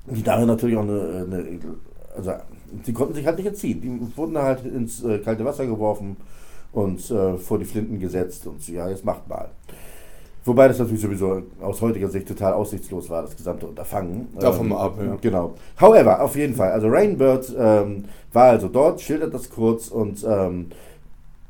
die 0.08 0.24
darin 0.24 0.48
natürlich 0.48 0.78
auch 0.78 0.84
eine, 0.84 1.26
eine, 1.30 1.46
also 2.16 2.32
die 2.86 2.94
konnten 2.94 3.16
sich 3.16 3.26
halt 3.26 3.38
nicht 3.38 3.48
entziehen. 3.48 3.82
Die 3.82 4.18
wurden 4.18 4.36
da 4.36 4.44
halt 4.44 4.66
ins 4.66 5.04
äh, 5.04 5.20
kalte 5.20 5.44
Wasser 5.46 5.66
geworfen 5.66 6.18
und 6.72 7.10
äh, 7.12 7.38
vor 7.38 7.58
die 7.60 7.66
Flinten 7.66 8.00
gesetzt 8.00 8.48
und 8.48 8.62
so, 8.62 8.72
ja, 8.72 8.90
jetzt 8.90 9.06
macht 9.06 9.28
mal. 9.28 9.50
Wobei 10.44 10.68
das 10.68 10.78
natürlich 10.78 11.02
sowieso 11.02 11.42
aus 11.60 11.82
heutiger 11.82 12.08
Sicht 12.08 12.28
total 12.28 12.54
aussichtslos 12.54 13.10
war, 13.10 13.24
das 13.24 13.36
gesamte 13.36 13.66
Unterfangen. 13.66 14.28
Davon 14.40 14.68
Ähm, 14.68 14.70
mal 14.70 14.86
ab, 14.86 14.98
ja. 15.04 15.18
Genau. 15.20 15.56
However, 15.82 16.22
auf 16.22 16.36
jeden 16.36 16.54
Fall, 16.54 16.72
also 16.72 16.88
Rainbird 16.88 17.52
ähm, 17.58 18.06
war 18.32 18.52
also 18.52 18.68
dort, 18.68 19.02
schildert 19.02 19.34
das 19.34 19.50
kurz 19.50 19.88
und 19.88 20.24
ähm, 20.24 20.68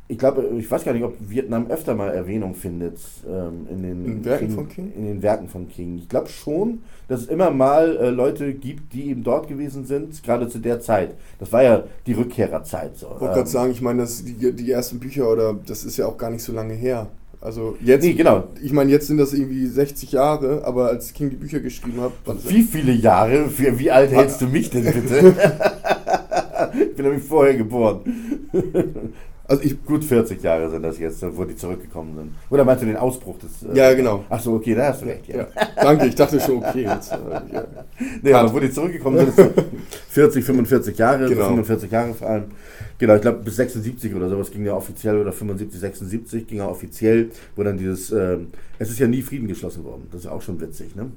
ich 0.08 0.20
glaube, 0.20 0.48
ich 0.58 0.70
weiß 0.70 0.84
gar 0.84 0.94
nicht, 0.94 1.04
ob 1.04 1.16
Vietnam 1.20 1.68
öfter 1.68 1.96
mal 1.96 2.10
Erwähnung 2.10 2.54
findet 2.54 3.00
ähm, 3.28 3.68
in, 3.72 3.82
den 3.82 4.06
In 4.06 4.26
Werken 4.26 4.50
von 4.52 4.70
King? 4.70 4.92
In 4.96 5.06
den 5.06 5.24
Werken 5.24 5.50
von 5.50 5.68
King. 5.68 5.98
Ich 5.98 6.08
glaube 6.10 6.30
schon, 6.30 6.84
dass 7.08 7.22
es 7.22 7.28
immer 7.28 7.50
mal 7.50 7.98
äh, 7.98 8.10
Leute 8.12 8.54
gibt, 8.54 8.94
die 8.94 9.10
eben 9.10 9.24
dort 9.24 9.48
gewesen 9.48 9.86
sind, 9.86 10.22
gerade 10.24 10.48
zu 10.48 10.60
der 10.60 10.80
Zeit. 10.80 11.16
Das 11.40 11.52
war 11.52 11.64
ja 11.64 11.84
die 12.06 12.14
Rückkehrerzeit. 12.14 12.98
So. 12.98 13.08
Ich 13.08 13.12
wollte 13.14 13.26
Ähm, 13.26 13.34
gerade 13.34 13.50
sagen, 13.50 13.72
ich 13.72 13.82
meine, 13.82 14.02
das, 14.04 14.24
die, 14.24 14.54
die 14.54 14.72
ersten 14.72 15.00
Bücher 15.00 15.28
oder 15.32 15.56
das 15.66 15.84
ist 15.84 15.98
ja 15.98 16.06
auch 16.06 16.18
gar 16.18 16.30
nicht 16.30 16.44
so 16.44 16.54
lange 16.54 16.76
her. 16.76 17.08
Also 17.42 17.76
jetzt, 17.82 18.04
Nee, 18.04 18.14
genau. 18.14 18.46
ich 18.62 18.74
meine, 18.74 18.92
jetzt 18.92 19.08
sind 19.08 19.18
das 19.18 19.34
irgendwie 19.34 19.66
60 19.68 20.12
Jahre, 20.12 20.64
aber 20.66 20.88
als 20.88 21.14
King 21.14 21.30
die 21.30 21.36
Bücher 21.36 21.60
geschrieben 21.60 22.02
hat, 22.02 22.12
Wie 22.48 22.64
viele 22.64 22.92
Jahre? 22.92 23.50
Für, 23.50 23.78
wie 23.78 23.92
alt 23.92 24.12
hältst 24.12 24.42
du 24.42 24.48
mich 24.48 24.70
denn 24.70 24.84
bitte? 24.86 25.36
ich 26.80 26.96
bin 26.96 27.06
nämlich 27.06 27.24
vorher 27.24 27.56
geboren. 27.56 28.00
Also 29.48 29.62
ich, 29.64 29.84
Gut 29.86 30.04
40 30.04 30.42
Jahre 30.42 30.70
sind 30.70 30.84
das 30.84 30.98
jetzt, 31.00 31.24
wo 31.38 31.44
die 31.46 31.56
zurückgekommen 31.56 32.16
sind. 32.16 32.32
Oder 32.50 32.64
meinst 32.66 32.82
du 32.84 32.88
den 32.88 32.98
Ausbruch 32.98 33.38
des... 33.40 33.64
äh, 33.64 33.78
Ja, 33.78 33.94
genau. 33.94 34.26
Ach 34.30 34.40
so, 34.40 34.54
okay, 34.54 34.74
da 34.76 34.88
hast 34.90 35.02
du 35.02 35.06
recht. 35.06 35.28
Ja. 35.28 35.38
ja, 35.38 35.48
danke, 35.76 36.08
ich 36.08 36.16
dachte 36.16 36.40
schon, 36.40 36.58
okay, 36.64 36.84
jetzt, 36.84 37.12
äh, 37.12 37.54
ja. 37.54 37.64
Nee, 38.22 38.34
aber 38.34 38.54
wo 38.54 38.60
die 38.60 38.72
zurückgekommen 38.72 39.18
sind, 39.18 39.30
ist 39.30 39.38
so 39.38 39.50
40, 40.10 40.44
45 40.44 40.98
Jahre, 40.98 41.28
Genau. 41.30 41.42
so 41.42 41.48
45 41.48 41.92
Jahre 41.92 42.14
vor 42.14 42.30
allem. 42.30 42.44
Genau, 42.98 43.16
ich 43.16 43.22
glaube 43.22 43.40
bis 43.44 43.58
76 43.58 44.16
oder 44.16 44.30
sowas 44.30 44.50
ging 44.52 44.66
ja 44.66 44.74
offiziell, 44.74 45.18
oder 45.20 45.34
75, 45.34 45.80
76 45.80 46.48
ging 46.48 46.60
ja 46.60 46.68
offiziell, 46.68 47.30
wo 47.56 47.64
dann 47.64 47.78
dieses, 47.78 48.12
ähm, 48.12 48.48
es 48.80 48.90
ist 48.90 49.00
ja 49.00 49.08
nie 49.08 49.22
Frieden 49.22 49.48
geschlossen 49.48 49.84
worden. 49.84 50.08
Das 50.12 50.22
ist 50.22 50.26
ja 50.26 50.32
auch 50.32 50.42
schon 50.42 50.60
witzig, 50.62 50.96
ne? 50.96 51.12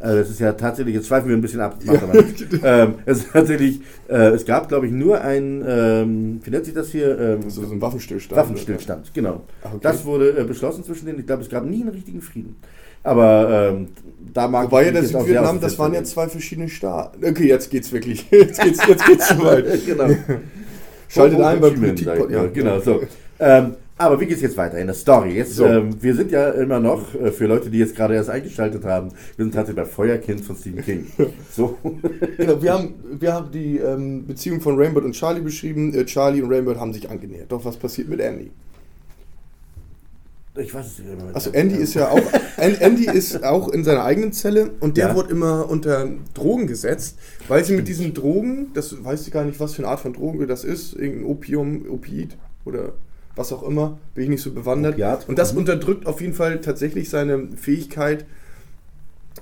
Also 0.00 0.18
es 0.18 0.30
ist 0.30 0.40
ja 0.40 0.52
tatsächlich, 0.52 0.94
jetzt 0.94 1.08
schweifen 1.08 1.28
wir 1.28 1.36
ein 1.36 1.42
bisschen 1.42 1.60
ab, 1.60 1.76
macht 1.84 2.02
aber 2.02 2.22
nichts. 2.22 2.42
ähm, 2.64 2.94
es 3.04 3.18
ist 3.18 3.32
tatsächlich, 3.32 3.80
äh, 4.08 4.30
es 4.30 4.46
gab 4.46 4.68
glaube 4.68 4.86
ich 4.86 4.92
nur 4.92 5.20
ein, 5.20 5.62
ähm, 5.66 6.40
wie 6.42 6.50
nennt 6.50 6.64
sich 6.64 6.74
das 6.74 6.90
hier? 6.90 7.18
Ähm, 7.18 7.50
so, 7.50 7.64
so 7.64 7.72
ein 7.72 7.80
Waffenstillstand. 7.82 8.40
Waffenstillstand, 8.40 9.12
genau. 9.12 9.42
Ach, 9.62 9.68
okay. 9.74 9.78
Das 9.82 10.04
wurde 10.06 10.38
äh, 10.38 10.44
beschlossen 10.44 10.84
zwischen 10.84 11.06
denen. 11.06 11.18
Ich 11.20 11.26
glaube, 11.26 11.42
es 11.42 11.50
gab 11.50 11.66
nie 11.66 11.82
einen 11.82 11.90
richtigen 11.90 12.22
Frieden. 12.22 12.56
Aber 13.02 13.70
ähm, 13.72 13.88
da 14.32 14.46
mag 14.46 14.66
Wobei 14.66 14.90
ja 14.90 15.00
aus 15.00 15.10
dem 15.10 15.60
das 15.60 15.78
waren 15.78 15.94
ja 15.94 16.04
zwei 16.04 16.28
verschiedene 16.28 16.68
Staaten. 16.68 17.24
Okay, 17.24 17.48
jetzt 17.48 17.70
geht's 17.70 17.92
wirklich. 17.92 18.26
Jetzt 18.30 18.60
geht's, 18.60 18.86
jetzt 18.86 19.06
geht's 19.06 19.28
zu 19.28 19.38
weit. 19.44 19.86
genau. 19.86 20.08
Schaltet 21.08 21.40
ein 21.40 21.60
bei 21.60 21.68
Ho 21.68 21.72
Chi 21.72 21.78
Minh 21.78 21.94
Politik. 21.94 22.30
ihr. 22.30 22.48
Genau, 22.48 22.80
so. 22.80 23.00
Ähm, 23.38 23.74
aber 24.00 24.20
wie 24.20 24.26
geht's 24.26 24.40
jetzt 24.42 24.56
weiter 24.56 24.78
in 24.78 24.86
der 24.86 24.94
Story? 24.94 25.32
Jetzt, 25.36 25.54
So. 25.54 25.64
ähm, 25.66 25.90
wir 26.00 26.14
sind 26.14 26.30
ja 26.30 26.50
immer 26.50 26.80
noch, 26.80 27.14
äh, 27.14 27.30
für 27.30 27.46
Leute, 27.46 27.70
die 27.70 27.78
jetzt 27.78 27.94
gerade 27.94 28.14
erst 28.14 28.30
eingeschaltet 28.30 28.84
haben, 28.84 29.08
wir 29.36 29.44
sind 29.44 29.54
tatsächlich 29.54 29.84
bei 29.84 29.90
Feuerkind 29.90 30.40
von 30.44 30.56
Stephen 30.56 30.82
King. 30.82 31.06
So. 31.52 31.76
Genau, 32.36 32.62
wir 32.62 32.72
haben, 32.72 32.94
wir 33.18 33.32
haben 33.32 33.50
die 33.52 33.78
ähm, 33.78 34.26
Beziehung 34.26 34.60
von 34.60 34.76
Rainbird 34.78 35.04
und 35.04 35.12
Charlie 35.12 35.40
beschrieben. 35.42 35.92
Äh, 35.94 36.04
Charlie 36.06 36.42
und 36.42 36.52
Rainbird 36.52 36.78
haben 36.78 36.92
sich 36.92 37.08
angenähert. 37.10 37.50
Doch 37.52 37.64
was 37.64 37.76
passiert 37.76 38.08
mit 38.08 38.20
Andy? 38.20 38.50
Ich 40.58 40.74
weiß 40.74 40.86
es 40.86 40.98
nicht 40.98 41.08
mehr. 41.16 41.30
Also 41.32 41.50
Andy 41.52 41.76
ist 41.76 41.94
ja 41.94 42.08
auch 42.10 42.20
An- 42.56 42.74
Andy 42.80 43.06
ist 43.06 43.44
auch 43.44 43.68
in 43.68 43.84
seiner 43.84 44.04
eigenen 44.04 44.32
Zelle 44.32 44.72
und 44.80 44.96
der 44.96 45.08
Ja. 45.08 45.14
wurde 45.14 45.30
immer 45.30 45.70
unter 45.70 46.08
Drogen 46.34 46.66
gesetzt, 46.66 47.16
weil 47.48 47.64
sie 47.64 47.76
mit 47.76 47.86
diesen 47.86 48.14
Drogen, 48.14 48.66
das 48.74 49.02
weiß 49.02 49.26
ich 49.26 49.32
gar 49.32 49.44
nicht, 49.44 49.60
was 49.60 49.74
für 49.74 49.82
eine 49.82 49.88
Art 49.92 50.00
von 50.00 50.12
Droge 50.12 50.46
das 50.46 50.64
ist, 50.64 50.94
irgendein 50.94 51.24
Opium, 51.26 51.86
Opioid 51.88 52.36
oder 52.64 52.92
was 53.36 53.52
auch 53.52 53.62
immer, 53.62 53.98
bin 54.14 54.24
ich 54.24 54.30
nicht 54.30 54.42
so 54.42 54.52
bewandert. 54.52 54.94
Opiat. 54.94 55.28
Und 55.28 55.38
das 55.38 55.52
Mhm. 55.52 55.58
unterdrückt 55.60 56.06
auf 56.06 56.20
jeden 56.20 56.34
Fall 56.34 56.60
tatsächlich 56.60 57.08
seine 57.08 57.48
Fähigkeit 57.56 58.24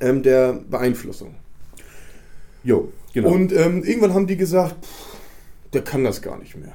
ähm, 0.01 0.23
der 0.23 0.61
Beeinflussung. 0.71 1.35
Jo, 2.65 2.93
genau. 3.15 3.31
Und 3.33 3.53
ähm, 3.53 3.83
irgendwann 3.85 4.15
haben 4.15 4.27
die 4.27 4.37
gesagt, 4.37 4.85
pff, 4.85 5.17
der 5.73 5.83
kann 5.83 6.05
das 6.05 6.23
gar 6.23 6.39
nicht 6.39 6.57
mehr. 6.57 6.73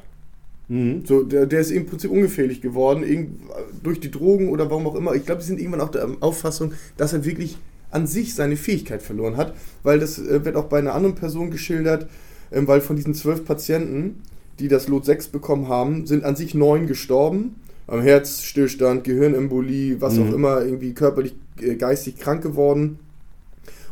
mhm. 0.67 1.03
So, 1.05 1.23
der, 1.23 1.45
der 1.45 1.59
ist 1.61 1.71
im 1.71 1.85
Prinzip 1.85 2.09
ungefährlich 2.11 2.61
geworden, 2.61 3.03
irgend, 3.03 3.39
durch 3.83 3.99
die 3.99 4.11
Drogen 4.11 4.49
oder 4.49 4.69
warum 4.69 4.87
auch 4.87 4.95
immer. 4.95 5.13
Ich 5.13 5.25
glaube, 5.25 5.41
die 5.41 5.47
sind 5.47 5.59
irgendwann 5.59 5.81
auch 5.81 5.91
der 5.91 6.07
Auffassung, 6.21 6.73
dass 6.97 7.13
er 7.13 7.25
wirklich 7.25 7.57
an 7.91 8.07
sich 8.07 8.33
seine 8.33 8.57
Fähigkeit 8.57 9.03
verloren 9.03 9.37
hat, 9.37 9.53
weil 9.83 9.99
das 9.99 10.17
äh, 10.17 10.43
wird 10.45 10.55
auch 10.55 10.65
bei 10.65 10.79
einer 10.79 10.95
anderen 10.95 11.15
Person 11.15 11.51
geschildert, 11.51 12.07
ähm, 12.51 12.67
weil 12.67 12.81
von 12.81 12.95
diesen 12.95 13.13
zwölf 13.13 13.45
Patienten, 13.45 14.21
die 14.59 14.67
das 14.67 14.87
Lot 14.87 15.05
6 15.05 15.27
bekommen 15.29 15.67
haben, 15.67 16.05
sind 16.05 16.23
an 16.23 16.35
sich 16.35 16.53
neun 16.53 16.87
gestorben. 16.87 17.55
Am 17.87 18.01
Herzstillstand, 18.01 19.03
Gehirnembolie, 19.03 19.99
was 19.99 20.15
Mhm. 20.15 20.29
auch 20.29 20.33
immer, 20.33 20.61
irgendwie 20.63 20.93
körperlich, 20.93 21.35
äh, 21.61 21.75
geistig 21.75 22.17
krank 22.17 22.41
geworden. 22.41 22.99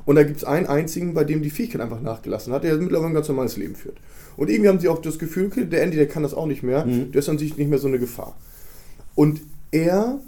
Und 0.05 0.15
da 0.15 0.23
gibt 0.23 0.37
es 0.37 0.43
einen 0.43 0.65
einzigen, 0.65 1.13
bei 1.13 1.23
dem 1.23 1.41
die 1.41 1.49
Fähigkeit 1.49 1.81
einfach 1.81 2.01
nachgelassen 2.01 2.53
hat, 2.53 2.63
der 2.63 2.75
mittlerweile 2.77 3.09
ein 3.11 3.13
ganz 3.13 3.27
normales 3.27 3.57
Leben 3.57 3.75
führt. 3.75 3.97
Und 4.37 4.49
irgendwie 4.49 4.69
haben 4.69 4.79
sie 4.79 4.87
auch 4.89 5.01
das 5.01 5.19
Gefühl, 5.19 5.49
der 5.49 5.83
Andy, 5.83 5.97
der 5.97 6.07
kann 6.07 6.23
das 6.23 6.33
auch 6.33 6.45
nicht 6.47 6.63
mehr, 6.63 6.85
Mhm. 6.85 7.11
der 7.11 7.19
ist 7.19 7.29
an 7.29 7.37
sich 7.37 7.57
nicht 7.57 7.69
mehr 7.69 7.79
so 7.79 7.87
eine 7.87 7.99
Gefahr. 7.99 8.35
Und 9.13 9.41
er, 9.71 10.19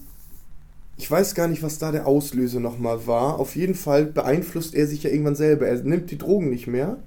ich 0.97 1.09
weiß 1.09 1.33
gar 1.33 1.47
nicht, 1.47 1.63
was 1.63 1.79
da 1.79 1.91
der 1.91 2.05
Auslöser 2.05 2.59
nochmal 2.59 3.07
war, 3.07 3.39
auf 3.39 3.55
jeden 3.55 3.75
Fall 3.75 4.05
beeinflusst 4.05 4.75
er 4.75 4.87
sich 4.87 5.03
ja 5.03 5.09
irgendwann 5.09 5.35
selber. 5.35 5.65
Er 5.67 5.81
nimmt 5.83 6.11
die 6.11 6.17
Drogen 6.17 6.49
nicht 6.49 6.67
mehr. 6.67 6.97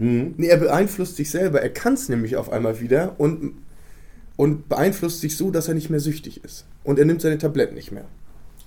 Mhm. 0.00 0.34
Nee, 0.36 0.48
er 0.48 0.56
beeinflusst 0.56 1.14
sich 1.16 1.30
selber. 1.30 1.62
Er 1.62 1.70
kann 1.70 1.94
es 1.94 2.08
nämlich 2.08 2.36
auf 2.36 2.50
einmal 2.50 2.80
wieder 2.80 3.14
und, 3.18 3.52
und 4.36 4.68
beeinflusst 4.68 5.20
sich 5.20 5.36
so, 5.36 5.50
dass 5.52 5.68
er 5.68 5.74
nicht 5.74 5.90
mehr 5.90 6.00
süchtig 6.00 6.42
ist. 6.42 6.66
Und 6.82 6.98
er 6.98 7.04
nimmt 7.04 7.20
seine 7.20 7.38
Tabletten 7.38 7.74
nicht 7.76 7.92
mehr. 7.92 8.06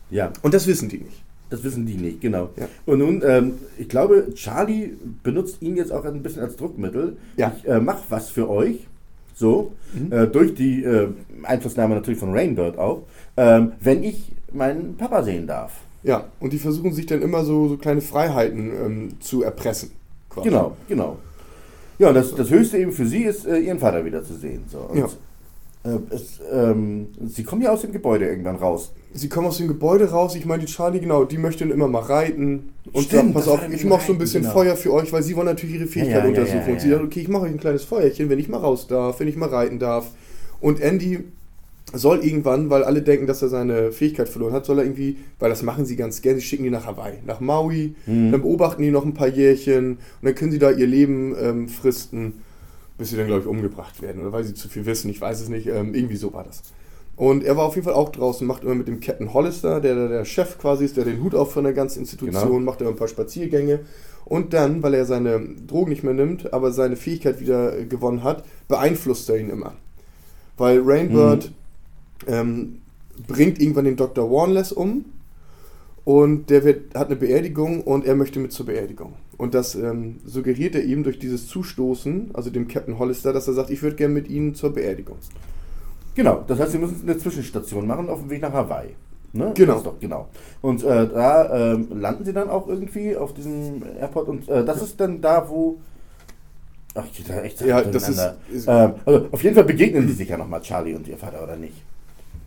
Ja. 0.09 0.31
Und 0.43 0.53
das 0.53 0.67
wissen 0.67 0.87
die 0.89 0.99
nicht. 0.99 1.23
Das 1.49 1.63
wissen 1.63 1.85
die 1.85 1.95
nicht, 1.95 2.21
genau. 2.21 2.49
Ja. 2.55 2.67
Und 2.85 2.99
nun, 2.99 3.21
ähm, 3.25 3.53
ich 3.77 3.89
glaube, 3.89 4.27
Charlie 4.33 4.93
benutzt 5.23 5.61
ihn 5.61 5.75
jetzt 5.75 5.91
auch 5.91 6.05
ein 6.05 6.23
bisschen 6.23 6.41
als 6.41 6.55
Druckmittel. 6.55 7.17
Ja. 7.37 7.53
Ich 7.57 7.67
äh, 7.67 7.79
mach 7.79 7.99
was 8.09 8.29
für 8.29 8.49
euch, 8.49 8.87
so, 9.35 9.73
Mhm. 9.93 10.11
äh, 10.11 10.27
durch 10.27 10.53
die 10.55 10.83
äh, 10.83 11.09
Einflussnahme 11.43 11.95
natürlich 11.95 12.19
von 12.19 12.31
Rainbird 12.33 12.77
auch, 12.77 13.03
ähm, 13.37 13.73
wenn 13.81 14.03
ich 14.03 14.31
meinen 14.51 14.95
Papa 14.97 15.23
sehen 15.23 15.47
darf. 15.47 15.73
Ja, 16.03 16.25
und 16.39 16.53
die 16.53 16.59
versuchen 16.59 16.93
sich 16.93 17.05
dann 17.07 17.21
immer 17.21 17.43
so, 17.45 17.67
so 17.69 17.77
kleine 17.77 18.01
Freiheiten 18.01 18.71
ähm, 18.85 19.09
zu 19.19 19.41
erpressen. 19.43 19.91
Quasi. 20.33 20.49
Genau, 20.49 20.75
genau. 20.87 21.17
Ja, 21.99 22.09
und 22.09 22.15
das, 22.15 22.33
das 22.35 22.49
Höchste 22.49 22.77
eben 22.79 22.91
für 22.91 23.05
sie 23.05 23.23
ist, 23.23 23.45
äh, 23.45 23.57
ihren 23.59 23.79
Vater 23.79 24.03
wiederzusehen. 24.03 24.63
So. 24.67 24.79
Und, 24.79 24.97
Ja. 24.97 25.05
äh, 25.85 25.99
es, 26.09 26.39
ähm, 26.51 27.07
sie 27.27 27.43
kommen 27.43 27.61
ja 27.61 27.71
aus 27.71 27.81
dem 27.81 27.91
Gebäude 27.91 28.25
irgendwann 28.27 28.55
raus. 28.55 28.91
Sie 29.13 29.29
kommen 29.29 29.47
aus 29.47 29.57
dem 29.57 29.67
Gebäude 29.67 30.09
raus. 30.09 30.35
Ich 30.35 30.45
meine, 30.45 30.65
die 30.65 30.71
Charlie, 30.71 30.99
genau, 30.99 31.23
die 31.23 31.37
möchte 31.37 31.65
immer 31.65 31.87
mal 31.87 32.01
reiten. 32.01 32.73
Und 32.91 33.03
Stimmt, 33.03 33.33
sagt, 33.33 33.33
pass 33.35 33.47
auf, 33.47 33.59
ich 33.71 33.85
mache 33.85 34.07
so 34.07 34.13
ein 34.13 34.17
bisschen 34.17 34.41
genau. 34.41 34.53
Feuer 34.53 34.75
für 34.75 34.91
euch, 34.91 35.13
weil 35.13 35.21
sie 35.21 35.35
wollen 35.35 35.45
natürlich 35.45 35.75
ihre 35.75 35.87
Fähigkeit 35.87 36.15
Ja, 36.15 36.23
ja, 36.23 36.29
untersuchen. 36.29 36.63
ja, 36.67 36.73
Und 36.73 36.81
sie 36.81 36.89
sagt, 36.89 37.03
okay, 37.03 37.19
ich 37.19 37.27
mache 37.27 37.43
euch 37.43 37.51
ein 37.51 37.59
kleines 37.59 37.83
Feuerchen, 37.83 38.29
wenn 38.29 38.39
ich 38.39 38.49
mal 38.49 38.57
raus 38.57 38.87
darf, 38.87 39.19
wenn 39.19 39.27
ich 39.27 39.35
mal 39.35 39.49
reiten 39.49 39.77
darf. 39.77 40.07
Und 40.61 40.79
Andy 40.81 41.23
soll 41.93 42.23
irgendwann, 42.25 42.69
weil 42.69 42.83
alle 42.83 43.01
denken, 43.01 43.27
dass 43.27 43.41
er 43.41 43.49
seine 43.49 43.91
Fähigkeit 43.91 44.27
verloren 44.27 44.53
hat, 44.53 44.65
soll 44.65 44.79
er 44.79 44.83
irgendwie, 44.85 45.17
weil 45.39 45.49
das 45.49 45.61
machen 45.63 45.85
sie 45.85 45.95
ganz 45.95 46.21
gerne, 46.21 46.39
sie 46.39 46.45
schicken 46.45 46.63
die 46.63 46.69
nach 46.71 46.85
Hawaii, 46.87 47.19
nach 47.25 47.39
Maui, 47.39 47.95
Mhm. 48.07 48.31
dann 48.31 48.41
beobachten 48.41 48.81
die 48.81 48.91
noch 48.91 49.05
ein 49.05 49.13
paar 49.13 49.27
Jährchen 49.27 49.91
und 49.93 49.97
dann 50.23 50.35
können 50.35 50.51
sie 50.51 50.59
da 50.59 50.71
ihr 50.71 50.87
Leben 50.87 51.35
ähm, 51.39 51.69
fristen, 51.69 52.41
bis 52.97 53.11
sie 53.11 53.17
dann, 53.17 53.27
glaube 53.27 53.41
ich, 53.41 53.47
umgebracht 53.47 54.01
werden. 54.01 54.21
Oder 54.21 54.31
weil 54.31 54.43
sie 54.43 54.53
zu 54.55 54.69
viel 54.69 54.85
wissen, 54.85 55.09
ich 55.09 55.21
weiß 55.21 55.39
es 55.41 55.49
nicht, 55.49 55.67
ähm, 55.67 55.93
irgendwie 55.93 56.15
so 56.15 56.33
war 56.33 56.43
das. 56.43 56.63
Und 57.15 57.43
er 57.43 57.55
war 57.57 57.65
auf 57.65 57.75
jeden 57.75 57.85
Fall 57.85 57.93
auch 57.93 58.09
draußen, 58.09 58.45
macht 58.47 58.63
immer 58.63 58.73
mit 58.73 58.87
dem 58.87 58.99
Captain 58.99 59.31
Hollister, 59.33 59.79
der 59.79 60.07
der, 60.07 60.25
Chef 60.25 60.57
quasi 60.57 60.85
ist, 60.85 60.97
der 60.97 61.05
den 61.05 61.21
Hut 61.23 61.35
auf 61.35 61.53
von 61.53 61.63
der 61.63 61.73
ganzen 61.73 61.99
Institution, 61.99 62.41
Genau. 62.49 62.59
macht 62.59 62.81
immer 62.81 62.89
ein 62.89 62.95
paar 62.95 63.07
Spaziergänge. 63.07 63.81
Und 64.25 64.53
dann, 64.53 64.81
weil 64.81 64.95
er 64.95 65.05
seine 65.05 65.39
Drogen 65.67 65.89
nicht 65.91 66.03
mehr 66.03 66.13
nimmt, 66.15 66.53
aber 66.53 66.71
seine 66.71 66.95
Fähigkeit 66.95 67.39
wieder 67.39 67.83
gewonnen 67.85 68.23
hat, 68.23 68.43
beeinflusst 68.67 69.29
er 69.29 69.37
ihn 69.37 69.51
immer. 69.51 69.73
Weil 70.57 70.81
Rainbird 70.83 71.51
ähm, 72.27 72.79
bringt 73.27 73.59
irgendwann 73.61 73.85
den 73.85 73.95
Dr. 73.95 74.29
Warnless 74.31 74.71
um 74.71 75.05
und 76.05 76.49
der 76.49 76.63
wird, 76.63 76.95
hat 76.95 77.07
eine 77.07 77.15
Beerdigung 77.15 77.81
und 77.81 78.05
er 78.05 78.15
möchte 78.15 78.39
mit 78.39 78.51
zur 78.51 78.65
Beerdigung. 78.65 79.13
Und 79.37 79.53
das 79.53 79.75
ähm, 79.75 80.17
suggeriert 80.25 80.75
er 80.75 80.83
ihm 80.83 81.03
durch 81.03 81.17
dieses 81.19 81.47
Zustoßen, 81.47 82.31
also 82.33 82.49
dem 82.49 82.67
Captain 82.67 82.99
Hollister, 82.99 83.33
dass 83.33 83.47
er 83.47 83.53
sagt, 83.53 83.69
ich 83.69 83.81
würde 83.81 83.95
gerne 83.95 84.13
mit 84.13 84.29
Ihnen 84.29 84.53
zur 84.55 84.73
Beerdigung. 84.73 85.17
Genau, 86.15 86.43
das 86.47 86.59
heißt, 86.59 86.71
sie 86.73 86.77
müssen 86.77 87.01
eine 87.03 87.17
Zwischenstation 87.17 87.87
machen 87.87 88.09
auf 88.09 88.19
dem 88.19 88.29
Weg 88.29 88.41
nach 88.41 88.53
Hawaii. 88.53 88.89
Ne? 89.35 89.51
Genau. 89.55 89.79
Doch, 89.81 89.99
genau. 89.99 90.27
Und 90.61 90.83
äh, 90.83 91.07
da 91.07 91.73
ähm, 91.73 91.87
landen 91.99 92.23
sie 92.23 92.33
dann 92.33 92.49
auch 92.51 92.67
irgendwie 92.67 93.15
auf 93.17 93.33
diesem 93.33 93.81
Airport 93.99 94.27
und 94.27 94.47
äh, 94.47 94.63
das 94.63 94.83
ist 94.83 94.99
dann 94.99 95.21
da, 95.21 95.49
wo. 95.49 95.77
Ach, 96.93 97.05
ich 97.11 97.23
da 97.23 97.41
echt 97.41 97.61
Ja, 97.61 97.81
das 97.81 98.09
ist- 98.09 98.33
ist- 98.53 98.67
ähm, 98.67 98.91
also 99.03 99.27
auf 99.31 99.43
jeden 99.43 99.55
Fall 99.55 99.63
begegnen 99.63 100.05
die 100.05 100.13
sich 100.13 100.29
ja 100.29 100.37
nochmal, 100.37 100.61
Charlie 100.61 100.93
und 100.93 101.07
ihr 101.07 101.17
Vater, 101.17 101.41
oder 101.43 101.55
nicht? 101.55 101.73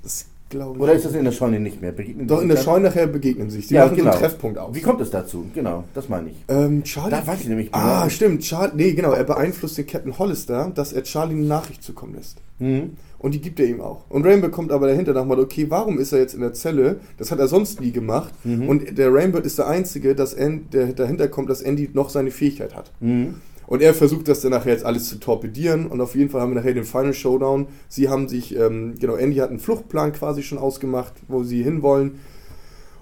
Das 0.06 0.26
glaube 0.50 0.76
ich. 0.76 0.82
Oder 0.82 0.92
ist 0.92 1.04
das 1.04 1.14
in 1.14 1.24
der 1.24 1.32
Scheune 1.32 1.58
nicht 1.58 1.80
mehr? 1.82 1.90
Begegnen 1.90 2.28
die 2.28 2.32
Doch, 2.32 2.40
in 2.40 2.48
der? 2.48 2.56
Scheune 2.58 2.84
nachher 2.88 3.08
begegnen 3.08 3.50
sich. 3.50 3.66
Sie 3.66 3.74
Ja, 3.74 3.86
machen 3.86 3.96
genau. 3.96 4.12
so 4.12 4.18
einen 4.18 4.22
Treffpunkt 4.26 4.58
aus. 4.58 4.72
Wie 4.74 4.80
kommt 4.80 5.00
es 5.00 5.10
dazu? 5.10 5.46
Genau, 5.52 5.82
das 5.94 6.08
meine 6.08 6.30
ich. 6.30 6.36
Ähm, 6.46 6.84
Charlie. 6.84 7.10
Da 7.10 7.26
weiß 7.26 7.40
ich 7.40 7.48
nämlich 7.48 7.68
Ah, 7.74 8.02
genau. 8.02 8.08
stimmt. 8.10 8.42
Charlie, 8.42 8.72
nee, 8.76 8.92
genau. 8.92 9.10
Er 9.12 9.24
beeinflusst 9.24 9.76
den 9.78 9.86
Captain 9.88 10.16
Hollister, 10.16 10.70
dass 10.72 10.92
er 10.92 11.02
Charlie 11.02 11.34
eine 11.34 11.44
Nachricht 11.46 11.82
zukommen 11.82 12.14
lässt. 12.14 12.38
Mhm. 12.60 12.90
Und 13.18 13.32
die 13.34 13.40
gibt 13.40 13.58
er 13.58 13.66
ihm 13.66 13.80
auch. 13.80 14.04
Und 14.08 14.24
Rainbow 14.24 14.48
kommt 14.50 14.70
aber 14.70 14.86
dahinter 14.86 15.12
nach 15.12 15.24
mal, 15.24 15.40
okay, 15.40 15.66
warum 15.68 15.98
ist 15.98 16.12
er 16.12 16.20
jetzt 16.20 16.34
in 16.34 16.40
der 16.42 16.52
Zelle? 16.52 17.00
Das 17.18 17.32
hat 17.32 17.40
er 17.40 17.48
sonst 17.48 17.80
nie 17.80 17.90
gemacht. 17.90 18.32
Mhm. 18.44 18.68
Und 18.68 18.96
der 18.98 19.12
Rainbow 19.12 19.38
ist 19.38 19.58
der 19.58 19.66
Einzige, 19.66 20.14
dass 20.14 20.36
An- 20.36 20.66
der 20.72 20.92
dahinter 20.92 21.26
kommt, 21.26 21.50
dass 21.50 21.60
Andy 21.62 21.90
noch 21.92 22.10
seine 22.10 22.30
Fähigkeit 22.30 22.76
hat. 22.76 22.92
Mhm. 23.00 23.36
Und 23.66 23.82
er 23.82 23.94
versucht 23.94 24.28
das 24.28 24.40
dann 24.42 24.52
nachher 24.52 24.72
jetzt 24.72 24.84
alles 24.84 25.08
zu 25.08 25.18
torpedieren. 25.18 25.86
Und 25.88 26.00
auf 26.00 26.14
jeden 26.14 26.30
Fall 26.30 26.40
haben 26.40 26.52
wir 26.52 26.60
nachher 26.60 26.74
den 26.74 26.84
Final 26.84 27.12
Showdown. 27.14 27.66
Sie 27.88 28.08
haben 28.08 28.28
sich, 28.28 28.56
ähm, 28.56 28.94
genau, 28.98 29.16
Andy 29.16 29.36
hat 29.36 29.50
einen 29.50 29.58
Fluchtplan 29.58 30.12
quasi 30.12 30.42
schon 30.42 30.58
ausgemacht, 30.58 31.14
wo 31.28 31.42
sie 31.42 31.62
hinwollen. 31.62 32.20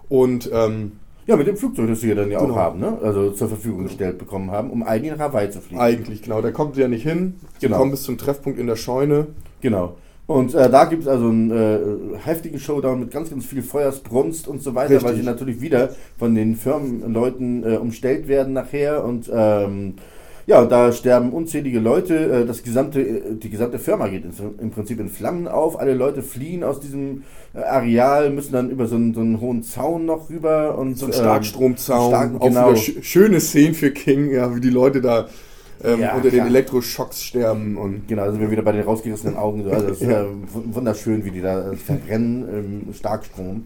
Und 0.08 0.50
ähm, 0.52 0.92
Ja, 1.26 1.36
mit 1.36 1.46
dem 1.46 1.56
Flugzeug, 1.56 1.88
das 1.88 2.00
sie 2.00 2.08
ja 2.08 2.14
dann 2.14 2.30
ja 2.30 2.38
Genau. 2.38 2.52
auch 2.54 2.56
haben, 2.58 2.80
ne? 2.80 2.98
Also 3.02 3.30
zur 3.30 3.48
Verfügung 3.48 3.84
gestellt 3.84 4.18
bekommen 4.18 4.50
haben, 4.50 4.70
um 4.70 4.82
eigentlich 4.82 5.12
nach 5.12 5.18
Hawaii 5.20 5.50
zu 5.50 5.60
fliegen. 5.60 5.80
eigentlich, 5.80 6.20
genau, 6.22 6.42
da 6.42 6.50
kommt 6.50 6.74
sie 6.74 6.82
ja 6.82 6.88
nicht 6.88 7.02
hin. 7.02 7.34
Sie 7.58 7.66
Genau. 7.66 7.78
kommen 7.78 7.90
bis 7.90 8.02
zum 8.02 8.18
Treffpunkt 8.18 8.58
in 8.58 8.66
der 8.66 8.76
Scheune. 8.76 9.28
Genau. 9.62 9.96
Und 10.26 10.54
äh, 10.54 10.70
da 10.70 10.84
gibt 10.86 11.02
es 11.02 11.08
also 11.08 11.28
einen 11.28 11.50
äh, 11.50 11.78
heftigen 12.24 12.58
Showdown 12.58 13.00
mit 13.00 13.10
ganz, 13.10 13.28
ganz 13.30 13.44
viel 13.44 13.62
Feuersbrunst 13.62 14.48
und 14.48 14.62
so 14.62 14.74
weiter, 14.74 14.94
Richtig. 14.94 15.08
weil 15.08 15.16
sie 15.16 15.22
natürlich 15.22 15.60
wieder 15.60 15.90
von 16.18 16.34
den 16.34 16.56
Firmenleuten 16.56 17.62
äh, 17.62 17.76
umstellt 17.76 18.26
werden 18.28 18.54
nachher. 18.54 19.04
Und 19.04 19.30
ähm, 19.34 19.94
ja, 20.46 20.64
da 20.64 20.92
sterben 20.92 21.32
unzählige 21.32 21.80
Leute. 21.80 22.14
Äh, 22.14 22.46
das 22.46 22.62
gesamte, 22.62 23.00
äh, 23.00 23.34
die 23.34 23.50
gesamte 23.50 23.78
Firma 23.78 24.08
geht 24.08 24.24
im 24.58 24.70
Prinzip 24.70 25.00
in 25.00 25.08
Flammen 25.08 25.48
auf. 25.48 25.78
Alle 25.78 25.94
Leute 25.94 26.22
fliehen 26.22 26.64
aus 26.64 26.80
diesem 26.80 27.24
äh, 27.54 27.60
Areal, 27.60 28.30
müssen 28.30 28.52
dann 28.52 28.70
über 28.70 28.86
so 28.86 28.96
einen, 28.96 29.14
so 29.14 29.20
einen 29.20 29.40
hohen 29.40 29.62
Zaun 29.62 30.06
noch 30.06 30.30
rüber. 30.30 30.76
Und, 30.78 30.98
So 30.98 31.06
ein 31.06 31.12
ähm, 31.12 31.18
Starkstromzaun. 31.18 32.10
Stark, 32.10 32.40
Auch 32.40 32.46
genau. 32.46 32.74
sch 32.74 32.92
schöne 33.02 33.40
Szenen 33.40 33.74
für 33.74 33.90
King, 33.90 34.30
ja, 34.30 34.54
wie 34.54 34.60
die 34.60 34.70
Leute 34.70 35.00
da 35.00 35.28
ähm, 35.84 36.00
Ja, 36.00 36.14
unter 36.14 36.30
den 36.30 36.38
klar. 36.38 36.46
Elektroschocks 36.46 37.22
sterben. 37.22 37.76
Und 37.76 38.08
Genau, 38.08 38.24
da 38.24 38.32
sind 38.32 38.40
wir 38.40 38.50
wieder 38.50 38.62
bei 38.62 38.72
den 38.72 38.82
rausgerissenen 38.82 39.36
Augen. 39.36 39.64
So. 39.64 39.70
Also 39.70 39.88
das 39.88 40.00
ist 40.00 40.08
äh, 40.08 40.24
wu- 40.24 40.74
wunderschön, 40.74 41.24
wie 41.24 41.30
die 41.30 41.40
da 41.40 41.72
äh, 41.72 41.76
verbrennen 41.76 42.84
im 42.86 42.94
Starkstrom. 42.94 43.64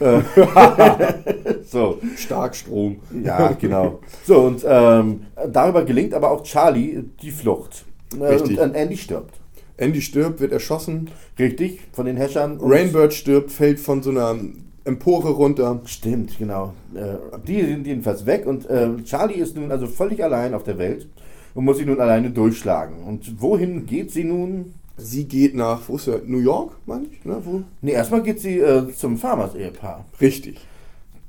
Äh, 0.00 0.20
so, 1.64 1.98
Starkstrom. 2.16 2.96
ja, 3.24 3.52
genau. 3.60 4.00
So, 4.24 4.40
und 4.40 4.64
ähm, 4.66 5.22
darüber 5.50 5.84
gelingt 5.84 6.14
aber 6.14 6.30
auch 6.30 6.42
Charlie 6.42 7.02
die 7.22 7.30
Flucht. 7.30 7.84
Äh, 8.18 8.24
Richtig. 8.24 8.58
Und 8.60 8.74
Andy 8.74 8.96
stirbt. 8.96 9.34
Andy 9.76 10.00
stirbt, 10.02 10.40
wird 10.40 10.52
erschossen. 10.52 11.10
Richtig, 11.38 11.80
von 11.92 12.06
den 12.06 12.16
Häschern. 12.16 12.58
Rainbird 12.60 13.14
stirbt, 13.14 13.50
fällt 13.50 13.80
von 13.80 14.02
so 14.02 14.10
einer 14.10 14.36
Empore 14.84 15.30
runter. 15.30 15.80
Stimmt, 15.86 16.38
genau. 16.38 16.74
Äh, 16.94 17.38
die 17.46 17.62
sind 17.64 17.86
jedenfalls 17.86 18.26
weg 18.26 18.46
und 18.46 18.68
äh, 18.68 18.88
Charlie 19.04 19.36
ist 19.36 19.56
nun 19.56 19.70
also 19.72 19.86
völlig 19.86 20.22
allein 20.22 20.54
auf 20.54 20.64
der 20.64 20.76
Welt 20.78 21.08
und 21.54 21.64
muss 21.64 21.76
sich 21.78 21.86
nun 21.86 22.00
alleine 22.00 22.30
durchschlagen. 22.30 23.02
Und 23.04 23.40
wohin 23.40 23.86
geht 23.86 24.10
sie 24.10 24.24
nun? 24.24 24.74
Sie 24.96 25.24
geht 25.24 25.54
nach, 25.54 25.80
wo 25.88 25.96
ist 25.96 26.06
er? 26.06 26.20
New 26.26 26.38
York, 26.38 26.72
meine 26.86 27.06
ich? 27.10 27.24
Ne? 27.24 27.38
Wo? 27.44 27.62
Nee, 27.80 27.92
erstmal 27.92 28.22
geht 28.22 28.40
sie 28.40 28.58
äh, 28.58 28.92
zum 28.94 29.16
Farmers-Ehepaar. 29.16 30.04
Richtig. 30.20 30.58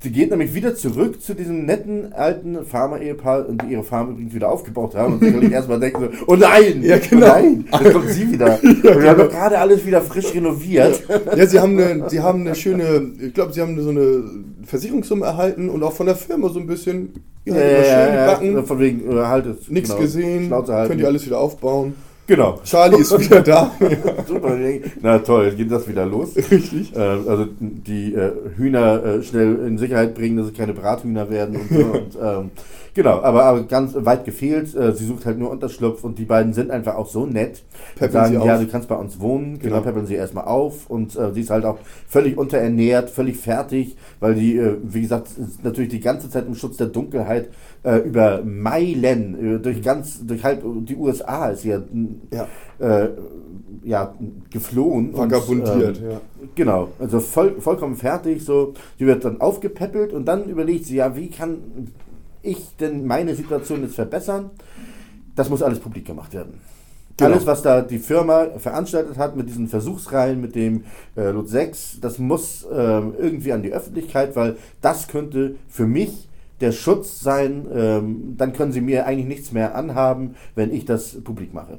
Sie 0.04 0.12
geht 0.12 0.32
nämlich 0.32 0.54
wieder 0.54 0.76
zurück 0.76 1.22
zu 1.22 1.34
diesem 1.34 1.66
netten 1.66 2.12
alten 2.12 2.66
Farmer-Ehepaar, 2.66 3.46
die 3.50 3.72
ihre 3.72 3.86
Farm 3.86 4.10
übrigens 4.12 4.34
wieder 4.34 4.52
aufgebaut 4.52 4.96
haben 4.96 5.14
und 5.14 5.24
sicherlich 5.24 5.52
erstmal 5.54 5.80
denken 5.80 6.02
so, 6.02 6.26
oh 6.28 6.36
nein, 6.36 6.84
Ja, 6.84 6.98
genau. 6.98 7.26
oh 7.26 7.30
nein, 7.30 7.66
da 7.72 7.90
kommt 7.90 8.10
sie 8.10 8.30
wieder. 8.30 8.60
Wir 8.62 9.10
haben 9.10 9.20
doch 9.20 9.30
gerade 9.30 9.58
alles 9.58 9.86
wieder 9.86 10.02
frisch 10.02 10.36
renoviert. 10.36 11.02
Ja, 11.38 11.48
sie 11.48 11.58
haben 11.58 11.80
eine, 11.80 12.10
sie 12.10 12.20
haben 12.20 12.42
eine 12.42 12.54
schöne, 12.54 13.12
ich 13.22 13.34
glaube, 13.34 13.54
sie 13.54 13.62
haben 13.62 13.82
so 13.82 13.92
eine 13.92 14.24
Versicherungssumme 14.66 15.26
erhalten 15.26 15.70
und 15.70 15.82
auch 15.84 15.94
von 15.94 16.06
der 16.06 16.18
Firma 16.18 16.50
so 16.50 16.60
ein 16.60 16.68
bisschen, 16.68 17.14
ja, 17.46 17.56
immer 17.56 17.84
schön 17.84 18.54
Backen, 18.54 18.66
von 18.66 18.80
wegen, 18.80 19.12
äh, 19.12 19.22
halt 19.22 19.46
es. 19.46 19.70
nichts 19.70 19.90
genau, 19.90 20.02
gesehen, 20.02 20.48
Schnauze 20.48 20.74
halten. 20.74 20.90
könnt 20.90 21.02
ihr 21.02 21.08
alles 21.08 21.26
wieder 21.26 21.40
aufbauen. 21.40 21.94
Genau. 22.26 22.60
Charlie 22.64 23.02
ist 23.02 23.20
wieder 23.20 23.42
da. 23.42 23.72
Super, 24.28 24.58
na 25.02 25.20
toll, 25.20 25.52
geht 25.52 25.70
das 25.70 25.88
wieder 25.88 26.06
los. 26.06 26.36
Richtig. 26.52 26.96
Äh, 26.96 27.00
also 27.00 27.48
die 27.60 28.14
äh, 28.14 28.32
Hühner 28.56 29.04
äh, 29.04 29.24
schnell 29.24 29.58
in 29.68 29.78
Sicherheit 29.78 30.16
bringen, 30.16 30.38
dass 30.38 30.48
es 30.48 30.54
keine 30.54 30.74
Brathühner 30.74 31.30
werden 31.30 31.58
und 31.58 31.70
so. 31.70 31.86
und, 31.92 32.18
ähm, 32.22 32.52
genau, 32.94 33.22
aber, 33.22 33.44
aber 33.46 33.64
ganz 33.64 33.94
weit 33.98 34.26
gefehlt. 34.26 34.76
Äh, 34.76 34.94
sie 34.94 35.06
sucht 35.06 35.26
halt 35.26 35.38
nur 35.40 35.50
Unterschlupf 35.52 36.04
und 36.04 36.18
die 36.20 36.26
beiden 36.26 36.54
sind 36.54 36.72
einfach 36.72 36.96
auch 36.96 37.08
so 37.10 37.26
nett. 37.26 37.64
und 37.64 38.00
Peppeln 38.00 38.12
sagen, 38.12 38.40
sie 38.42 38.46
ja, 38.48 38.56
auf. 38.56 38.62
du 38.62 38.68
kannst 38.68 38.88
bei 38.90 38.96
uns 38.96 39.20
wohnen. 39.20 39.60
Genau, 39.60 39.74
Genau. 39.76 39.82
peppeln 39.82 40.06
sie 40.06 40.16
erstmal 40.16 40.46
auf 40.46 40.90
und 40.90 41.16
äh, 41.16 41.34
sie 41.34 41.42
ist 41.42 41.50
halt 41.50 41.66
auch 41.66 41.78
völlig 42.08 42.38
unterernährt, 42.38 43.10
völlig 43.10 43.38
fertig, 43.38 43.96
weil 44.20 44.36
die, 44.36 44.58
äh, 44.58 44.78
wie 44.84 45.02
gesagt, 45.02 45.30
natürlich 45.64 45.90
die 45.92 46.00
ganze 46.00 46.30
Zeit 46.30 46.46
im 46.48 46.56
Schutz 46.56 46.78
der 46.78 46.88
Dunkelheit 46.88 47.50
äh, 47.84 47.98
über 47.98 48.42
Meilen, 48.44 49.56
äh, 49.58 49.60
durch 49.60 49.82
ganz, 49.82 50.26
durch 50.26 50.44
halb 50.44 50.64
die 50.86 50.96
USA 50.96 51.50
ist 51.50 51.62
sie 51.64 51.70
ja, 51.70 51.82
Ja, 52.32 52.48
äh, 52.80 53.10
ja 53.84 54.14
geflohen. 54.52 55.10
und, 55.10 55.18
vagabundiert, 55.18 56.00
ähm, 56.00 56.12
ja. 56.12 56.22
Genau, 56.56 56.90
also 57.00 57.20
voll, 57.20 57.56
vollkommen 57.60 57.96
fertig. 57.96 58.44
So, 58.46 58.74
die 59.00 59.06
wird 59.08 59.26
dann 59.26 59.42
aufgepäppelt 59.42 60.14
und 60.14 60.26
dann 60.26 60.46
überlegt 60.50 60.86
sie, 60.86 60.96
ja, 60.98 61.16
wie 61.16 61.28
kann 61.30 61.58
ich 62.44 62.76
denn 62.80 63.06
meine 63.06 63.36
Situation 63.36 63.82
jetzt 63.82 63.96
verbessern? 63.96 64.52
Das 65.36 65.50
muss 65.50 65.64
alles 65.64 65.80
publik 65.80 66.06
gemacht 66.06 66.34
werden. 66.34 66.60
Genau. 67.18 67.32
Alles, 67.32 67.46
was 67.46 67.62
da 67.62 67.82
die 67.82 68.00
Firma 68.00 68.48
veranstaltet 68.58 69.18
hat 69.18 69.36
mit 69.36 69.48
diesen 69.48 69.68
Versuchsreihen, 69.68 70.42
mit 70.42 70.56
dem 70.56 70.84
äh, 71.16 71.30
Lot 71.30 71.48
6, 71.48 72.00
das 72.02 72.18
muss 72.18 72.66
ähm, 72.72 73.14
irgendwie 73.18 73.54
an 73.54 73.62
die 73.62 73.72
Öffentlichkeit, 73.72 74.36
weil 74.36 74.58
das 74.82 75.08
könnte 75.08 75.56
für 75.68 75.86
mich 75.86 76.28
der 76.60 76.72
Schutz 76.72 77.20
sein. 77.20 77.68
Ähm, 77.72 78.36
dann 78.38 78.54
können 78.54 78.72
sie 78.72 78.82
mir 78.82 79.06
eigentlich 79.06 79.28
nichts 79.28 79.52
mehr 79.52 79.76
anhaben, 79.76 80.36
wenn 80.56 80.74
ich 80.74 80.86
das 80.86 81.22
publik 81.24 81.54
mache. 81.54 81.78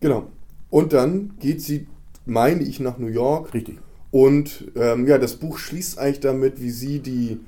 Genau. 0.00 0.24
Und 0.70 0.92
dann 0.92 1.34
geht 1.38 1.62
sie, 1.62 1.86
meine 2.26 2.62
ich, 2.62 2.80
nach 2.80 2.98
New 2.98 3.06
York. 3.06 3.54
Richtig. 3.54 3.78
Und 4.10 4.72
ähm, 4.76 5.06
ja, 5.06 5.18
das 5.18 5.36
Buch 5.36 5.58
schließt 5.58 5.98
eigentlich 5.98 6.20
damit, 6.20 6.60
wie 6.60 6.70
sie 6.70 6.98
die 6.98 7.38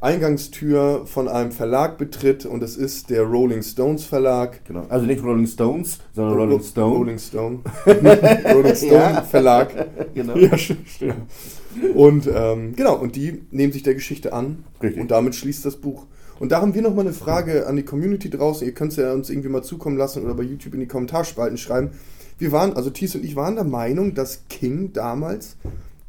Eingangstür 0.00 1.06
von 1.06 1.28
einem 1.28 1.52
Verlag 1.52 1.98
betritt. 1.98 2.46
Und 2.46 2.62
es 2.62 2.76
ist 2.76 3.10
der 3.10 3.22
Rolling 3.22 3.62
Stones 3.62 4.04
Verlag. 4.04 4.64
Genau. 4.64 4.84
Also 4.88 5.06
nicht 5.06 5.22
Rolling 5.22 5.46
Stones, 5.46 5.98
sondern 6.14 6.38
Rolling 6.38 6.62
Stone. 6.62 6.96
Rolling 6.96 7.18
Stone. 7.18 7.58
Rolling 8.54 8.74
Stone 8.74 8.92
Ja. 8.92 9.22
Verlag. 9.22 9.88
Genau. 10.14 10.36
Ja, 10.36 10.56
stimmt. 10.56 10.88
stimmt. 10.88 11.14
Und 11.94 12.28
ähm, 12.32 12.74
genau, 12.74 12.96
und 12.96 13.14
die 13.16 13.42
nehmen 13.50 13.72
sich 13.72 13.82
der 13.82 13.94
Geschichte 13.94 14.32
an. 14.32 14.64
Richtig. 14.82 15.00
Und 15.00 15.10
damit 15.10 15.34
schließt 15.34 15.64
das 15.64 15.76
Buch. 15.76 16.06
Und 16.38 16.52
da 16.52 16.62
haben 16.62 16.74
wir 16.74 16.80
nochmal 16.82 17.04
eine 17.04 17.14
Frage 17.14 17.66
an 17.66 17.76
die 17.76 17.82
Community 17.82 18.30
draußen. 18.30 18.66
Ihr 18.66 18.72
könnt 18.72 18.92
es 18.92 18.96
ja 18.96 19.12
uns 19.12 19.28
irgendwie 19.28 19.50
mal 19.50 19.62
zukommen 19.62 19.98
lassen 19.98 20.24
oder 20.24 20.34
bei 20.34 20.42
YouTube 20.42 20.72
in 20.74 20.80
die 20.80 20.88
Kommentarspalten 20.88 21.58
schreiben. 21.58 21.90
Wir 22.38 22.50
waren, 22.52 22.72
also 22.72 22.88
Thies 22.88 23.14
und 23.14 23.24
ich 23.24 23.36
waren 23.36 23.56
der 23.56 23.64
Meinung, 23.64 24.14
dass 24.14 24.44
King 24.48 24.94
damals 24.94 25.56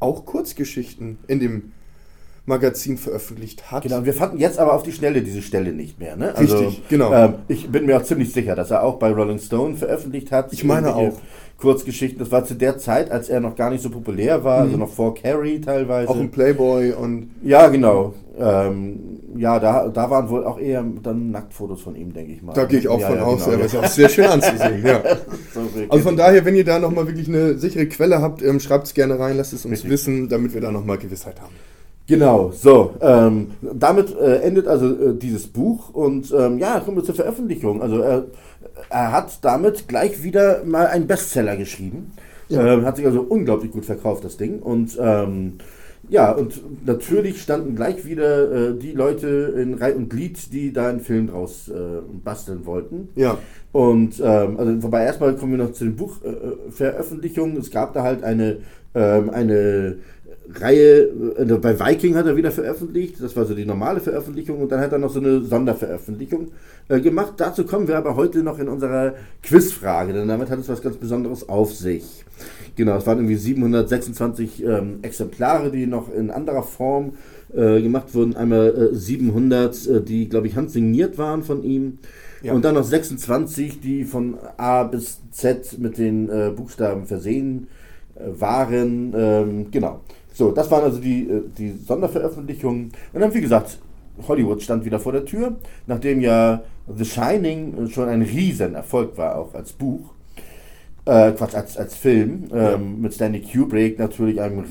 auch 0.00 0.24
Kurzgeschichten 0.24 1.18
in 1.28 1.38
dem 1.38 1.72
Magazin 2.44 2.98
veröffentlicht 2.98 3.70
hat. 3.70 3.84
Genau, 3.84 4.04
wir 4.04 4.14
fanden 4.14 4.38
jetzt 4.38 4.58
aber 4.58 4.74
auf 4.74 4.82
die 4.82 4.92
Schnelle 4.92 5.22
diese 5.22 5.42
Stelle 5.42 5.72
nicht 5.72 6.00
mehr. 6.00 6.16
Ne? 6.16 6.34
Also, 6.34 6.58
Richtig, 6.58 6.88
genau. 6.88 7.12
Ähm, 7.12 7.34
ich 7.48 7.68
bin 7.70 7.86
mir 7.86 7.96
auch 7.96 8.02
ziemlich 8.02 8.32
sicher, 8.32 8.56
dass 8.56 8.70
er 8.70 8.82
auch 8.82 8.98
bei 8.98 9.12
Rolling 9.12 9.38
Stone 9.38 9.76
veröffentlicht 9.76 10.32
hat. 10.32 10.52
Ich 10.52 10.64
meine 10.64 10.94
auch. 10.94 11.18
Kurzgeschichten. 11.62 12.18
Das 12.18 12.32
war 12.32 12.44
zu 12.44 12.54
der 12.54 12.76
Zeit, 12.78 13.12
als 13.12 13.28
er 13.28 13.38
noch 13.38 13.54
gar 13.54 13.70
nicht 13.70 13.82
so 13.82 13.90
populär 13.90 14.42
war, 14.42 14.62
also 14.62 14.76
noch 14.76 14.88
vor 14.88 15.14
Carrie 15.14 15.60
teilweise. 15.60 16.12
Mhm. 16.12 16.18
Auch 16.18 16.20
im 16.20 16.30
Playboy 16.30 16.92
und 16.92 17.30
ja, 17.42 17.68
genau. 17.68 18.14
Ähm, 18.36 19.20
ja, 19.36 19.60
da, 19.60 19.88
da 19.88 20.10
waren 20.10 20.28
wohl 20.28 20.44
auch 20.44 20.58
eher 20.58 20.84
dann 21.02 21.30
Nacktfotos 21.30 21.80
von 21.82 21.94
ihm, 21.94 22.12
denke 22.12 22.32
ich 22.32 22.42
mal. 22.42 22.52
da 22.54 22.64
gehe 22.64 22.80
ich 22.80 22.88
auch 22.88 22.98
ja, 22.98 23.06
von 23.08 23.16
ja, 23.16 23.22
aus. 23.22 23.44
genau, 23.44 23.58
Ja, 23.58 23.64
ist 23.64 23.76
auch 23.76 23.86
sehr 23.86 24.08
schön 24.08 24.24
anzusehen. 24.24 24.84
Ja. 24.84 25.02
So, 25.54 25.60
Also 25.88 26.02
von 26.02 26.16
daher, 26.16 26.44
wenn 26.44 26.56
ihr 26.56 26.64
da 26.64 26.78
nochmal 26.78 27.06
wirklich 27.06 27.28
eine 27.28 27.58
sichere 27.58 27.86
Quelle 27.86 28.22
habt, 28.22 28.42
ähm, 28.42 28.58
schreibt 28.58 28.86
es 28.86 28.94
gerne 28.94 29.18
rein, 29.18 29.36
lasst 29.36 29.52
es 29.52 29.64
uns 29.64 29.72
Richtig. 29.74 29.90
wissen, 29.90 30.28
damit 30.28 30.54
wir 30.54 30.62
da 30.62 30.72
nochmal 30.72 30.96
Gewissheit 30.98 31.40
haben. 31.40 31.52
Genau, 32.06 32.50
so. 32.52 32.94
Ähm, 33.00 33.52
damit 33.60 34.16
äh, 34.16 34.38
endet 34.38 34.66
also 34.66 34.86
äh, 34.86 35.14
dieses 35.14 35.46
Buch 35.46 35.94
und 35.94 36.32
ähm, 36.36 36.58
ja, 36.58 36.80
kommen 36.80 36.96
wir 36.96 37.04
zur 37.04 37.14
Veröffentlichung. 37.14 37.80
Also 37.80 38.00
er, 38.00 38.26
er 38.90 39.12
hat 39.12 39.44
damit 39.44 39.88
gleich 39.88 40.22
wieder 40.22 40.64
mal 40.64 40.86
einen 40.86 41.06
Bestseller 41.06 41.56
geschrieben. 41.56 42.12
Ja. 42.48 42.74
Ähm, 42.74 42.84
hat 42.84 42.96
sich 42.96 43.06
also 43.06 43.20
unglaublich 43.22 43.70
gut 43.70 43.84
verkauft, 43.84 44.24
das 44.24 44.36
Ding. 44.36 44.58
Und 44.58 44.98
ähm, 45.00 45.54
ja, 46.08 46.32
und 46.32 46.60
natürlich 46.84 47.40
standen 47.40 47.76
gleich 47.76 48.04
wieder 48.04 48.70
äh, 48.70 48.78
die 48.78 48.92
Leute 48.92 49.54
in 49.56 49.74
Reihe 49.74 49.94
und 49.94 50.10
Glied, 50.10 50.52
die 50.52 50.72
da 50.72 50.88
einen 50.88 51.00
Film 51.00 51.28
draus 51.28 51.68
äh, 51.68 52.02
basteln 52.24 52.66
wollten. 52.66 53.08
Ja. 53.14 53.38
Und 53.70 54.20
ähm, 54.22 54.58
also 54.58 54.82
wobei 54.82 55.04
erstmal 55.04 55.34
kommen 55.36 55.52
wir 55.52 55.64
noch 55.64 55.72
zu 55.72 55.84
den 55.84 55.96
Buchveröffentlichungen. 55.96 57.56
Äh, 57.56 57.60
es 57.60 57.70
gab 57.70 57.94
da 57.94 58.02
halt 58.02 58.24
eine, 58.24 58.58
ähm, 58.94 59.30
eine 59.30 59.96
Reihe, 60.54 61.08
äh, 61.36 61.44
bei 61.44 61.78
Viking 61.78 62.16
hat 62.16 62.26
er 62.26 62.36
wieder 62.36 62.50
veröffentlicht, 62.50 63.16
das 63.20 63.36
war 63.36 63.44
so 63.44 63.54
die 63.54 63.64
normale 63.64 64.00
Veröffentlichung 64.00 64.60
und 64.60 64.72
dann 64.72 64.80
hat 64.80 64.92
er 64.92 64.98
noch 64.98 65.10
so 65.10 65.20
eine 65.20 65.42
Sonderveröffentlichung 65.42 66.48
äh, 66.88 67.00
gemacht. 67.00 67.34
Dazu 67.36 67.64
kommen 67.64 67.88
wir 67.88 67.96
aber 67.96 68.16
heute 68.16 68.42
noch 68.42 68.58
in 68.58 68.68
unserer 68.68 69.14
Quizfrage, 69.42 70.12
denn 70.12 70.28
damit 70.28 70.50
hat 70.50 70.58
es 70.58 70.68
was 70.68 70.82
ganz 70.82 70.96
Besonderes 70.96 71.48
auf 71.48 71.74
sich. 71.74 72.24
Genau, 72.74 72.96
es 72.96 73.06
waren 73.06 73.18
irgendwie 73.18 73.36
726 73.36 74.64
ähm, 74.64 74.98
Exemplare, 75.02 75.70
die 75.70 75.86
noch 75.86 76.12
in 76.12 76.30
anderer 76.30 76.62
Form 76.62 77.12
äh, 77.54 77.80
gemacht 77.82 78.14
wurden. 78.14 78.34
Einmal 78.34 78.90
äh, 78.92 78.94
700, 78.94 79.86
äh, 79.86 80.00
die, 80.00 80.28
glaube 80.28 80.46
ich, 80.46 80.56
handsigniert 80.56 81.18
waren 81.18 81.42
von 81.42 81.62
ihm. 81.62 81.98
Ja. 82.42 82.54
Und 82.54 82.64
dann 82.64 82.74
noch 82.74 82.84
26, 82.84 83.80
die 83.80 84.04
von 84.04 84.38
A 84.56 84.82
bis 84.84 85.20
Z 85.30 85.78
mit 85.78 85.98
den 85.98 86.28
äh, 86.28 86.50
Buchstaben 86.54 87.06
versehen 87.06 87.68
waren. 88.16 89.12
Ähm, 89.16 89.70
genau. 89.70 90.00
So, 90.32 90.50
das 90.50 90.70
waren 90.70 90.84
also 90.84 90.98
die, 90.98 91.28
äh, 91.28 91.42
die 91.56 91.72
Sonderveröffentlichungen. 91.72 92.92
Und 93.12 93.20
dann, 93.20 93.34
wie 93.34 93.40
gesagt, 93.40 93.78
Hollywood 94.26 94.62
stand 94.62 94.84
wieder 94.84 95.00
vor 95.00 95.12
der 95.12 95.24
Tür, 95.24 95.56
nachdem 95.86 96.20
ja 96.20 96.62
The 96.94 97.04
Shining 97.04 97.88
schon 97.88 98.08
ein 98.08 98.22
Riesenerfolg 98.22 99.16
war, 99.16 99.36
auch 99.36 99.54
als 99.54 99.72
Buch. 99.72 100.12
Äh, 101.04 101.32
Quatsch, 101.32 101.54
als, 101.54 101.76
als 101.76 101.96
Film. 101.96 102.44
Ähm, 102.52 102.58
ja. 102.58 102.78
Mit 102.78 103.14
Stanley 103.14 103.42
Kubrick 103.42 103.98
natürlich, 103.98 104.40
einem 104.40 104.64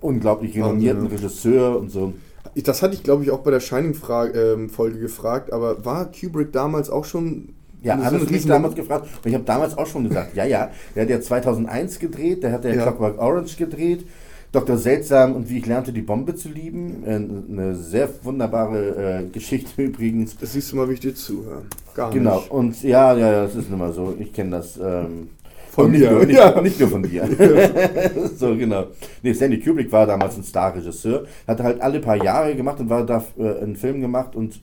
unglaublich 0.00 0.54
renommierten 0.56 1.04
ja. 1.04 1.10
Regisseur 1.10 1.78
und 1.78 1.90
so. 1.90 2.12
Das 2.54 2.82
hatte 2.82 2.94
ich, 2.94 3.02
glaube 3.02 3.22
ich, 3.22 3.30
auch 3.30 3.40
bei 3.40 3.50
der 3.50 3.60
Shining-Folge 3.60 4.56
ähm, 4.56 5.00
gefragt, 5.00 5.52
aber 5.52 5.84
war 5.84 6.10
Kubrick 6.10 6.52
damals 6.52 6.90
auch 6.90 7.04
schon 7.04 7.54
ja, 7.82 7.96
habe 7.96 8.16
ich 8.16 8.30
mich 8.30 8.44
damals 8.44 8.74
gefragt. 8.74 9.06
Und 9.22 9.28
ich 9.28 9.34
habe 9.34 9.44
damals 9.44 9.78
auch 9.78 9.86
schon 9.86 10.08
gesagt, 10.08 10.34
ja, 10.34 10.44
ja, 10.44 10.70
der 10.94 11.04
hat 11.04 11.10
ja 11.10 11.20
2001 11.20 12.00
gedreht, 12.00 12.42
der 12.42 12.52
hat 12.52 12.64
ja, 12.64 12.72
ja. 12.72 12.82
Clockwork 12.82 13.18
Orange 13.18 13.56
gedreht, 13.56 14.04
Dr. 14.50 14.78
Seltsam 14.78 15.34
und 15.34 15.50
wie 15.50 15.58
ich 15.58 15.66
lernte, 15.66 15.92
die 15.92 16.02
Bombe 16.02 16.34
zu 16.34 16.48
lieben. 16.48 17.04
Äh, 17.04 17.14
eine 17.52 17.74
sehr 17.74 18.08
wunderbare 18.22 19.24
äh, 19.24 19.28
Geschichte 19.28 19.82
übrigens. 19.82 20.36
Das 20.38 20.52
siehst 20.52 20.72
du 20.72 20.76
mal, 20.76 20.88
wie 20.88 20.94
ich 20.94 21.00
dir 21.00 21.14
zuhöre. 21.14 21.62
Gar 21.94 22.10
genau. 22.10 22.36
nicht. 22.36 22.48
Genau, 22.48 22.58
und 22.58 22.82
ja, 22.82 23.16
ja, 23.16 23.32
ja, 23.32 23.42
das 23.42 23.56
ist 23.56 23.70
nun 23.70 23.78
mal 23.78 23.92
so. 23.92 24.14
Ich 24.18 24.32
kenne 24.32 24.50
das. 24.52 24.78
Ähm, 24.78 25.30
von 25.70 25.90
mir. 25.90 26.10
Nicht 26.24 26.30
ja. 26.38 26.60
nicht 26.60 26.80
nur 26.80 26.88
von 26.88 27.02
dir. 27.02 27.28
so, 28.36 28.56
genau. 28.56 28.86
Nee, 29.22 29.34
Stanley 29.34 29.60
Kubrick 29.60 29.92
war 29.92 30.06
damals 30.06 30.36
ein 30.36 30.42
Starregisseur. 30.42 31.26
Hat 31.46 31.60
halt 31.60 31.80
alle 31.80 32.00
paar 32.00 32.22
Jahre 32.22 32.54
gemacht 32.56 32.80
und 32.80 32.90
war 32.90 33.04
da 33.06 33.24
äh, 33.38 33.62
einen 33.62 33.76
Film 33.76 34.00
gemacht 34.00 34.34
und 34.34 34.60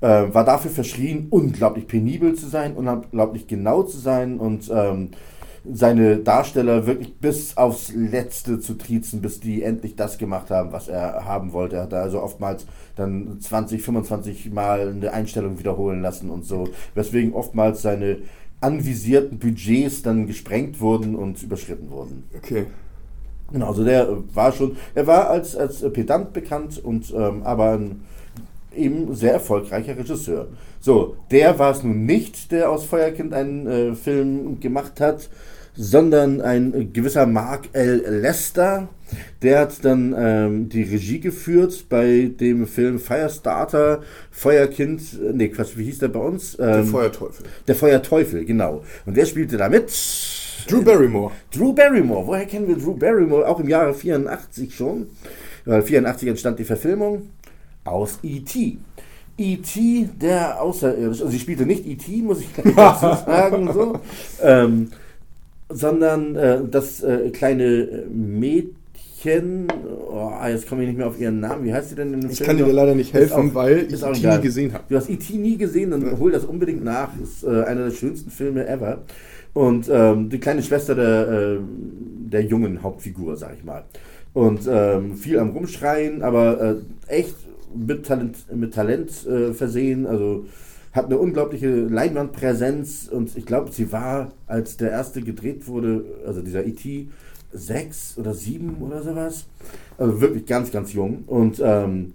äh, 0.00 0.06
war 0.32 0.44
dafür 0.44 0.70
verschrien, 0.70 1.26
unglaublich 1.30 1.86
penibel 1.86 2.34
zu 2.34 2.46
sein, 2.46 2.74
unglaublich 2.74 3.46
genau 3.46 3.82
zu 3.82 3.98
sein 3.98 4.38
und 4.38 4.70
ähm, 4.72 5.10
seine 5.64 6.18
Darsteller 6.18 6.86
wirklich 6.86 7.16
bis 7.16 7.56
aufs 7.56 7.92
Letzte 7.94 8.60
zu 8.60 8.74
triezen, 8.74 9.20
bis 9.20 9.40
die 9.40 9.62
endlich 9.62 9.96
das 9.96 10.18
gemacht 10.18 10.50
haben, 10.50 10.72
was 10.72 10.88
er 10.88 11.24
haben 11.24 11.52
wollte. 11.52 11.76
Er 11.76 11.82
hat 11.82 11.94
also 11.94 12.22
oftmals 12.22 12.66
dann 12.96 13.40
20, 13.40 13.82
25 13.82 14.52
Mal 14.52 14.88
eine 14.88 15.12
Einstellung 15.12 15.58
wiederholen 15.58 16.02
lassen 16.02 16.30
und 16.30 16.44
so, 16.44 16.68
weswegen 16.94 17.34
oftmals 17.34 17.82
seine 17.82 18.18
anvisierten 18.60 19.38
Budgets 19.38 20.02
dann 20.02 20.26
gesprengt 20.26 20.80
wurden 20.80 21.14
und 21.14 21.42
überschritten 21.42 21.90
wurden. 21.90 22.24
Okay. 22.36 22.66
Genau, 23.52 23.68
also 23.68 23.84
der 23.84 24.08
war 24.34 24.52
schon, 24.52 24.76
er 24.94 25.06
war 25.06 25.30
als, 25.30 25.56
als 25.56 25.80
Pedant 25.92 26.32
bekannt 26.34 26.82
und 26.84 27.12
ähm, 27.16 27.42
aber 27.44 27.72
ein 27.72 28.02
eben 28.74 29.14
sehr 29.14 29.32
erfolgreicher 29.32 29.96
Regisseur. 29.96 30.48
So, 30.80 31.16
der 31.30 31.58
war 31.58 31.72
es 31.72 31.82
nun 31.82 32.06
nicht, 32.06 32.52
der 32.52 32.70
aus 32.70 32.84
Feuerkind 32.84 33.34
einen 33.34 33.66
äh, 33.66 33.94
Film 33.94 34.60
gemacht 34.60 35.00
hat, 35.00 35.28
sondern 35.74 36.40
ein 36.40 36.92
gewisser 36.92 37.26
Mark 37.26 37.68
L. 37.72 38.04
Lester. 38.06 38.88
Der 39.42 39.60
hat 39.60 39.84
dann 39.84 40.14
ähm, 40.18 40.68
die 40.68 40.82
Regie 40.82 41.20
geführt 41.20 41.86
bei 41.88 42.30
dem 42.38 42.66
Film 42.66 42.98
Firestarter, 42.98 44.02
Feuerkind, 44.30 45.00
äh, 45.14 45.32
nee, 45.32 45.48
Quatsch, 45.48 45.76
wie 45.76 45.84
hieß 45.84 46.00
der 46.00 46.08
bei 46.08 46.20
uns? 46.20 46.58
Ähm, 46.58 46.66
der 46.66 46.84
Feuerteufel. 46.84 47.46
Der 47.66 47.74
Feuerteufel, 47.74 48.44
genau. 48.44 48.82
Und 49.06 49.16
wer 49.16 49.24
spielte 49.24 49.56
da 49.56 49.68
mit? 49.68 49.90
Drew 50.68 50.82
Barrymore. 50.82 51.32
Drew 51.50 51.72
Barrymore. 51.72 52.26
Woher 52.26 52.44
kennen 52.44 52.68
wir 52.68 52.76
Drew 52.76 52.94
Barrymore? 52.94 53.46
Auch 53.46 53.60
im 53.60 53.68
Jahre 53.68 53.94
84 53.94 54.74
schon. 54.74 55.06
Weil 55.64 55.82
84 55.82 56.28
entstand 56.28 56.58
die 56.58 56.64
Verfilmung 56.64 57.30
aus 57.84 58.18
E.T. 58.22 58.78
E.T., 59.38 60.08
der 60.20 60.60
Außerirdische, 60.60 61.22
also 61.22 61.28
sie 61.28 61.38
spielte 61.38 61.64
nicht 61.64 61.86
E.T., 61.86 62.22
muss 62.22 62.40
ich 62.40 62.48
dazu 62.76 63.06
sagen, 63.24 63.72
so. 63.72 64.00
Ähm, 64.42 64.88
sondern 65.68 66.34
äh, 66.34 66.60
das 66.70 67.02
äh, 67.02 67.30
kleine 67.30 68.04
Mädchen, 68.10 69.68
oh, 70.10 70.32
jetzt 70.48 70.68
komme 70.68 70.82
ich 70.82 70.88
nicht 70.88 70.98
mehr 70.98 71.06
auf 71.06 71.20
ihren 71.20 71.40
Namen, 71.40 71.64
wie 71.64 71.72
heißt 71.72 71.90
sie 71.90 71.94
denn 71.94 72.14
in 72.14 72.20
dem 72.22 72.30
Ich 72.30 72.38
Film 72.38 72.48
kann 72.48 72.56
dir 72.56 72.72
leider 72.72 72.94
nicht 72.94 73.12
helfen, 73.12 73.50
auch, 73.50 73.54
weil 73.54 73.86
ich 73.90 74.02
E.T. 74.02 74.26
nie 74.26 74.42
gesehen 74.42 74.72
habe. 74.72 74.84
Du 74.88 74.96
hast 74.96 75.08
E.T. 75.08 75.34
nie 75.34 75.56
gesehen, 75.56 75.90
dann 75.90 76.04
ja. 76.04 76.18
hol 76.18 76.32
das 76.32 76.44
unbedingt 76.44 76.82
nach, 76.82 77.10
ist 77.22 77.44
äh, 77.44 77.64
einer 77.64 77.84
der 77.84 77.90
schönsten 77.92 78.30
Filme 78.30 78.66
ever. 78.66 78.98
Und 79.54 79.88
ähm, 79.90 80.30
die 80.30 80.38
kleine 80.38 80.62
Schwester 80.62 80.94
der, 80.94 81.28
äh, 81.28 81.58
der 82.30 82.42
jungen 82.42 82.82
Hauptfigur, 82.82 83.36
sag 83.36 83.54
ich 83.56 83.64
mal. 83.64 83.84
Und 84.34 84.68
ähm, 84.70 85.16
viel 85.16 85.38
am 85.38 85.50
Rumschreien, 85.50 86.22
aber 86.22 86.78
äh, 87.08 87.14
echt 87.16 87.34
mit 87.74 88.06
Talent, 88.06 88.36
mit 88.54 88.74
Talent 88.74 89.26
äh, 89.26 89.52
versehen, 89.52 90.06
also 90.06 90.46
hat 90.92 91.06
eine 91.06 91.18
unglaubliche 91.18 91.68
Leinwandpräsenz 91.68 93.08
und 93.08 93.36
ich 93.36 93.46
glaube, 93.46 93.70
sie 93.72 93.92
war, 93.92 94.32
als 94.46 94.76
der 94.76 94.90
erste 94.90 95.22
gedreht 95.22 95.66
wurde, 95.68 96.04
also 96.26 96.42
dieser 96.42 96.64
E.T., 96.64 97.08
sechs 97.52 98.16
oder 98.18 98.34
sieben 98.34 98.76
oder 98.80 99.02
sowas. 99.02 99.46
Also 99.96 100.20
wirklich 100.20 100.46
ganz, 100.46 100.70
ganz 100.70 100.92
jung. 100.92 101.24
Und 101.26 101.60
ähm, 101.64 102.12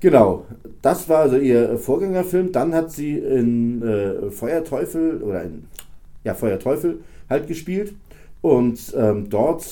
genau, 0.00 0.46
das 0.80 1.08
war 1.08 1.20
also 1.20 1.36
ihr 1.36 1.78
Vorgängerfilm. 1.78 2.52
Dann 2.52 2.74
hat 2.74 2.90
sie 2.90 3.18
in 3.18 3.82
äh, 3.82 4.30
Feuerteufel 4.30 5.22
oder 5.22 5.44
in 5.44 5.64
ja, 6.24 6.34
Feuerteufel 6.34 7.00
halt 7.30 7.46
gespielt 7.46 7.94
und 8.40 8.92
ähm, 8.96 9.30
dort 9.30 9.64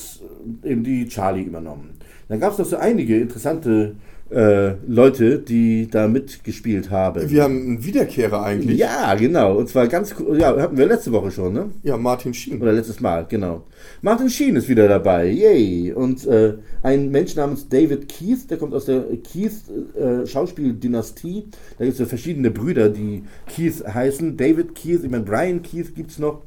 eben 0.62 0.84
die 0.84 1.09
Charlie 1.09 1.43
übernommen. 1.43 1.91
Dann 2.28 2.41
gab 2.41 2.53
es 2.53 2.59
noch 2.59 2.66
so 2.66 2.76
einige 2.76 3.18
interessante 3.18 3.97
äh, 4.31 4.74
Leute, 4.87 5.39
die 5.41 5.89
da 5.91 6.07
mitgespielt 6.07 6.91
haben. 6.91 7.28
Wir 7.28 7.43
haben 7.43 7.61
einen 7.61 7.85
Wiederkehrer 7.85 8.43
eigentlich. 8.45 8.78
Ja, 8.78 9.14
genau. 9.14 9.57
Und 9.57 9.68
zwar 9.68 9.89
ganz, 9.89 10.14
ja, 10.35 10.57
hatten 10.57 10.76
wir 10.76 10.87
letzte 10.87 11.11
Woche 11.12 11.31
schon, 11.31 11.53
ne? 11.53 11.70
Ja, 11.83 11.97
Martin 11.97 12.33
Schien. 12.33 12.62
Oder 12.62 12.72
letztes 12.72 13.01
Mal, 13.01 13.26
genau. 13.28 13.64
Martin 14.03 14.31
Schien 14.31 14.55
ist 14.57 14.68
wieder 14.68 14.87
dabei. 14.87 15.26
Yay. 15.28 15.93
Und 15.93 16.26
äh, 16.26 16.55
ein 16.83 17.11
Mensch 17.11 17.35
namens 17.35 17.68
David 17.68 18.09
Keith, 18.09 18.49
der 18.49 18.59
kommt 18.59 18.72
aus 18.72 18.85
der 18.85 19.05
Keith 19.33 19.53
äh. 19.97 20.24
Da 20.24 21.85
gibt 21.85 21.93
es 21.95 21.99
ja 21.99 22.07
verschiedene 22.07 22.51
Brüder, 22.51 22.89
die 22.89 23.24
Keith 23.49 23.85
heißen. 23.85 24.37
David 24.37 24.74
Keith, 24.74 25.03
ich 25.03 25.11
meine, 25.11 25.24
Brian 25.24 25.62
Keith 25.62 25.95
gibt 25.95 26.12
es 26.12 26.18
noch. 26.18 26.43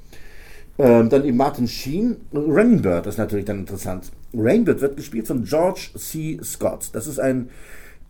Ähm, 0.77 1.09
dann 1.09 1.25
eben 1.25 1.37
Martin 1.37 1.67
Sheen. 1.67 2.15
Rainbird 2.33 3.07
ist 3.07 3.17
natürlich 3.17 3.45
dann 3.45 3.59
interessant. 3.59 4.11
Rainbird 4.33 4.81
wird 4.81 4.97
gespielt 4.97 5.27
von 5.27 5.43
George 5.43 5.89
C. 5.97 6.39
Scott. 6.43 6.89
Das 6.93 7.07
ist 7.07 7.19
ein, 7.19 7.49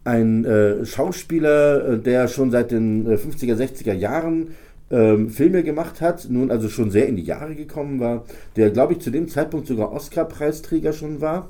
ein 0.03 0.45
äh, 0.45 0.85
Schauspieler, 0.85 1.93
äh, 1.93 1.99
der 1.99 2.27
schon 2.27 2.51
seit 2.51 2.71
den 2.71 3.05
äh, 3.09 3.15
50er, 3.15 3.55
60er 3.55 3.93
Jahren 3.93 4.49
ähm, 4.91 5.29
Filme 5.29 5.63
gemacht 5.63 6.01
hat, 6.01 6.27
nun 6.29 6.51
also 6.51 6.69
schon 6.69 6.91
sehr 6.91 7.07
in 7.07 7.15
die 7.15 7.23
Jahre 7.23 7.55
gekommen 7.55 7.99
war, 7.99 8.25
der, 8.55 8.69
glaube 8.69 8.93
ich, 8.93 8.99
zu 8.99 9.09
dem 9.09 9.27
Zeitpunkt 9.27 9.67
sogar 9.67 9.91
Oscar-Preisträger 9.91 10.93
schon 10.93 11.21
war. 11.21 11.49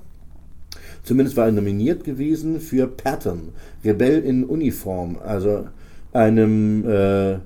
Zumindest 1.04 1.36
war 1.36 1.48
er 1.48 1.52
nominiert 1.52 2.04
gewesen 2.04 2.60
für 2.60 2.88
Patton, 2.88 3.50
Rebell 3.84 4.20
in 4.24 4.46
Uniform, 4.46 5.18
also 5.24 5.68
einem, 6.14 6.88
äh, 6.88 7.40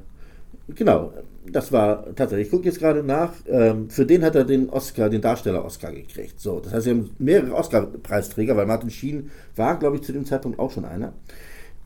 genau, 0.76 1.14
das 1.52 1.72
war 1.72 2.16
tatsächlich, 2.16 2.48
ich 2.48 2.52
gucke 2.52 2.66
jetzt 2.66 2.80
gerade 2.80 3.04
nach, 3.04 3.34
ähm, 3.48 3.89
für 3.89 4.06
den 4.06 4.24
hat 4.24 4.36
er 4.36 4.43
den 4.43 4.70
Oscar, 4.70 5.10
den 5.10 5.22
Darsteller-Oscar 5.22 5.91
gekriegt. 5.91 6.39
So, 6.39 6.60
das 6.60 6.74
heißt, 6.74 6.86
wir 6.86 6.93
haben 6.93 7.10
mehrere 7.20 7.56
Oscar-Preisträger, 7.56 8.56
weil 8.56 8.66
Martin 8.66 8.89
Sheen 8.89 9.32
war, 9.56 9.78
glaube 9.78 9.98
ich, 9.98 10.04
zu 10.04 10.14
dem 10.14 10.26
Zeitpunkt 10.26 10.60
auch 10.60 10.72
schon 10.72 10.86
einer. 10.86 11.14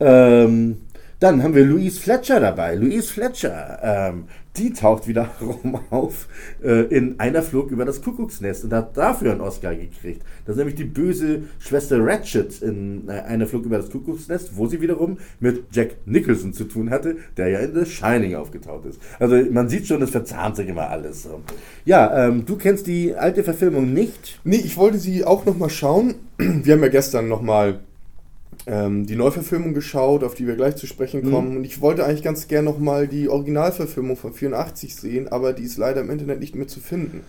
Ähm, 0.00 0.78
Dann 1.22 1.40
haben 1.44 1.54
wir 1.54 1.64
Louise 1.64 2.00
Fletcher 2.00 2.40
dabei. 2.40 2.74
Louise 2.74 3.12
Fletcher, 3.12 3.78
ähm, 3.80 4.24
die 4.56 4.72
taucht 4.72 5.06
wiederum 5.06 5.78
auf 5.90 6.26
äh, 6.64 6.82
in 6.86 7.20
einer 7.20 7.42
Flug 7.42 7.70
über 7.70 7.84
das 7.84 8.02
Kuckucksnest 8.02 8.64
und 8.64 8.72
hat 8.72 8.96
dafür 8.96 9.30
einen 9.30 9.40
Oscar 9.40 9.72
gekriegt. 9.72 10.22
Das 10.44 10.54
ist 10.54 10.58
nämlich 10.58 10.74
die 10.74 10.84
böse 10.84 11.44
Schwester 11.60 12.04
Ratchet 12.04 12.60
in 12.60 13.08
äh, 13.08 13.12
einer 13.20 13.46
Flug 13.46 13.66
über 13.66 13.76
das 13.76 13.88
Kuckucksnest, 13.90 14.56
wo 14.56 14.66
sie 14.66 14.80
wiederum 14.80 15.18
mit 15.38 15.66
Jack 15.70 15.94
Nicholson 16.06 16.52
zu 16.54 16.64
tun 16.64 16.90
hatte, 16.90 17.14
der 17.36 17.50
ja 17.50 17.60
in 17.60 17.72
The 17.72 17.88
Shining 17.88 18.34
aufgetaucht 18.34 18.86
ist. 18.86 19.00
Also 19.20 19.36
man 19.48 19.68
sieht 19.68 19.86
schon, 19.86 20.02
es 20.02 20.10
verzahnt 20.10 20.56
sich 20.56 20.66
immer 20.66 20.90
alles. 20.90 21.22
So. 21.22 21.40
Ja, 21.84 22.26
ähm, 22.26 22.46
du 22.46 22.56
kennst 22.56 22.88
die 22.88 23.14
alte 23.14 23.44
Verfilmung 23.44 23.92
nicht? 23.92 24.40
Nee, 24.42 24.56
ich 24.56 24.76
wollte 24.76 24.98
sie 24.98 25.24
auch 25.24 25.46
nochmal 25.46 25.70
schauen. 25.70 26.16
Wir 26.38 26.74
haben 26.74 26.82
ja 26.82 26.88
gestern 26.88 27.28
nochmal 27.28 27.78
ähm, 28.66 29.06
die 29.06 29.16
Neuverfilmung 29.16 29.74
geschaut, 29.74 30.24
auf 30.24 30.34
die 30.34 30.46
wir 30.46 30.56
gleich 30.56 30.76
zu 30.76 30.86
sprechen 30.86 31.30
kommen. 31.30 31.50
Mhm. 31.50 31.56
Und 31.58 31.64
ich 31.64 31.80
wollte 31.80 32.04
eigentlich 32.04 32.22
ganz 32.22 32.48
gern 32.48 32.64
nochmal 32.64 33.08
die 33.08 33.28
Originalverfilmung 33.28 34.16
von 34.16 34.32
84 34.32 34.94
sehen, 34.94 35.28
aber 35.28 35.52
die 35.52 35.64
ist 35.64 35.78
leider 35.78 36.00
im 36.00 36.10
Internet 36.10 36.40
nicht 36.40 36.54
mehr 36.54 36.68
zu 36.68 36.80
finden. 36.80 37.22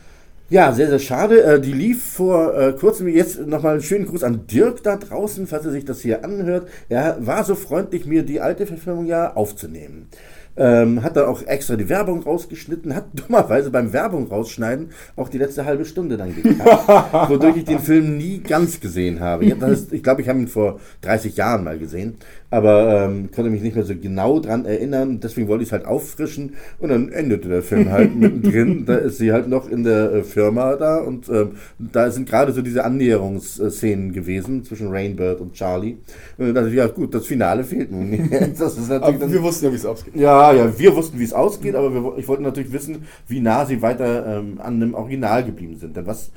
Ja, 0.50 0.72
sehr, 0.74 0.90
sehr 0.90 1.00
schade. 1.00 1.44
Äh, 1.44 1.62
die 1.62 1.74
lief 1.74 2.04
vor 2.04 2.56
äh, 2.56 2.74
kurzem. 2.74 3.08
Jetzt 3.08 3.40
nochmal 3.48 3.74
einen 3.74 3.82
schönen 3.82 4.06
Gruß 4.06 4.24
an 4.24 4.46
Dirk 4.48 4.84
da 4.84 4.98
draußen, 4.98 5.48
falls 5.48 5.66
er 5.66 5.72
sich 5.72 5.86
das 5.86 6.02
hier 6.02 6.24
anhört. 6.24 6.68
Er 6.90 7.18
war 7.26 7.44
so 7.44 7.56
freundlich, 7.56 8.06
mir 8.06 8.24
die 8.24 8.42
alte 8.42 8.68
Verfilmung 8.68 9.06
ja 9.06 9.34
aufzunehmen. 9.34 10.10
Ähm, 10.56 11.02
hat 11.02 11.18
dann 11.18 11.26
auch 11.26 11.42
extra 11.42 11.76
die 11.76 11.90
Werbung 11.90 12.22
rausgeschnitten, 12.22 12.96
hat 12.96 13.06
dummerweise 13.14 13.72
beim 13.72 13.92
Werbung 13.92 14.28
rausschneiden 14.28 14.90
auch 15.16 15.30
die 15.30 15.40
letzte 15.40 15.66
halbe 15.66 15.84
Stunde 15.84 16.16
dann 16.16 16.36
gekackt, 16.36 17.30
wodurch 17.30 17.58
ich 17.58 17.66
den 17.66 17.80
Film 17.80 18.18
nie 18.18 18.40
ganz 18.40 18.80
gesehen 18.80 19.20
habe. 19.20 19.46
Ich, 19.46 19.56
ich 19.92 20.04
glaube, 20.04 20.22
ich 20.22 20.30
habe 20.30 20.40
ihn 20.40 20.48
vor 20.48 20.80
30 21.02 21.38
Jahren 21.38 21.64
mal 21.64 21.80
gesehen 21.80 22.18
aber 22.54 23.06
ähm, 23.06 23.32
konnte 23.32 23.50
mich 23.50 23.64
nicht 23.64 23.76
mehr 23.76 23.84
so 23.84 23.96
genau 23.96 24.40
dran 24.40 24.66
erinnern. 24.66 25.20
Deswegen 25.20 25.48
wollte 25.48 25.64
ich 25.64 25.70
es 25.70 25.74
halt 25.74 25.86
auffrischen 25.86 26.54
und 26.78 26.90
dann 26.90 27.12
endete 27.12 27.50
der 27.50 27.64
Film 27.64 27.92
halt 27.92 28.16
mittendrin. 28.20 28.86
Da 28.86 28.96
ist 28.96 29.18
sie 29.18 29.32
halt 29.32 29.48
noch 29.48 29.68
in 29.68 29.84
der 29.84 30.14
äh, 30.14 30.24
Firma 30.24 30.76
da 30.76 31.00
und 31.00 31.28
ähm, 31.30 31.54
da 31.80 32.12
sind 32.12 32.30
gerade 32.30 32.52
so 32.54 32.62
diese 32.62 32.84
Annäherungsszenen 32.86 34.14
gewesen 34.14 34.64
zwischen 34.64 34.90
Rainbird 34.90 35.42
und 35.42 35.54
Charlie. 35.54 35.98
Und 36.38 36.46
dann 36.46 36.54
dachte 36.54 36.70
ich, 36.70 36.76
ja 36.76 36.86
gut, 36.86 37.16
das 37.16 37.26
Finale 37.26 37.64
fehlt 37.64 37.92
nun. 37.92 38.30
das 38.60 38.78
ist 38.78 38.92
aber 38.92 39.32
wir 39.32 39.42
wussten 39.42 39.66
ja, 39.66 39.72
wie 39.72 39.76
es 39.76 39.86
ausgeht. 39.86 40.16
Ja, 40.16 40.54
ja, 40.54 40.78
wir 40.78 40.96
wussten, 40.96 41.18
wie 41.18 41.24
es 41.24 41.34
ausgeht, 41.34 41.74
aber 41.74 41.92
wir, 41.92 42.18
ich 42.20 42.28
wollte 42.28 42.44
natürlich 42.44 42.72
wissen, 42.72 43.06
wie 43.28 43.40
nah 43.40 43.66
sie 43.66 43.82
weiter 43.82 44.38
ähm, 44.38 44.60
an 44.62 44.80
dem 44.80 44.94
Original 44.94 45.44
geblieben 45.44 45.78
sind. 45.78 45.98
Denn 45.98 46.06
was 46.06 46.30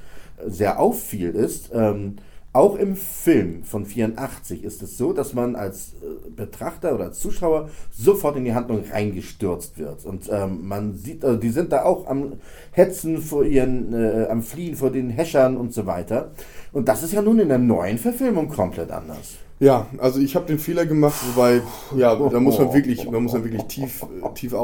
sehr 0.46 0.78
auffiel 0.78 1.30
ist, 1.30 1.70
ähm, 1.74 2.16
auch 2.56 2.76
im 2.76 2.96
Film 2.96 3.64
von 3.64 3.84
84 3.84 4.64
ist 4.64 4.82
es 4.82 4.96
so, 4.96 5.12
dass 5.12 5.34
man 5.34 5.56
als 5.56 5.92
äh, 5.94 6.30
Betrachter 6.30 6.94
oder 6.94 7.04
als 7.04 7.18
Zuschauer 7.18 7.68
sofort 7.92 8.36
in 8.36 8.46
die 8.46 8.54
Handlung 8.54 8.82
reingestürzt 8.90 9.78
wird. 9.78 10.06
Und 10.06 10.30
ähm, 10.32 10.66
man 10.66 10.94
sieht, 10.94 11.22
also 11.22 11.38
die 11.38 11.50
sind 11.50 11.70
da 11.70 11.84
auch 11.84 12.06
am 12.06 12.34
Hetzen 12.70 13.18
vor 13.18 13.44
ihren, 13.44 13.92
äh, 13.92 14.26
am 14.30 14.42
Fliehen 14.42 14.74
vor 14.74 14.90
den 14.90 15.10
Häschern 15.10 15.56
und 15.56 15.74
so 15.74 15.84
weiter. 15.84 16.30
Und 16.72 16.88
das 16.88 17.02
ist 17.02 17.12
ja 17.12 17.20
nun 17.20 17.38
in 17.38 17.48
der 17.48 17.58
neuen 17.58 17.98
Verfilmung 17.98 18.48
komplett 18.48 18.90
anders. 18.90 19.34
Ja, 19.58 19.86
also 19.98 20.20
ich 20.20 20.34
habe 20.34 20.46
den 20.46 20.58
Fehler 20.58 20.84
gemacht, 20.84 21.18
wobei, 21.34 21.62
ja, 21.96 22.14
da 22.14 22.40
muss 22.40 22.58
man 22.58 22.74
wirklich, 22.74 23.08
da 23.10 23.20
muss 23.20 23.32
man 23.32 23.44
wirklich 23.44 23.64
tief, 23.64 24.04
tief 24.34 24.54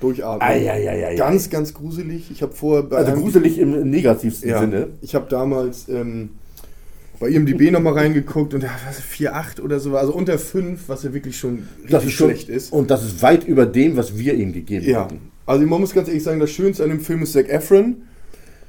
durchatmen. 0.00 0.42
Ai, 0.42 0.70
ai, 0.70 1.06
ai, 1.06 1.14
ganz, 1.14 1.48
ganz 1.48 1.72
gruselig. 1.72 2.30
Ich 2.30 2.42
habe 2.42 2.52
vor, 2.52 2.86
also 2.90 3.12
gruselig 3.12 3.58
im 3.58 3.88
negativsten 3.88 4.48
ja, 4.48 4.60
Sinne. 4.60 4.88
Ich 5.00 5.14
habe 5.14 5.26
damals 5.30 5.88
ähm, 5.88 6.30
bei 7.20 7.28
IMDb 7.28 7.70
nochmal 7.70 7.94
reingeguckt 7.94 8.54
und 8.54 8.62
ja, 8.62 8.70
was 8.86 9.00
4,8 9.00 9.60
oder 9.60 9.78
so, 9.78 9.96
also 9.96 10.12
unter 10.12 10.38
5, 10.38 10.88
was 10.88 11.04
ja 11.04 11.14
wirklich 11.14 11.36
schon 11.36 11.68
das 11.88 12.04
ist 12.04 12.12
schlecht 12.12 12.48
ist. 12.48 12.72
Und 12.72 12.90
das 12.90 13.04
ist 13.04 13.22
weit 13.22 13.44
über 13.44 13.66
dem, 13.66 13.96
was 13.96 14.18
wir 14.18 14.34
ihm 14.34 14.52
gegeben 14.52 14.86
ja. 14.86 15.04
hatten. 15.04 15.20
Also 15.46 15.66
man 15.66 15.80
muss 15.80 15.92
ganz 15.92 16.08
ehrlich 16.08 16.22
sagen, 16.22 16.40
das 16.40 16.50
Schönste 16.50 16.82
an 16.82 16.90
dem 16.90 17.00
Film 17.00 17.22
ist 17.22 17.32
Zac 17.32 17.48
Efron. 17.48 17.96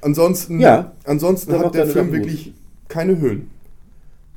Ansonsten, 0.02 0.60
ja, 0.60 0.94
ansonsten 1.06 1.58
hat 1.58 1.74
der 1.74 1.88
Film 1.88 2.12
wirklich 2.12 2.54
keine 2.88 3.20
Höhen. 3.20 3.50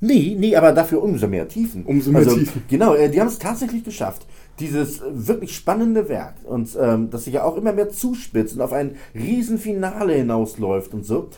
Nee, 0.01 0.37
nee, 0.39 0.55
aber 0.55 0.73
dafür 0.73 1.03
umso 1.03 1.27
mehr 1.27 1.49
Tiefen. 1.49 1.85
Umso 1.85 2.13
mehr 2.13 2.21
also, 2.21 2.37
Tiefen. 2.37 2.63
Genau, 2.69 2.95
äh, 2.95 3.11
die 3.11 3.21
haben 3.21 3.27
es 3.27 3.39
tatsächlich 3.39 3.83
geschafft. 3.83 4.27
Dieses 4.61 5.03
wirklich 5.13 5.55
spannende 5.55 6.09
Werk 6.09 6.35
und 6.45 6.71
ähm, 6.81 7.11
das 7.11 7.25
sich 7.25 7.35
ja 7.35 7.45
auch 7.45 7.57
immer 7.57 7.73
mehr 7.73 7.91
zuspitzt 7.91 8.55
und 8.55 8.63
auf 8.63 8.73
ein 8.73 8.93
Riesenfinale 9.15 10.15
hinausläuft 10.15 10.95
und 10.95 11.05
so 11.05 11.29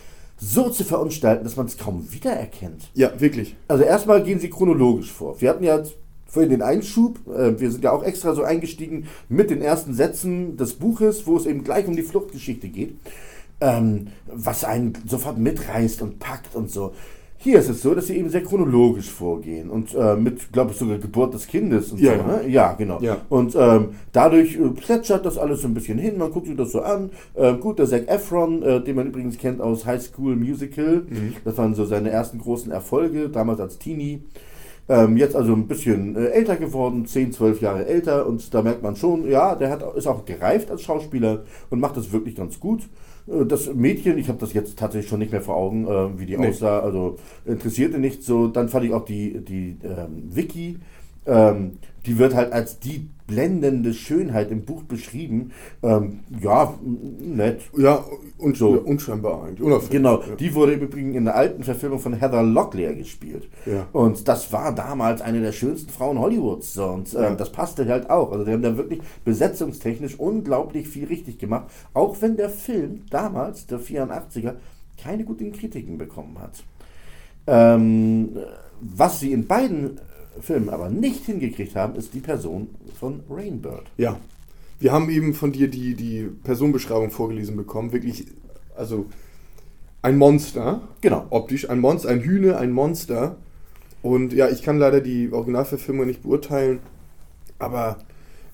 so 0.41 0.71
zu 0.71 0.85
verunstalten, 0.85 1.45
dass 1.45 1.57
man 1.57 1.67
es 1.67 1.77
kaum 1.77 2.11
wiedererkennt. 2.13 2.91
Ja, 2.95 3.21
wirklich. 3.21 3.57
Also 3.69 3.85
erstmal 3.85 4.23
gehen 4.23 4.41
sie 4.41 4.51
chronologisch 4.51 5.13
vor. 5.13 5.41
Wir 5.41 5.51
hatten 5.51 5.65
ja 5.65 5.83
vorhin 6.27 6.51
den 6.51 6.63
Einschub, 6.63 7.19
äh, 7.29 7.61
wir 7.61 7.71
sind 7.71 7.85
ja 7.85 7.93
auch 7.93 8.03
extra 8.03 8.35
so 8.35 8.43
eingestiegen 8.43 9.07
mit 9.29 9.51
den 9.51 9.61
ersten 9.61 9.95
Sätzen 9.95 10.57
des 10.57 10.75
Buches, 10.75 11.27
wo 11.27 11.37
es 11.37 11.47
eben 11.47 11.65
gleich 11.65 11.87
um 11.87 11.97
die 11.97 12.03
Fluchtgeschichte 12.03 12.69
geht, 12.69 12.97
ähm, 13.61 14.09
was 14.27 14.65
einen 14.65 14.95
sofort 15.07 15.39
mitreißt 15.39 16.03
und 16.03 16.19
packt 16.19 16.55
und 16.55 16.71
so. 16.71 16.95
Hier 17.43 17.59
ist 17.59 17.71
es 17.71 17.81
so, 17.81 17.95
dass 17.95 18.09
sie 18.09 18.19
eben 18.19 18.29
sehr 18.29 18.43
chronologisch 18.43 19.09
vorgehen 19.09 19.71
und 19.71 19.95
äh, 19.95 20.15
mit, 20.15 20.53
glaube 20.53 20.73
ich, 20.73 20.77
sogar 20.77 20.99
Geburt 20.99 21.33
des 21.33 21.47
Kindes 21.47 21.91
und 21.91 21.99
ja, 21.99 22.19
so. 22.19 22.23
Ne? 22.23 22.49
Ja, 22.49 22.75
genau. 22.75 23.01
Ja. 23.01 23.17
Und 23.31 23.57
ähm, 23.59 23.95
dadurch 24.13 24.57
äh, 24.57 24.69
plätschert 24.69 25.25
das 25.25 25.39
alles 25.39 25.63
so 25.63 25.69
ein 25.69 25.73
bisschen 25.73 25.97
hin, 25.97 26.19
man 26.19 26.31
guckt 26.33 26.49
sich 26.49 26.57
das 26.57 26.71
so 26.71 26.83
an. 26.83 27.09
Äh, 27.33 27.55
gut, 27.55 27.79
der 27.79 27.87
Zac 27.87 28.09
Efron, 28.09 28.63
äh, 28.63 28.85
den 28.85 28.95
man 28.95 29.07
übrigens 29.07 29.39
kennt 29.39 29.63
aus 29.63 29.87
High 29.87 30.03
School 30.03 30.37
Musical, 30.37 31.07
mhm. 31.09 31.33
das 31.43 31.57
waren 31.57 31.75
so 31.75 31.87
seine 31.87 32.11
ersten 32.11 32.39
großen 32.39 32.71
Erfolge, 32.71 33.31
damals 33.31 33.59
als 33.61 33.79
Teenie. 33.79 34.23
Ähm, 34.91 35.17
jetzt 35.17 35.35
also 35.35 35.55
ein 35.55 35.67
bisschen 35.67 36.17
äh, 36.17 36.27
älter 36.27 36.57
geworden, 36.57 37.07
10, 37.07 37.33
12 37.33 37.63
Jahre 37.63 37.87
älter 37.87 38.27
und 38.27 38.53
da 38.53 38.61
merkt 38.61 38.83
man 38.83 38.97
schon, 38.97 39.27
ja, 39.27 39.55
der 39.55 39.71
hat, 39.71 39.83
ist 39.97 40.07
auch 40.07 40.27
gereift 40.27 40.71
als 40.71 40.83
Schauspieler 40.83 41.45
und 41.71 41.81
macht 41.81 41.97
das 41.97 42.13
wirklich 42.13 42.37
ganz 42.37 42.61
gut. 42.61 42.83
Äh, 43.31 43.47
das 43.47 43.73
Mädchen, 43.73 44.19
ich 44.19 44.29
habe 44.29 44.39
das 44.39 44.53
jetzt 44.53 44.79
tatsächlich 44.79 45.09
schon 45.09 45.21
nicht 45.21 45.33
mehr 45.33 45.43
vor 45.43 45.57
Augen, 45.57 45.87
äh, 45.87 46.19
wie 46.19 46.27
die 46.27 46.37
nee. 46.37 46.49
aussah, 46.49 46.81
also 46.81 47.17
interessierte 47.45 47.99
nicht 47.99 48.23
so. 48.23 48.49
Dann 48.49 48.69
fand 48.69 48.85
ich 48.87 48.93
auch 48.93 49.05
die, 49.05 49.45
die 49.45 49.77
ähm, 49.83 50.35
Vicky, 50.35 50.79
ähm, 51.27 51.79
die 52.07 52.19
wird 52.19 52.35
halt 52.35 52.53
als 52.53 52.79
die 52.79 53.09
blendende 53.31 53.95
Schönheit 53.95 54.51
im 54.51 54.65
Buch 54.65 54.83
beschrieben. 54.83 55.53
Ähm, 55.83 56.21
ja, 56.41 56.75
nett. 57.21 57.63
Ja, 57.79 58.05
und 58.39 58.57
so. 58.57 58.71
unscheinbar 58.71 59.45
eigentlich. 59.45 59.63
Unauffällig. 59.63 59.91
Genau, 59.91 60.21
ja. 60.21 60.35
die 60.35 60.55
wurde 60.55 60.73
übrigens 60.73 61.17
in 61.17 61.25
der 61.25 61.37
alten 61.37 61.63
Verfilmung 61.63 62.01
von 62.01 62.15
Heather 62.15 62.43
Locklear 62.43 62.95
gespielt. 62.95 63.49
Ja. 63.67 63.87
Und 63.93 64.27
das 64.27 64.53
war 64.53 64.75
damals 64.75 65.21
eine 65.23 65.41
der 65.41 65.53
schönsten 65.53 65.91
Frauen 65.91 66.19
Hollywoods. 66.19 66.77
Und 66.79 67.15
äh, 67.15 67.23
ja. 67.23 67.35
das 67.35 67.53
passte 67.53 67.87
halt 67.87 68.11
auch. 68.11 68.33
Also 68.33 68.45
die 68.45 68.53
haben 68.53 68.63
da 68.63 68.77
wirklich 68.77 69.01
besetzungstechnisch 69.25 70.19
unglaublich 70.19 70.89
viel 70.89 71.07
richtig 71.07 71.39
gemacht. 71.39 71.71
Auch 71.95 72.17
wenn 72.21 72.37
der 72.37 72.51
Film 72.51 73.03
damals, 73.11 73.67
der 73.67 73.79
84er, 73.79 74.55
keine 75.03 75.25
guten 75.25 75.53
Kritiken 75.53 75.97
bekommen 75.97 76.37
hat. 76.41 76.63
Ähm, 77.47 78.37
was 78.81 79.21
sie 79.21 79.33
in 79.33 79.47
beiden 79.47 80.01
Filmen 80.41 80.69
aber 80.69 80.89
nicht 80.89 81.25
hingekriegt 81.27 81.77
haben, 81.77 81.97
ist 81.97 82.15
die 82.15 82.21
Person 82.21 82.69
von 82.99 83.21
Rainbird. 83.29 83.85
Ja. 83.97 84.19
Wir 84.79 84.93
haben 84.93 85.11
eben 85.11 85.35
von 85.35 85.53
dir 85.53 85.69
die, 85.69 85.95
die 85.95 86.29
Personenbeschreibung 86.43 87.11
vorgelesen 87.11 87.57
bekommen. 87.57 87.93
Wirklich, 87.93 88.27
also 88.77 89.07
ein 90.03 90.17
Monster. 90.17 90.81
Genau. 91.01 91.27
Optisch 91.31 91.69
ein 91.69 91.81
Monster, 91.81 92.09
ein 92.09 92.21
Hühne, 92.21 92.57
ein 92.57 92.73
Monster. 92.73 93.37
Und 94.03 94.33
ja, 94.33 94.49
ich 94.49 94.63
kann 94.63 94.79
leider 94.79 95.01
die 95.01 95.31
Originalverfilmung 95.31 96.07
nicht 96.07 96.23
beurteilen, 96.23 96.79
aber 97.59 97.99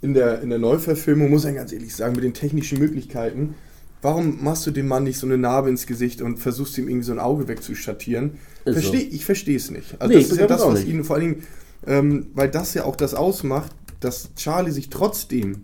in 0.02 0.14
der, 0.14 0.42
in 0.42 0.50
der 0.50 0.58
Neuverfilmung 0.58 1.30
muss 1.30 1.44
ich 1.44 1.54
ganz 1.54 1.72
ehrlich 1.72 1.94
sagen, 1.94 2.14
mit 2.14 2.24
den 2.24 2.34
technischen 2.34 2.78
Möglichkeiten, 2.78 3.54
warum 4.02 4.42
machst 4.42 4.66
du 4.66 4.72
dem 4.72 4.88
Mann 4.88 5.04
nicht 5.04 5.18
so 5.18 5.26
eine 5.26 5.38
Narbe 5.38 5.68
ins 5.68 5.86
Gesicht 5.86 6.20
und 6.20 6.38
versuchst 6.38 6.76
ihm 6.78 6.88
irgendwie 6.88 7.06
so 7.06 7.12
ein 7.12 7.20
Auge 7.20 7.48
wegzuschattieren? 7.48 8.38
Versteh, 8.64 8.98
so. 8.98 9.14
Ich 9.14 9.24
verstehe 9.24 9.56
es 9.56 9.70
nicht. 9.70 10.00
Also 10.00 10.12
nee, 10.12 10.20
das 10.20 10.32
ist 10.32 10.40
ja 10.40 10.46
das, 10.46 10.66
was 10.66 10.84
ihn 10.84 11.04
vor 11.04 11.16
allen 11.16 11.34
Dingen 11.34 11.42
ähm, 11.86 12.28
weil 12.34 12.50
das 12.50 12.74
ja 12.74 12.84
auch 12.84 12.96
das 12.96 13.14
ausmacht, 13.14 13.72
dass 14.00 14.34
Charlie 14.34 14.72
sich 14.72 14.90
trotzdem 14.90 15.62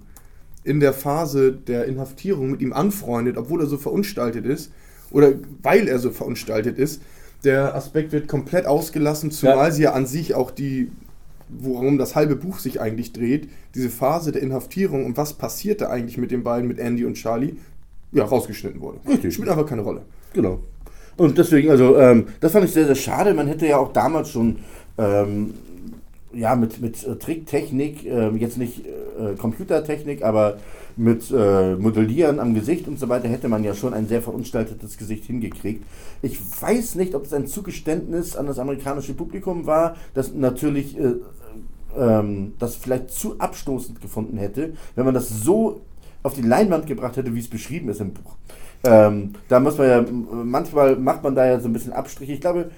in 0.64 0.80
der 0.80 0.92
Phase 0.92 1.52
der 1.52 1.86
Inhaftierung 1.86 2.52
mit 2.52 2.60
ihm 2.60 2.72
anfreundet, 2.72 3.36
obwohl 3.36 3.60
er 3.60 3.66
so 3.66 3.76
verunstaltet 3.76 4.46
ist, 4.46 4.72
oder 5.10 5.32
weil 5.62 5.88
er 5.88 5.98
so 5.98 6.10
verunstaltet 6.10 6.78
ist. 6.78 7.02
Der 7.44 7.74
Aspekt 7.74 8.12
wird 8.12 8.28
komplett 8.28 8.66
ausgelassen, 8.66 9.32
zumal 9.32 9.68
ja. 9.68 9.70
sie 9.72 9.82
ja 9.82 9.92
an 9.92 10.06
sich 10.06 10.34
auch 10.34 10.52
die, 10.52 10.92
worum 11.48 11.98
das 11.98 12.14
halbe 12.14 12.36
Buch 12.36 12.60
sich 12.60 12.80
eigentlich 12.80 13.12
dreht, 13.12 13.48
diese 13.74 13.90
Phase 13.90 14.30
der 14.30 14.42
Inhaftierung 14.42 15.04
und 15.04 15.16
was 15.16 15.34
passierte 15.34 15.90
eigentlich 15.90 16.18
mit 16.18 16.30
den 16.30 16.44
beiden, 16.44 16.68
mit 16.68 16.78
Andy 16.78 17.04
und 17.04 17.14
Charlie, 17.14 17.56
ja, 18.12 18.24
rausgeschnitten 18.24 18.80
wurde. 18.80 19.00
Richtig. 19.08 19.34
Spielt 19.34 19.48
einfach 19.48 19.66
keine 19.66 19.82
Rolle. 19.82 20.02
Genau. 20.34 20.60
Und 21.16 21.36
deswegen, 21.36 21.70
also, 21.70 21.98
ähm, 21.98 22.26
das 22.40 22.52
fand 22.52 22.64
ich 22.64 22.72
sehr, 22.72 22.86
sehr 22.86 22.94
schade. 22.94 23.34
Man 23.34 23.48
hätte 23.48 23.66
ja 23.66 23.78
auch 23.78 23.92
damals 23.92 24.30
schon 24.30 24.58
ähm, 24.98 25.54
ja, 26.34 26.54
mit, 26.56 26.80
mit 26.80 27.04
äh, 27.04 27.16
Tricktechnik, 27.16 28.04
äh, 28.04 28.30
jetzt 28.36 28.58
nicht 28.58 28.84
äh, 28.86 29.34
Computertechnik, 29.36 30.22
aber 30.22 30.58
mit 30.96 31.30
äh, 31.30 31.76
Modellieren 31.76 32.38
am 32.38 32.54
Gesicht 32.54 32.86
und 32.88 32.98
so 32.98 33.08
weiter 33.08 33.28
hätte 33.28 33.48
man 33.48 33.64
ja 33.64 33.74
schon 33.74 33.94
ein 33.94 34.08
sehr 34.08 34.22
verunstaltetes 34.22 34.98
Gesicht 34.98 35.24
hingekriegt. 35.24 35.84
Ich 36.20 36.38
weiß 36.60 36.96
nicht, 36.96 37.14
ob 37.14 37.24
es 37.24 37.32
ein 37.32 37.46
Zugeständnis 37.46 38.36
an 38.36 38.46
das 38.46 38.58
amerikanische 38.58 39.14
Publikum 39.14 39.66
war, 39.66 39.96
das 40.14 40.34
natürlich 40.34 40.98
äh, 40.98 41.14
ähm, 41.96 42.54
das 42.58 42.76
vielleicht 42.76 43.10
zu 43.10 43.38
abstoßend 43.38 44.00
gefunden 44.00 44.38
hätte, 44.38 44.74
wenn 44.94 45.04
man 45.04 45.14
das 45.14 45.28
so 45.28 45.82
auf 46.22 46.34
die 46.34 46.42
Leinwand 46.42 46.86
gebracht 46.86 47.16
hätte, 47.16 47.34
wie 47.34 47.40
es 47.40 47.48
beschrieben 47.48 47.88
ist 47.88 48.00
im 48.00 48.12
Buch. 48.12 48.36
Ähm, 48.84 49.32
da 49.48 49.60
muss 49.60 49.78
man 49.78 49.88
ja, 49.88 50.04
manchmal 50.44 50.96
macht 50.96 51.22
man 51.22 51.34
da 51.34 51.46
ja 51.46 51.60
so 51.60 51.68
ein 51.68 51.72
bisschen 51.72 51.92
Abstriche. 51.92 52.32
Ich 52.32 52.40
glaube, 52.40 52.70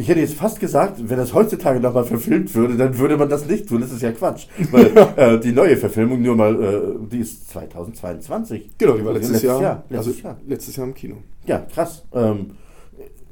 ich 0.00 0.08
hätte 0.08 0.20
jetzt 0.20 0.34
fast 0.34 0.60
gesagt, 0.60 1.10
wenn 1.10 1.18
das 1.18 1.34
heutzutage 1.34 1.78
nochmal 1.78 2.04
verfilmt 2.04 2.54
würde, 2.54 2.76
dann 2.76 2.96
würde 2.98 3.18
man 3.18 3.28
das 3.28 3.46
nicht 3.46 3.68
tun. 3.68 3.82
Das 3.82 3.92
ist 3.92 4.00
ja 4.00 4.12
Quatsch. 4.12 4.46
Weil 4.70 4.96
äh, 5.16 5.38
die 5.38 5.52
neue 5.52 5.76
Verfilmung 5.76 6.22
nur 6.22 6.36
mal, 6.36 6.54
äh, 6.54 7.06
die 7.12 7.18
ist 7.18 7.50
2022. 7.50 8.70
Genau, 8.78 8.94
die 8.94 9.04
war 9.04 9.12
letztes, 9.12 9.32
letztes 9.32 9.50
Jahr. 9.50 9.62
Jahr. 9.62 9.84
also 9.90 10.08
Letztes 10.08 10.22
Jahr. 10.22 10.36
letztes 10.46 10.76
Jahr 10.76 10.86
im 10.86 10.94
Kino. 10.94 11.16
Ja, 11.44 11.58
krass. 11.58 12.02
Ähm, 12.14 12.52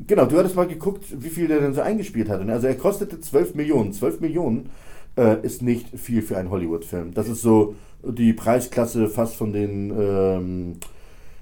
genau, 0.06 0.26
du 0.26 0.36
hattest 0.36 0.56
mal 0.56 0.66
geguckt, 0.66 1.06
wie 1.10 1.30
viel 1.30 1.48
der 1.48 1.60
denn 1.60 1.72
so 1.72 1.80
eingespielt 1.80 2.28
hat. 2.28 2.46
Also 2.46 2.66
er 2.66 2.74
kostete 2.74 3.18
12 3.18 3.54
Millionen. 3.54 3.94
12 3.94 4.20
Millionen 4.20 4.68
äh, 5.16 5.40
ist 5.42 5.62
nicht 5.62 5.98
viel 5.98 6.20
für 6.20 6.36
einen 6.36 6.50
Hollywood-Film. 6.50 7.14
Das 7.14 7.30
ist 7.30 7.40
so 7.40 7.76
die 8.02 8.34
Preisklasse 8.34 9.08
fast 9.08 9.36
von 9.36 9.54
den 9.54 9.90
ähm, 9.98 10.76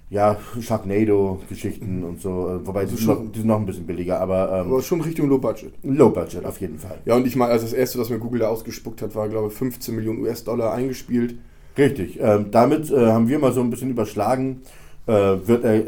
ja, 0.09 0.37
Sharknado-Geschichten 0.61 2.05
und 2.05 2.21
so. 2.21 2.49
äh, 2.49 2.67
Wobei 2.67 2.85
die, 2.85 2.95
sind 2.97 3.07
noch, 3.09 3.23
die 3.33 3.39
sind 3.39 3.49
noch 3.49 3.59
ein 3.59 3.67
bisschen 3.67 3.87
billiger, 3.87 4.21
aber, 4.21 4.53
ähm, 4.61 4.73
Aber 4.73 4.83
schon 4.83 5.01
Richtung 5.01 5.29
Low 5.29 5.39
Budget. 5.39 5.73
Low 5.83 6.11
Budget 6.11 6.45
auf 6.45 6.61
jeden 6.61 6.79
Fall. 6.79 6.99
Ja, 7.05 7.17
und 7.17 7.27
ich 7.27 7.37
meine, 7.37 7.53
also 7.53 7.65
das 7.65 7.73
erste, 7.73 7.99
was 7.99 8.11
mir 8.11 8.19
Google 8.19 8.41
da 8.41 8.49
ausgespuckt 8.49 9.03
hat, 9.03 9.15
war, 9.15 9.29
glaube 9.29 9.49
ich, 9.49 9.55
15 9.55 9.95
Millionen 9.97 10.21
US-Dollar 10.21 10.73
eingespielt. 10.73 11.37
Richtig. 11.77 12.19
Ähm, 12.21 12.47
damit 12.51 12.91
äh, 12.91 13.07
haben 13.07 13.29
wir 13.29 13.39
mal 13.39 13.53
so 13.53 13.61
ein 13.61 13.71
bisschen 13.71 13.91
überschlagen. 13.91 14.63
Äh, 15.09 15.13
wird 15.47 15.63
er, 15.63 15.75
äh, 15.75 15.85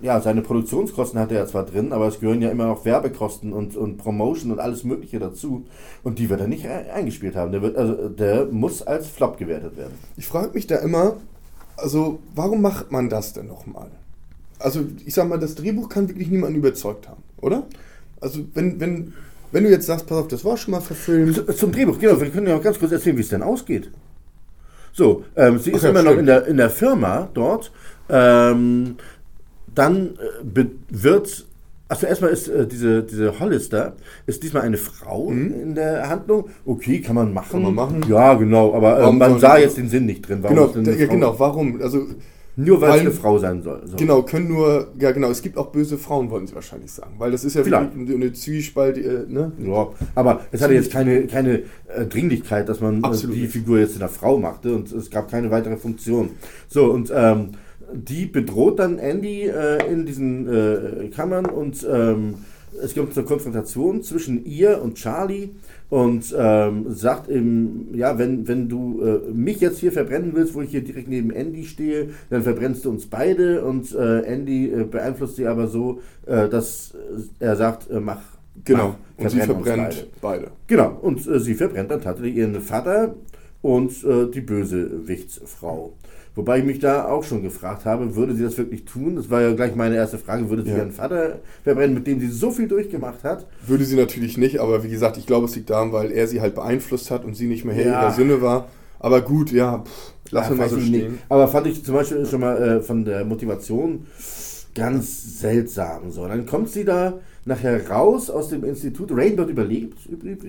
ja, 0.00 0.20
seine 0.20 0.42
Produktionskosten 0.42 1.20
hat 1.20 1.30
er 1.30 1.38
ja 1.40 1.46
zwar 1.46 1.64
drin, 1.64 1.92
aber 1.92 2.08
es 2.08 2.18
gehören 2.18 2.42
ja 2.42 2.50
immer 2.50 2.66
noch 2.66 2.84
Werbekosten 2.84 3.52
und, 3.52 3.76
und 3.76 3.96
Promotion 3.96 4.50
und 4.50 4.58
alles 4.58 4.82
Mögliche 4.82 5.18
dazu. 5.20 5.66
Und 6.02 6.18
die 6.18 6.30
wird 6.30 6.40
er 6.40 6.48
nicht 6.48 6.64
e- 6.64 6.90
eingespielt 6.92 7.36
haben. 7.36 7.52
Der, 7.52 7.62
wird, 7.62 7.76
also, 7.76 8.08
der 8.08 8.46
muss 8.46 8.82
als 8.82 9.08
Flop 9.08 9.38
gewertet 9.38 9.76
werden. 9.76 9.92
Ich 10.16 10.26
frage 10.26 10.52
mich 10.54 10.66
da 10.66 10.76
immer, 10.76 11.16
also 11.76 12.20
warum 12.34 12.62
macht 12.62 12.90
man 12.90 13.08
das 13.08 13.32
denn 13.32 13.46
nochmal? 13.46 13.90
Also 14.58 14.84
ich 15.04 15.14
sag 15.14 15.28
mal, 15.28 15.38
das 15.38 15.54
Drehbuch 15.54 15.88
kann 15.88 16.08
wirklich 16.08 16.28
niemanden 16.28 16.56
überzeugt 16.58 17.08
haben, 17.08 17.22
oder? 17.40 17.66
Also 18.20 18.40
wenn, 18.54 18.80
wenn, 18.80 19.12
wenn 19.52 19.64
du 19.64 19.70
jetzt 19.70 19.86
sagst, 19.86 20.06
pass 20.06 20.18
auf, 20.18 20.28
das 20.28 20.44
war 20.44 20.56
schon 20.56 20.72
mal 20.72 20.80
verfilmt. 20.80 21.44
Zum 21.56 21.72
Drehbuch, 21.72 21.98
genau. 21.98 22.20
Wir 22.20 22.30
können 22.30 22.46
ja 22.46 22.56
auch 22.56 22.62
ganz 22.62 22.78
kurz 22.78 22.92
erzählen, 22.92 23.16
wie 23.16 23.22
es 23.22 23.28
denn 23.28 23.42
ausgeht. 23.42 23.90
So, 24.92 25.24
ähm, 25.36 25.58
sie 25.58 25.72
ist 25.72 25.80
Ach 25.80 25.84
ja, 25.84 25.90
immer 25.90 26.02
noch 26.02 26.12
stimmt. 26.12 26.20
in 26.20 26.26
der, 26.26 26.46
in 26.46 26.56
der 26.56 26.70
Firma 26.70 27.28
dort. 27.34 27.70
Ähm, 28.08 28.96
dann 29.74 30.16
äh, 30.16 30.64
wird, 30.88 31.46
also 31.88 32.06
erstmal 32.06 32.30
ist 32.30 32.48
äh, 32.48 32.66
diese, 32.66 33.02
diese 33.02 33.38
Hollister, 33.38 33.94
ist 34.26 34.42
diesmal 34.42 34.62
eine 34.62 34.76
Frau 34.76 35.30
in 35.30 35.74
der 35.74 36.08
Handlung. 36.08 36.46
Okay, 36.64 37.00
kann 37.00 37.14
man 37.14 37.32
machen. 37.32 37.60
Mhm. 37.60 37.64
Kann 37.64 37.74
man 37.74 37.74
machen. 37.74 38.04
Ja, 38.08 38.34
genau, 38.34 38.74
aber 38.74 39.00
äh, 39.00 39.12
man 39.12 39.38
sah 39.38 39.56
jetzt 39.58 39.76
den 39.76 39.88
Sinn 39.88 40.06
nicht 40.06 40.28
drin. 40.28 40.38
Warum 40.42 40.56
Genau, 40.56 40.72
eine 40.74 40.98
ja, 40.98 41.06
Frau- 41.06 41.12
genau, 41.14 41.38
warum? 41.38 41.80
Also 41.80 42.06
Nur 42.56 42.80
weil 42.80 42.88
es 42.88 42.94
weil- 42.94 43.00
eine 43.02 43.10
Frau 43.12 43.38
sein 43.38 43.62
soll. 43.62 43.82
So. 43.84 43.96
Genau, 43.96 44.22
können 44.22 44.48
nur, 44.48 44.88
ja 44.98 45.12
genau, 45.12 45.28
es 45.30 45.42
gibt 45.42 45.56
auch 45.58 45.66
böse 45.66 45.96
Frauen, 45.98 46.30
wollen 46.30 46.46
sie 46.46 46.54
wahrscheinlich 46.54 46.90
sagen. 46.90 47.12
Weil 47.18 47.30
das 47.30 47.44
ist 47.44 47.54
ja 47.54 47.62
Vielleicht. 47.62 47.94
wirklich 47.96 48.16
eine 48.16 48.32
Zwiespalt, 48.32 48.96
äh, 48.98 49.24
ne? 49.28 49.52
Ja, 49.64 49.88
aber 50.14 50.40
es 50.52 50.62
hatte 50.62 50.74
jetzt 50.74 50.90
keine, 50.90 51.26
keine 51.26 51.64
äh, 51.94 52.06
Dringlichkeit, 52.08 52.68
dass 52.68 52.80
man 52.80 53.04
äh, 53.04 53.10
die. 53.32 53.46
Figur 53.46 53.78
jetzt 53.78 53.92
in 53.92 54.00
der 54.00 54.08
Frau 54.08 54.38
machte 54.38 54.74
und 54.74 54.90
es 54.90 55.10
gab 55.10 55.30
keine 55.30 55.50
weitere 55.50 55.76
Funktion. 55.76 56.30
So, 56.68 56.86
und 56.86 57.12
ähm, 57.14 57.50
die 57.92 58.26
bedroht 58.26 58.78
dann 58.78 58.98
Andy 58.98 59.42
äh, 59.42 59.90
in 59.90 60.06
diesen 60.06 60.48
äh, 60.48 61.08
Kammern 61.08 61.46
und 61.46 61.86
ähm, 61.90 62.34
es 62.82 62.92
gibt 62.94 63.16
eine 63.16 63.26
Konfrontation 63.26 64.02
zwischen 64.02 64.44
ihr 64.44 64.82
und 64.82 64.96
Charlie 64.96 65.50
und 65.88 66.34
ähm, 66.36 66.86
sagt 66.90 67.30
ihm, 67.30 67.88
ja, 67.94 68.18
wenn, 68.18 68.46
wenn 68.48 68.68
du 68.68 69.00
äh, 69.02 69.32
mich 69.32 69.60
jetzt 69.60 69.78
hier 69.78 69.92
verbrennen 69.92 70.32
willst, 70.34 70.54
wo 70.54 70.60
ich 70.60 70.70
hier 70.70 70.82
direkt 70.84 71.08
neben 71.08 71.30
Andy 71.30 71.64
stehe, 71.64 72.10
dann 72.28 72.42
verbrennst 72.42 72.84
du 72.84 72.90
uns 72.90 73.06
beide 73.06 73.64
und 73.64 73.94
äh, 73.94 74.20
Andy 74.22 74.70
äh, 74.70 74.84
beeinflusst 74.84 75.36
sie 75.36 75.46
aber 75.46 75.68
so, 75.68 76.00
äh, 76.26 76.48
dass 76.48 76.94
er 77.38 77.56
sagt, 77.56 77.88
mach 77.90 78.20
Genau. 78.64 78.96
mach, 79.16 79.24
Und 79.24 79.30
sie 79.30 79.40
verbrennt 79.40 80.08
beide. 80.20 80.44
beide. 80.46 80.50
Genau, 80.66 80.98
und 81.02 81.26
äh, 81.26 81.38
sie 81.40 81.54
verbrennt 81.54 81.90
dann 81.90 82.00
tatsächlich 82.00 82.36
ihren 82.36 82.60
Vater 82.60 83.14
und 83.62 83.92
äh, 84.04 84.30
die 84.30 84.40
Bösewichtsfrau. 84.40 85.92
Wobei 86.36 86.58
ich 86.58 86.64
mich 86.64 86.78
da 86.78 87.06
auch 87.08 87.24
schon 87.24 87.42
gefragt 87.42 87.86
habe, 87.86 88.14
würde 88.14 88.34
sie 88.34 88.42
das 88.44 88.56
wirklich 88.58 88.84
tun? 88.84 89.16
Das 89.16 89.30
war 89.30 89.40
ja 89.40 89.52
gleich 89.54 89.74
meine 89.74 89.96
erste 89.96 90.18
Frage, 90.18 90.48
würde 90.50 90.62
sie 90.64 90.70
Ja. 90.70 90.76
ihren 90.76 90.92
Vater 90.92 91.38
verbrennen, 91.64 91.94
mit 91.94 92.06
dem 92.06 92.20
sie 92.20 92.28
so 92.28 92.50
viel 92.50 92.68
durchgemacht 92.68 93.24
hat? 93.24 93.46
Würde 93.66 93.84
sie 93.84 93.96
natürlich 93.96 94.36
nicht, 94.36 94.60
aber 94.60 94.84
wie 94.84 94.90
gesagt, 94.90 95.16
ich 95.16 95.26
glaube, 95.26 95.46
es 95.46 95.56
liegt 95.56 95.70
daran, 95.70 95.92
weil 95.92 96.12
er 96.12 96.28
sie 96.28 96.40
halt 96.42 96.54
beeinflusst 96.54 97.10
hat 97.10 97.24
und 97.24 97.34
sie 97.34 97.46
nicht 97.46 97.64
mehr 97.64 97.74
Herr 97.74 97.86
Ja. 97.86 98.02
ihrer 98.02 98.10
Sinne 98.12 98.42
war. 98.42 98.68
Aber 99.00 99.22
gut, 99.22 99.50
ja, 99.50 99.78
pff, 99.78 100.12
lassen 100.30 100.50
wir 100.50 100.56
Ja, 100.56 100.62
mal 100.62 100.68
so 100.68 100.80
stehen. 100.80 101.12
nicht. 101.12 101.22
Aber 101.30 101.48
fand 101.48 101.66
ich 101.68 101.82
zum 101.84 101.94
Beispiel 101.94 102.24
schon 102.26 102.40
mal 102.40 102.62
äh, 102.62 102.80
von 102.82 103.04
der 103.04 103.24
Motivation 103.24 104.06
ganz 104.74 105.40
seltsam. 105.40 106.10
So, 106.10 106.26
dann 106.28 106.44
kommt 106.46 106.68
sie 106.70 106.84
da 106.84 107.14
nachher 107.46 107.88
raus 107.88 108.28
aus 108.28 108.48
dem 108.50 108.64
Institut. 108.64 109.10
Rainbird 109.12 109.48
überlebt. 109.48 109.98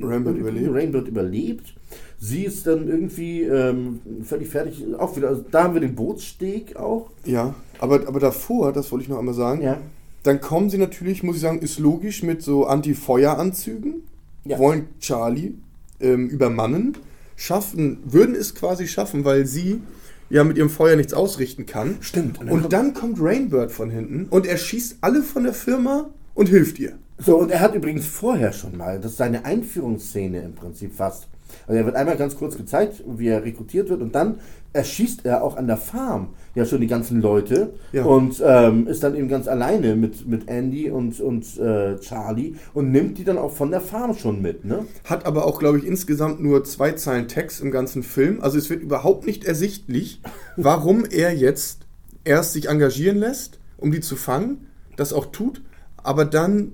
Rainbird 0.01 0.37
überlebt. 0.37 0.73
Rainbird 0.73 1.07
überlebt. 1.07 1.73
Sie 2.19 2.43
ist 2.43 2.65
dann 2.67 2.87
irgendwie 2.87 3.43
ähm, 3.43 3.99
völlig 4.23 4.49
fertig. 4.49 4.83
Auch 4.97 5.15
wieder. 5.15 5.29
Also 5.29 5.45
da 5.51 5.63
haben 5.63 5.75
wir 5.75 5.81
den 5.81 5.95
Bootssteg 5.95 6.75
auch. 6.75 7.11
Ja, 7.25 7.53
aber, 7.79 8.07
aber 8.07 8.19
davor, 8.19 8.73
das 8.73 8.91
wollte 8.91 9.03
ich 9.03 9.09
noch 9.09 9.19
einmal 9.19 9.35
sagen, 9.35 9.61
Ja. 9.61 9.79
dann 10.23 10.41
kommen 10.41 10.69
sie 10.71 10.79
natürlich, 10.79 11.21
muss 11.23 11.35
ich 11.35 11.41
sagen, 11.43 11.59
ist 11.59 11.77
logisch, 11.79 12.23
mit 12.23 12.41
so 12.41 12.65
Anti-Feueranzügen, 12.65 14.03
Ja. 14.45 14.57
wollen 14.59 14.87
Charlie 14.99 15.53
ähm, 15.99 16.27
übermannen, 16.29 16.97
schaffen, 17.35 17.99
würden 18.05 18.35
es 18.35 18.55
quasi 18.55 18.87
schaffen, 18.87 19.23
weil 19.25 19.45
sie 19.45 19.81
ja 20.29 20.43
mit 20.43 20.57
ihrem 20.57 20.69
Feuer 20.69 20.95
nichts 20.95 21.13
ausrichten 21.13 21.65
kann. 21.67 21.97
Stimmt. 22.01 22.39
Und 22.39 22.47
dann 22.47 22.53
Und 22.55 22.61
kommt- 22.61 22.73
dann 22.73 22.93
kommt 22.93 23.17
Rainbird 23.21 23.71
von 23.71 23.89
hinten 23.89 24.25
und 24.29 24.45
er 24.45 24.57
schießt 24.57 24.97
alle 25.01 25.21
von 25.21 25.43
der 25.43 25.53
Firma 25.53 26.09
und 26.37 26.47
hilft 26.47 26.79
ihr. 26.79 26.93
So, 27.17 27.37
und 27.37 27.51
er 27.51 27.59
hat 27.61 27.73
übrigens 27.73 28.05
vorher 28.05 28.53
schon 28.53 28.77
mal, 28.77 28.99
das 28.99 29.11
ist 29.11 29.17
seine 29.17 29.43
Einführungsszene 29.43 30.39
im 30.41 30.53
Prinzip 30.53 30.93
fast. 30.93 31.27
Also 31.65 31.79
er 31.79 31.85
wird 31.85 31.95
einmal 31.95 32.17
ganz 32.17 32.35
kurz 32.37 32.57
gezeigt, 32.57 33.03
wie 33.07 33.27
er 33.27 33.43
rekrutiert 33.43 33.89
wird 33.89 34.01
und 34.01 34.13
dann 34.13 34.39
erschießt 34.73 35.25
er 35.25 35.43
auch 35.43 35.55
an 35.57 35.65
der 35.65 35.77
Farm 35.77 36.29
ja 36.53 36.65
schon 36.65 36.81
die 36.81 36.87
ganzen 36.87 37.21
Leute 37.21 37.73
Ja. 37.93 38.03
und 38.03 38.43
ähm, 38.45 38.85
ist 38.85 39.01
dann 39.01 39.15
eben 39.15 39.29
ganz 39.29 39.47
alleine 39.47 39.95
mit, 39.95 40.27
mit 40.27 40.47
Andy 40.49 40.91
und, 40.91 41.19
und 41.21 41.57
äh, 41.57 41.97
Charlie 41.99 42.55
und 42.73 42.91
nimmt 42.91 43.17
die 43.17 43.23
dann 43.23 43.37
auch 43.39 43.51
von 43.53 43.71
der 43.71 43.81
Farm 43.81 44.13
schon 44.13 44.41
mit, 44.41 44.65
ne? 44.65 44.85
Hat 45.05 45.25
aber 45.25 45.45
auch, 45.45 45.57
glaube 45.57 45.79
ich, 45.79 45.87
insgesamt 45.87 46.39
nur 46.43 46.63
zwei 46.65 46.91
Zeilen 46.91 47.27
Text 47.27 47.61
im 47.61 47.71
ganzen 47.71 48.03
Film. 48.03 48.41
Also 48.41 48.57
es 48.59 48.69
wird 48.69 48.83
überhaupt 48.83 49.25
nicht 49.25 49.45
ersichtlich, 49.45 50.21
warum 50.57 51.05
er 51.05 51.33
jetzt 51.33 51.87
erst 52.25 52.53
sich 52.53 52.67
engagieren 52.69 53.17
lässt, 53.17 53.59
um 53.77 53.91
die 53.91 54.01
zu 54.01 54.15
fangen, 54.17 54.67
das 54.97 55.13
auch 55.13 55.27
tut, 55.27 55.61
aber 56.07 56.25
dann 56.25 56.71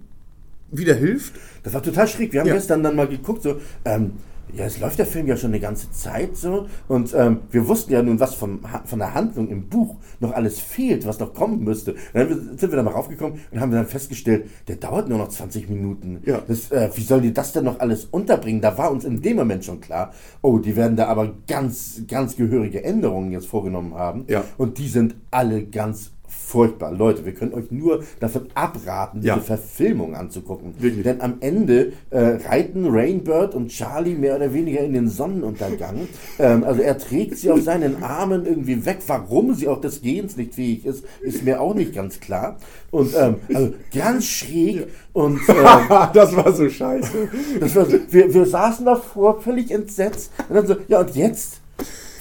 wieder 0.72 0.94
hilft. 0.96 1.34
Das 1.64 1.74
war 1.74 1.82
total 1.84 2.08
schräg. 2.08 2.34
Wir 2.34 2.40
haben 2.42 2.48
Ja. 2.48 2.54
gestern 2.56 2.84
dann 2.84 2.96
mal 2.96 3.08
geguckt, 3.08 3.44
so, 3.44 3.58
ähm, 3.86 4.14
ja, 4.56 4.66
es 4.66 4.80
läuft 4.80 5.00
der 5.00 5.06
Film 5.08 5.26
ja 5.26 5.36
schon 5.38 5.50
eine 5.52 5.60
ganze 5.60 5.90
Zeit 5.92 6.36
so 6.36 6.68
und 6.88 7.14
ähm, 7.16 7.40
wir 7.50 7.68
wussten 7.68 7.92
ja 7.94 8.04
nun, 8.04 8.20
was 8.20 8.36
vom, 8.36 8.60
von 8.86 9.00
der 9.00 9.14
Handlung 9.16 9.48
im 9.50 9.68
Buch 9.70 9.96
noch 10.20 10.32
alles 10.34 10.60
fehlt, 10.60 11.08
was 11.08 11.18
noch 11.20 11.34
kommen 11.34 11.64
müsste. 11.64 11.96
Dann 12.14 12.28
sind 12.58 12.72
wir 12.72 12.76
da 12.76 12.84
mal 12.84 12.92
raufgekommen 12.92 13.40
und 13.52 13.60
haben 13.60 13.72
dann 13.72 13.88
festgestellt, 13.88 14.48
der 14.68 14.76
dauert 14.76 15.10
nur 15.10 15.18
noch 15.18 15.30
20 15.30 15.70
Minuten. 15.70 16.22
Ja. 16.26 16.42
Das, 16.48 16.72
äh, 16.72 16.90
wie 16.94 17.02
sollen 17.02 17.24
die 17.24 17.34
das 17.34 17.54
denn 17.54 17.64
noch 17.64 17.80
alles 17.80 18.06
unterbringen? 18.06 18.62
Da 18.62 18.78
war 18.78 18.92
uns 18.92 19.06
in 19.06 19.22
dem 19.22 19.38
Moment 19.38 19.66
schon 19.66 19.82
klar, 19.82 20.14
oh, 20.42 20.60
die 20.60 20.76
werden 20.76 20.98
da 20.98 21.08
aber 21.08 21.34
ganz, 21.48 22.02
ganz 22.08 22.36
gehörige 22.36 22.84
Änderungen 22.84 23.32
jetzt 23.32 23.48
vorgenommen 23.48 23.96
haben. 23.96 24.26
Ja. 24.28 24.44
Und 24.58 24.78
die 24.78 24.88
sind 24.90 25.16
alle 25.32 25.64
ganz 25.64 26.12
furchtbar. 26.46 26.91
Leute, 26.91 27.26
wir 27.26 27.34
können 27.34 27.54
euch 27.54 27.72
nur 27.72 28.04
davon 28.20 28.48
abraten, 28.54 29.22
diese 29.22 29.28
Ja. 29.28 29.39
Verfilmung 29.39 30.16
anzugucken. 30.16 30.74
Wirklich. 30.80 31.04
Denn 31.04 31.22
am 31.22 31.36
Ende 31.39 31.94
äh, 32.10 32.38
reiten 32.48 32.88
Rainbird 32.89 33.56
und 33.56 33.70
Charlie 33.70 34.16
mehr 34.16 34.36
oder 34.36 34.54
weniger 34.54 34.82
in 34.82 34.94
den 34.94 35.08
Sonnenuntergang. 35.08 36.08
ähm, 36.39 36.64
also 36.64 36.82
er 36.82 36.98
trägt 36.98 37.38
sie 37.38 37.50
auf 37.50 37.62
seinen 37.62 38.04
Armen 38.04 38.46
irgendwie 38.46 38.86
weg. 38.86 39.00
Warum 39.08 39.54
sie 39.56 39.68
auch 39.68 39.82
des 39.82 40.02
Gehens 40.02 40.38
nicht 40.38 40.56
fähig 40.56 40.86
ist, 40.86 41.06
ist 41.22 41.44
mir 41.44 41.62
auch 41.62 41.74
nicht 41.74 41.94
ganz 41.94 42.20
klar. 42.20 42.58
Und 42.91 43.14
ähm, 43.18 43.36
also 43.54 43.74
ganz 43.94 44.26
schräg. 44.26 44.88
Und 45.14 45.38
äh, 45.50 45.54
das 46.14 46.36
war 46.36 46.52
so 46.54 46.70
scheiße. 46.70 47.30
das 47.60 47.76
war 47.76 47.86
so, 47.86 47.98
wir, 48.10 48.34
wir 48.34 48.46
saßen 48.46 48.86
davor 48.86 49.41
völlig 49.41 49.72
entsetzt. 49.72 50.32
Und 50.50 50.56
dann 50.56 50.68
so, 50.68 50.76
ja 50.88 51.00
und 51.00 51.16
jetzt? 51.16 51.62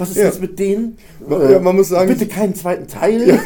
Was 0.03 0.11
ist 0.11 0.17
Ja. 0.19 0.25
jetzt 0.27 0.41
mit 0.41 0.59
denen? 0.59 0.97
Ja, 1.29 1.59
man 1.61 1.77
muss 1.77 1.89
sagen- 1.89 2.09
bitte 2.09 2.27
keinen 2.27 2.55
zweiten 2.55 2.87
Teil. 2.87 3.13
Ja, 3.29 3.39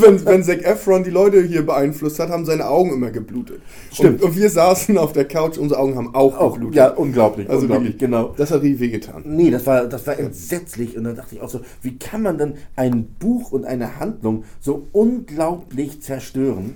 wenn, 0.00 0.24
wenn 0.24 0.42
Zac 0.44 0.62
Efron 0.64 1.04
die 1.04 1.10
Leute 1.10 1.42
hier 1.42 1.64
beeinflusst 1.66 2.18
hat, 2.18 2.28
haben 2.30 2.44
seine 2.44 2.68
Augen 2.68 2.92
immer 2.92 3.10
geblutet. 3.10 3.60
Stimmt. 3.92 4.22
Und, 4.22 4.30
und 4.30 4.36
wir 4.36 4.48
saßen 4.48 4.96
auf 4.98 5.12
der 5.12 5.24
Couch, 5.26 5.58
unsere 5.58 5.80
Augen 5.80 5.96
haben 5.96 6.14
auch, 6.14 6.38
Auch, 6.38 6.54
geblutet. 6.54 6.76
ja, 6.76 6.88
unglaublich, 6.90 7.48
Also 7.50 7.62
unglaublich, 7.62 7.94
wirklich, 7.94 8.00
genau. 8.00 8.34
Das 8.36 8.50
hat 8.50 8.62
richtig 8.62 8.80
wehgetan. 8.80 9.22
Nee, 9.26 9.50
das 9.50 9.66
war, 9.66 9.86
das 9.86 10.06
war 10.06 10.18
entsetzlich. 10.18 10.96
Und 10.96 11.04
dann 11.04 11.16
dachte 11.16 11.34
ich 11.34 11.40
auch 11.40 11.48
so, 11.48 11.60
wie 11.82 11.96
kann 11.98 12.22
man 12.22 12.38
denn 12.38 12.54
ein 12.76 13.06
Buch 13.18 13.52
und 13.52 13.64
eine 13.64 13.98
Handlung 13.98 14.44
so 14.60 14.86
unglaublich 14.92 16.00
zerstören? 16.02 16.74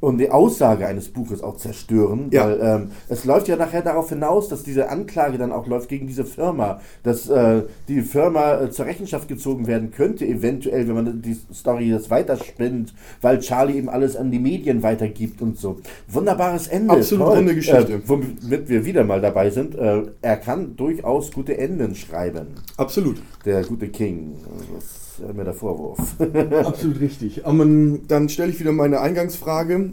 Und 0.00 0.18
die 0.18 0.30
Aussage 0.30 0.86
eines 0.86 1.08
Buches 1.08 1.42
auch 1.42 1.56
zerstören, 1.56 2.28
Ja. 2.30 2.46
weil 2.46 2.60
ähm, 2.62 2.90
es 3.08 3.24
läuft 3.24 3.48
ja 3.48 3.56
nachher 3.56 3.82
darauf 3.82 4.08
hinaus, 4.10 4.48
dass 4.48 4.62
diese 4.62 4.88
Anklage 4.90 5.38
dann 5.38 5.52
auch 5.52 5.66
läuft 5.66 5.88
gegen 5.88 6.06
diese 6.06 6.24
Firma, 6.24 6.80
dass 7.02 7.28
äh, 7.28 7.62
die 7.88 8.02
Firma 8.02 8.60
äh, 8.62 8.70
zur 8.70 8.86
Rechenschaft 8.86 9.28
gezogen 9.28 9.66
werden 9.66 9.90
könnte, 9.90 10.24
eventuell, 10.26 10.86
wenn 10.88 10.94
man 10.94 11.22
die 11.22 11.36
Story 11.52 11.90
jetzt 11.90 12.10
weiterspinnt, 12.10 12.94
weil 13.20 13.40
Charlie 13.40 13.76
eben 13.76 13.88
alles 13.88 14.16
an 14.16 14.30
die 14.30 14.38
Medien 14.38 14.82
weitergibt 14.82 15.42
und 15.42 15.58
so. 15.58 15.78
Wunderbares 16.08 16.68
Ende. 16.68 16.94
Absolut 16.94 17.26
toll. 17.26 17.36
runde 17.36 17.54
Geschichte. 17.54 17.92
Äh, 17.94 18.00
womit 18.06 18.68
wir 18.68 18.84
wieder 18.84 19.04
mal 19.04 19.20
dabei 19.20 19.50
sind, 19.50 19.74
äh, 19.74 20.02
er 20.22 20.36
kann 20.36 20.76
durchaus 20.76 21.32
gute 21.32 21.58
Enden 21.58 21.94
schreiben. 21.94 22.48
Absolut. 22.76 23.16
Der 23.44 23.62
gute 23.64 23.88
King. 23.88 24.36
Das 24.74 25.07
ist 25.20 25.34
mir 25.34 25.44
der 25.44 25.54
Vorwurf. 25.54 25.98
Absolut 26.64 27.00
richtig. 27.00 27.46
Aber 27.46 27.64
dann 28.08 28.28
stelle 28.28 28.50
ich 28.50 28.60
wieder 28.60 28.72
meine 28.72 29.00
Eingangsfrage. 29.00 29.92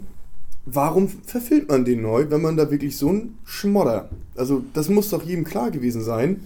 Warum 0.64 1.08
verfilmt 1.08 1.68
man 1.68 1.84
den 1.84 2.02
neu, 2.02 2.26
wenn 2.28 2.42
man 2.42 2.56
da 2.56 2.70
wirklich 2.70 2.96
so 2.96 3.10
ein 3.12 3.38
Schmodder? 3.44 4.08
Also, 4.36 4.62
das 4.74 4.88
muss 4.88 5.10
doch 5.10 5.22
jedem 5.22 5.44
klar 5.44 5.70
gewesen 5.70 6.02
sein. 6.02 6.40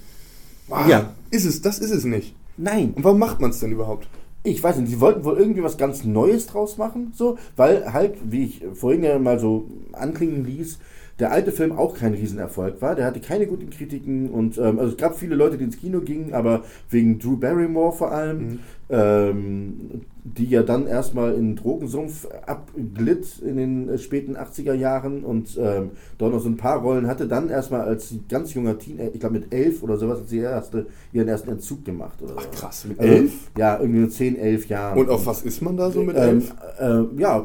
Ah, 0.71 0.87
Ja. 0.89 1.15
Ist 1.31 1.47
es, 1.47 1.63
das 1.63 1.79
ist 1.79 1.91
es 1.91 2.05
nicht. 2.05 2.35
Nein, 2.57 2.93
Und 2.97 3.05
warum 3.05 3.19
macht 3.19 3.41
man 3.41 3.51
es 3.51 3.61
denn 3.61 3.73
überhaupt? 3.73 4.09
Ich 4.43 4.63
weiß 4.63 4.77
nicht, 4.79 4.91
sie 4.91 5.01
wollten 5.01 5.25
wohl 5.25 5.39
irgendwie 5.39 5.63
was 5.63 5.77
ganz 5.79 6.05
Neues 6.05 6.47
draus 6.47 6.77
machen, 6.79 7.13
so, 7.15 7.39
weil 7.57 7.93
halt, 7.93 8.17
wie 8.25 8.45
ich 8.45 8.63
vorhin 8.75 9.03
ja 9.03 9.19
mal 9.19 9.39
so 9.39 9.67
anklingen 9.93 10.45
ließ, 10.45 10.79
der 11.21 11.31
alte 11.33 11.53
Film 11.53 11.73
auch 11.73 11.95
kein 11.95 12.15
Riesenerfolg 12.15 12.81
war. 12.81 12.95
Der 12.95 13.05
hatte 13.05 13.21
keine 13.21 13.47
guten 13.47 13.71
Kritiken 13.71 14.31
und 14.31 14.59
ähm, 14.59 14.79
also 14.79 14.93
es 14.93 14.97
gab 14.97 15.17
viele 15.19 15.35
Leute, 15.35 15.59
die 15.59 15.65
ins 15.65 15.77
Kino 15.79 16.01
gingen, 16.01 16.33
aber 16.33 16.65
wegen 16.89 17.19
Drew 17.19 17.37
Barrymore 17.37 17.93
vor 17.93 18.11
allem, 18.11 18.61
ähm, 18.89 20.03
die 20.25 20.47
ja 20.47 20.63
dann 20.63 20.87
erstmal 20.87 21.35
in 21.35 21.57
Drogensumpf 21.57 22.27
abglitt 22.47 23.39
in 23.39 23.57
den 23.57 23.89
äh, 23.89 23.99
späten 23.99 24.37
80er 24.37 24.75
Jahren 24.75 25.25
und 25.25 25.59
ähm, 25.61 25.91
dort 26.19 26.33
noch 26.33 26.41
so 26.41 26.49
ein 26.49 26.57
paar 26.57 26.81
Rollen 26.81 27.07
hatte, 27.07 27.27
dann 27.29 27.49
erstmal 27.51 27.83
als 27.83 28.15
ganz 28.29 28.53
junger 28.55 28.79
Teen, 28.79 28.99
ich 29.13 29.21
glaube 29.21 29.39
mit 29.39 29.53
elf 29.55 29.83
oder 29.83 29.97
sowas, 29.97 30.21
hat 30.21 30.29
sie 30.29 30.39
erste, 30.39 30.87
ihren 31.13 31.29
ersten 31.29 31.51
Entzug 31.51 31.85
gemacht. 31.85 32.21
Oder 32.23 32.35
Ach, 32.39 32.51
krass, 32.51 32.85
mit 32.87 32.99
Also, 32.99 33.13
elf? 33.13 33.33
Ja, 33.57 33.79
irgendwie 33.79 34.01
mit 34.01 34.13
10, 34.13 34.37
11 34.39 34.69
Jahren. 34.69 34.99
Und 34.99 35.09
auf 35.09 35.27
was 35.27 35.43
ist 35.43 35.63
man 35.63 35.77
da 35.77 35.91
so 35.91 36.03
mit 36.03 36.17
ähm, 36.17 36.23
elf? 36.23 36.55
äh, 36.79 37.21
ja, 37.21 37.45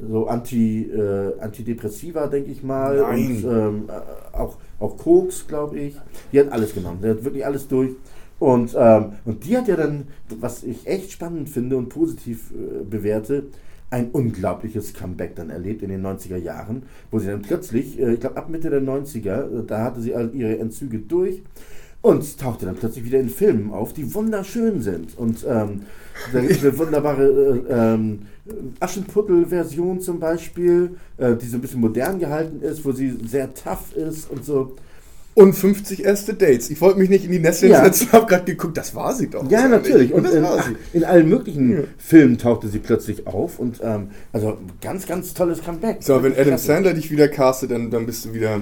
so 0.00 0.26
Anti, 0.26 0.84
äh, 0.84 1.38
Antidepressiva, 1.40 2.26
denke 2.26 2.50
ich 2.50 2.62
mal. 2.62 2.98
Nein. 2.98 3.26
Und 3.26 3.44
ähm, 3.44 3.84
äh, 3.88 4.36
auch, 4.36 4.56
auch 4.78 4.96
Koks, 4.96 5.46
glaube 5.46 5.78
ich. 5.78 5.96
Die 6.32 6.40
hat 6.40 6.52
alles 6.52 6.74
genommen. 6.74 6.98
Die 7.02 7.08
hat 7.08 7.24
wirklich 7.24 7.44
alles 7.44 7.68
durch. 7.68 7.92
Und, 8.38 8.76
ähm, 8.78 9.12
und 9.24 9.44
die 9.44 9.56
hat 9.56 9.66
ja 9.66 9.76
dann, 9.76 10.08
was 10.38 10.62
ich 10.62 10.86
echt 10.86 11.10
spannend 11.10 11.48
finde 11.48 11.76
und 11.76 11.88
positiv 11.88 12.52
äh, 12.52 12.84
bewerte, 12.84 13.44
ein 13.90 14.10
unglaubliches 14.10 14.92
Comeback 14.94 15.34
dann 15.34 15.50
erlebt 15.50 15.82
in 15.82 15.88
den 15.88 16.04
90er 16.04 16.36
Jahren, 16.36 16.82
wo 17.10 17.18
sie 17.18 17.26
dann 17.26 17.42
plötzlich, 17.42 17.98
äh, 17.98 18.12
ich 18.12 18.20
glaube 18.20 18.36
ab 18.36 18.48
Mitte 18.48 18.70
der 18.70 18.82
90er, 18.82 19.60
äh, 19.60 19.66
da 19.66 19.82
hatte 19.82 20.00
sie 20.00 20.14
all 20.14 20.32
ihre 20.34 20.58
Entzüge 20.58 20.98
durch 20.98 21.42
und 22.00 22.38
tauchte 22.38 22.66
dann 22.66 22.76
plötzlich 22.76 23.04
wieder 23.04 23.18
in 23.18 23.28
Filmen 23.28 23.72
auf, 23.72 23.92
die 23.92 24.14
wunderschön 24.14 24.80
sind. 24.82 25.16
Und 25.18 25.44
ähm, 25.48 25.82
da 26.32 26.40
gibt 26.40 26.52
es 26.52 26.62
eine 26.64 26.78
wunderbare 26.78 27.62
äh, 27.68 27.94
ähm, 27.94 28.18
Aschenputtel-Version 28.80 30.00
zum 30.00 30.20
Beispiel, 30.20 30.96
äh, 31.18 31.34
die 31.36 31.46
so 31.46 31.56
ein 31.56 31.60
bisschen 31.60 31.80
modern 31.80 32.18
gehalten 32.18 32.62
ist, 32.62 32.84
wo 32.84 32.92
sie 32.92 33.16
sehr 33.26 33.52
tough 33.54 33.94
ist 33.94 34.30
und 34.30 34.44
so. 34.44 34.76
Und 35.34 35.52
50 35.52 36.04
erste 36.04 36.34
Dates. 36.34 36.68
Ich 36.68 36.80
wollte 36.80 36.98
mich 36.98 37.08
nicht 37.10 37.24
in 37.24 37.30
die 37.30 37.38
Nesseln 37.38 37.70
Ja. 37.70 37.84
setzen, 37.84 38.10
habe 38.10 38.26
gerade 38.26 38.44
geguckt, 38.44 38.76
das 38.76 38.94
war 38.96 39.14
sie 39.14 39.28
doch. 39.28 39.48
Ja, 39.48 39.68
natürlich. 39.68 40.12
Und 40.12 40.18
Und 40.18 40.24
das 40.26 40.34
in, 40.34 40.42
war 40.42 40.62
sie. 40.62 40.76
in 40.92 41.04
allen 41.04 41.28
möglichen 41.28 41.72
Ja. 41.72 41.78
Filmen 41.96 42.38
tauchte 42.38 42.66
sie 42.68 42.80
plötzlich 42.80 43.26
auf 43.28 43.60
und 43.60 43.80
ähm, 43.82 44.08
also 44.32 44.58
ganz, 44.80 45.06
ganz 45.06 45.34
tolles 45.34 45.62
Comeback. 45.62 45.98
So, 46.02 46.20
wenn 46.24 46.32
Adam. 46.36 46.58
Sandler 46.58 46.94
dich 46.94 47.10
wieder 47.12 47.28
castet, 47.28 47.70
dann, 47.70 47.88
dann 47.90 48.04
bist 48.06 48.24
du 48.24 48.32
wieder 48.34 48.60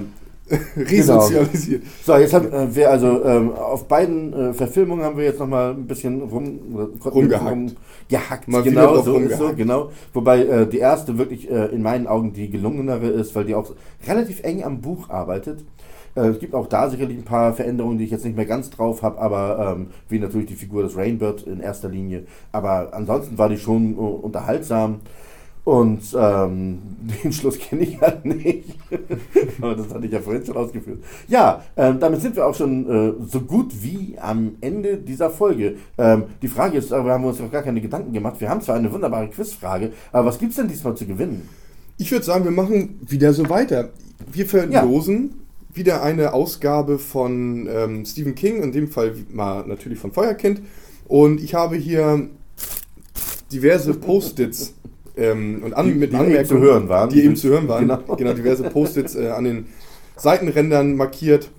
resozialisiert. 0.77 1.83
So, 2.03 2.15
jetzt 2.17 2.33
haben 2.33 2.51
äh, 2.51 2.75
wir 2.75 2.89
also 2.89 3.23
ähm, 3.23 3.51
auf 3.53 3.87
beiden 3.87 4.33
äh, 4.33 4.53
Verfilmungen 4.53 5.03
haben 5.03 5.17
wir 5.17 5.25
jetzt 5.25 5.39
nochmal 5.39 5.71
ein 5.71 5.85
bisschen 5.87 6.21
rum, 6.21 6.59
oder- 6.73 7.11
Rumgehackt. 7.11 7.51
rumgehackt. 7.51 8.47
Mal 8.47 8.65
wieder 8.65 8.81
genau, 8.87 8.93
so 8.95 8.99
ist 8.99 9.05
so, 9.05 9.13
rumgehackt. 9.13 9.57
genau. 9.57 9.89
Wobei 10.13 10.43
äh, 10.45 10.67
die 10.67 10.79
erste 10.79 11.17
wirklich 11.17 11.49
äh, 11.51 11.65
in 11.67 11.81
meinen 11.81 12.07
Augen 12.07 12.33
die 12.33 12.49
gelungenere 12.49 13.07
ist, 13.07 13.35
weil 13.35 13.45
die 13.45 13.55
auch 13.55 13.73
relativ 14.07 14.43
eng 14.43 14.63
am 14.63 14.81
Buch 14.81 15.09
arbeitet. 15.09 15.65
Äh, 16.15 16.27
es 16.29 16.39
gibt 16.39 16.53
auch 16.55 16.67
da 16.67 16.89
sicherlich 16.89 17.17
ein 17.17 17.25
paar 17.25 17.53
Veränderungen, 17.53 17.97
die 17.97 18.05
ich 18.05 18.11
jetzt 18.11 18.25
nicht 18.25 18.35
mehr 18.35 18.45
ganz 18.45 18.69
drauf 18.69 19.01
habe, 19.03 19.19
aber 19.19 19.75
ähm, 19.77 19.87
wie 20.09 20.19
natürlich 20.19 20.47
die 20.47 20.55
Figur 20.55 20.83
des 20.83 20.95
Rainbird 20.97 21.43
in 21.43 21.59
erster 21.59 21.89
Linie. 21.89 22.23
Aber 22.51 22.89
ansonsten 22.93 23.37
war 23.37 23.49
die 23.49 23.57
schon 23.57 23.93
äh, 23.95 23.97
unterhaltsam. 23.97 24.99
Und 25.67 26.01
ähm, 26.17 26.79
den 27.23 27.33
Schluss 27.33 27.59
kenne 27.59 27.81
ich 27.81 27.99
halt 27.99 28.23
nicht. 28.23 28.77
Aber 29.61 29.75
das 29.75 29.93
hatte 29.93 30.05
ich 30.05 30.13
ja 30.13 30.21
vorhin 30.21 30.45
schon 30.45 30.55
ausgeführt. 30.55 31.03
Ja, 31.27 31.61
ähm, 31.75 31.99
damit 31.99 32.21
sind 32.21 32.37
wir 32.37 32.47
auch 32.47 32.55
schon 32.55 32.89
äh, 32.89 33.13
so 33.27 33.41
gut 33.41 33.73
wie 33.83 34.15
am 34.17 34.53
Ende 34.61 34.95
dieser 34.95 35.29
Folge. 35.29 35.75
Ähm, 35.97 36.23
die 36.41 36.47
Frage 36.47 36.77
ist, 36.77 36.89
darüber 36.89 37.11
haben 37.11 37.25
wir 37.25 37.31
uns 37.31 37.41
noch 37.41 37.51
gar 37.51 37.63
keine 37.63 37.81
Gedanken 37.81 38.13
gemacht. 38.13 38.39
Wir 38.39 38.49
haben 38.49 38.61
zwar 38.61 38.77
eine 38.77 38.89
wunderbare 38.93 39.27
Quizfrage, 39.27 39.91
aber 40.13 40.27
was 40.29 40.39
gibt 40.39 40.51
es 40.51 40.55
denn 40.55 40.69
diesmal 40.69 40.95
zu 40.95 41.05
gewinnen? 41.05 41.49
Ich 41.97 42.13
würde 42.13 42.23
sagen, 42.23 42.45
wir 42.45 42.51
machen 42.51 43.01
wieder 43.05 43.33
so 43.33 43.49
weiter. 43.49 43.89
Wir 44.31 44.45
verlosen 44.45 45.33
wieder 45.73 46.01
eine 46.01 46.31
Ausgabe 46.31 46.97
von 46.97 47.67
ähm, 47.69 48.05
Stephen 48.05 48.35
King, 48.35 48.63
in 48.63 48.71
dem 48.71 48.87
Fall 48.87 49.15
mal 49.33 49.67
natürlich 49.67 49.99
von 49.99 50.13
Feuerkind. 50.13 50.61
Und 51.09 51.41
ich 51.41 51.55
habe 51.55 51.75
hier 51.75 52.29
diverse 53.51 53.93
Post-its 53.95 54.73
ähm, 55.17 55.61
und 55.63 55.73
an, 55.73 55.85
Die- 55.87 55.93
mit 55.93 56.11
die 56.11 56.15
Anmerkungen, 56.15 56.45
zu 56.45 56.59
hören 56.59 56.89
waren. 56.89 57.09
Die 57.09 57.23
eben 57.23 57.35
zu 57.35 57.49
hören 57.49 57.67
waren. 57.67 57.87
Genau. 57.87 58.15
Genau, 58.15 58.33
diverse 58.33 58.63
Post-its 58.63 59.15
äh, 59.15 59.29
an 59.29 59.43
den 59.43 59.65
Seitenrändern 60.15 60.95
markiert. 60.95 61.49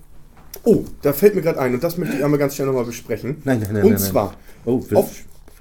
Oh, 0.63 0.83
da 1.01 1.13
fällt 1.13 1.35
mir 1.35 1.41
gerade 1.41 1.59
ein 1.59 1.73
und 1.73 1.83
das 1.83 1.97
möchte 1.97 2.17
ich 2.17 2.23
einmal 2.23 2.39
ganz 2.39 2.55
schnell 2.55 2.67
nochmal 2.67 2.85
besprechen. 2.85 3.37
Nein, 3.45 3.59
nein, 3.61 3.73
nein, 3.73 3.83
Und 3.83 3.91
nein, 3.91 4.01
nein. 4.01 4.11
zwar, 4.11 4.33
Oh, 4.65 4.83
wir- 4.89 4.97
auf, 4.97 5.11